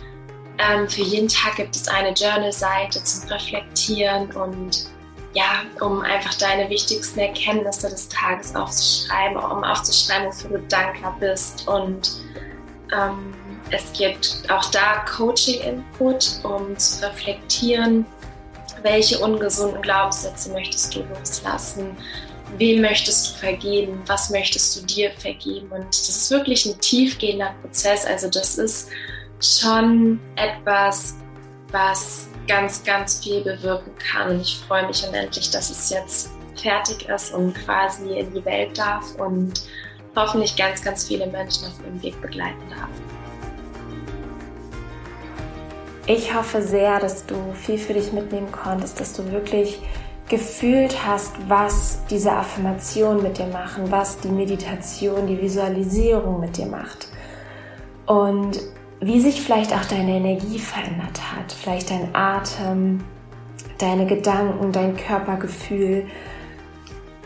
ähm, 0.58 0.88
für 0.88 1.02
jeden 1.02 1.28
Tag 1.28 1.56
gibt 1.56 1.76
es 1.76 1.88
eine 1.88 2.12
Journal-Seite 2.12 3.02
zum 3.04 3.28
Reflektieren 3.28 4.30
und 4.32 4.86
ja, 5.34 5.62
um 5.80 6.00
einfach 6.00 6.34
deine 6.34 6.68
wichtigsten 6.68 7.20
Erkenntnisse 7.20 7.88
des 7.88 8.08
Tages 8.08 8.56
aufzuschreiben, 8.56 9.36
um 9.36 9.62
aufzuschreiben, 9.62 10.28
wofür 10.28 10.58
du 10.58 10.66
dankbar 10.66 11.16
bist. 11.20 11.68
Und 11.68 12.20
ähm, 12.92 13.34
es 13.70 13.92
gibt 13.92 14.42
auch 14.48 14.70
da 14.70 15.04
Coaching-Input, 15.16 16.40
um 16.42 16.76
zu 16.76 17.06
reflektieren, 17.06 18.06
welche 18.82 19.18
ungesunden 19.18 19.82
Glaubenssätze 19.82 20.50
möchtest 20.50 20.94
du 20.94 21.02
loslassen, 21.02 21.96
wem 22.56 22.80
möchtest 22.80 23.28
du 23.28 23.38
vergeben, 23.38 24.00
was 24.06 24.30
möchtest 24.30 24.76
du 24.76 24.86
dir 24.86 25.10
vergeben. 25.12 25.68
Und 25.70 25.86
das 25.88 26.08
ist 26.08 26.30
wirklich 26.30 26.66
ein 26.66 26.80
tiefgehender 26.80 27.54
Prozess. 27.62 28.06
Also 28.06 28.28
das 28.28 28.58
ist 28.58 28.90
schon 29.40 30.18
etwas, 30.36 31.16
was 31.70 32.28
ganz, 32.46 32.82
ganz 32.82 33.22
viel 33.22 33.42
bewirken 33.42 33.92
kann. 33.98 34.30
Und 34.30 34.40
ich 34.40 34.58
freue 34.66 34.86
mich 34.86 35.06
unendlich, 35.06 35.50
dass 35.50 35.70
es 35.70 35.90
jetzt 35.90 36.30
fertig 36.60 37.08
ist 37.08 37.32
und 37.34 37.54
quasi 37.54 38.18
in 38.18 38.32
die 38.32 38.44
Welt 38.44 38.76
darf 38.76 39.14
und 39.16 39.62
hoffentlich 40.16 40.56
ganz, 40.56 40.82
ganz 40.82 41.06
viele 41.06 41.26
Menschen 41.26 41.66
auf 41.66 41.74
ihrem 41.84 42.02
Weg 42.02 42.20
begleiten 42.20 42.62
darf. 42.70 42.88
Ich 46.06 46.34
hoffe 46.34 46.62
sehr, 46.62 46.98
dass 47.00 47.26
du 47.26 47.36
viel 47.52 47.78
für 47.78 47.92
dich 47.92 48.12
mitnehmen 48.12 48.50
konntest, 48.50 48.98
dass 48.98 49.12
du 49.12 49.30
wirklich 49.30 49.78
gefühlt 50.28 51.06
hast, 51.06 51.32
was 51.48 52.00
diese 52.10 52.32
Affirmation 52.32 53.22
mit 53.22 53.38
dir 53.38 53.46
machen, 53.46 53.90
was 53.90 54.18
die 54.18 54.28
Meditation, 54.28 55.26
die 55.26 55.40
Visualisierung 55.40 56.40
mit 56.40 56.56
dir 56.56 56.66
macht. 56.66 57.08
Und 58.06 58.60
wie 59.00 59.20
sich 59.20 59.40
vielleicht 59.40 59.72
auch 59.72 59.84
deine 59.84 60.16
Energie 60.16 60.58
verändert 60.58 61.20
hat, 61.32 61.52
vielleicht 61.52 61.90
dein 61.90 62.14
Atem, 62.14 63.04
deine 63.78 64.06
Gedanken, 64.06 64.72
dein 64.72 64.96
Körpergefühl. 64.96 66.06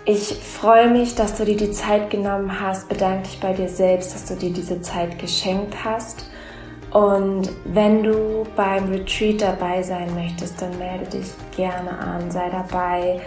Ich 0.04 0.34
freue 0.34 0.90
mich, 0.90 1.14
dass 1.14 1.36
du 1.36 1.44
dir 1.44 1.56
die 1.56 1.70
Zeit 1.70 2.10
genommen 2.10 2.60
hast, 2.60 2.88
bedanke 2.88 3.28
dich 3.28 3.40
bei 3.40 3.52
dir 3.52 3.68
selbst, 3.68 4.14
dass 4.14 4.26
du 4.26 4.34
dir 4.34 4.50
diese 4.50 4.80
Zeit 4.80 5.18
geschenkt 5.18 5.84
hast. 5.84 6.26
Und 6.92 7.50
wenn 7.64 8.02
du 8.02 8.44
beim 8.54 8.90
Retreat 8.90 9.40
dabei 9.40 9.82
sein 9.82 10.14
möchtest, 10.14 10.60
dann 10.60 10.78
melde 10.78 11.06
dich 11.06 11.26
gerne 11.56 11.90
an, 11.98 12.30
sei 12.30 12.50
dabei 12.50 13.20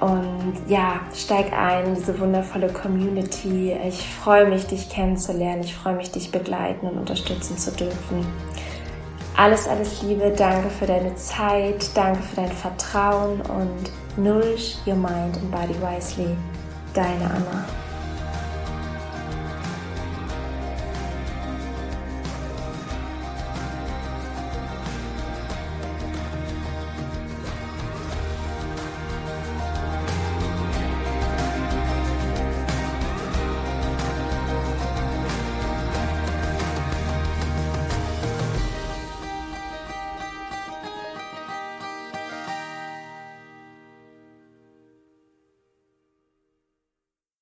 und 0.00 0.54
ja, 0.66 1.00
steig 1.14 1.52
ein 1.52 1.86
in 1.86 1.94
diese 1.94 2.18
wundervolle 2.18 2.68
Community. 2.68 3.76
Ich 3.86 4.06
freue 4.06 4.46
mich, 4.48 4.66
dich 4.66 4.88
kennenzulernen. 4.88 5.62
Ich 5.62 5.74
freue 5.74 5.94
mich, 5.94 6.10
dich 6.10 6.30
begleiten 6.30 6.86
und 6.86 6.98
unterstützen 6.98 7.56
zu 7.58 7.70
dürfen. 7.72 8.26
Alles, 9.36 9.68
alles 9.68 10.02
Liebe. 10.02 10.32
Danke 10.36 10.70
für 10.70 10.86
deine 10.86 11.14
Zeit. 11.14 11.90
Danke 11.94 12.22
für 12.22 12.36
dein 12.36 12.52
Vertrauen 12.52 13.40
und 13.42 14.22
nourish 14.22 14.76
your 14.86 14.96
mind 14.96 15.36
and 15.36 15.50
body 15.50 15.74
wisely. 15.80 16.36
Deine 16.94 17.24
Anna. 17.24 17.79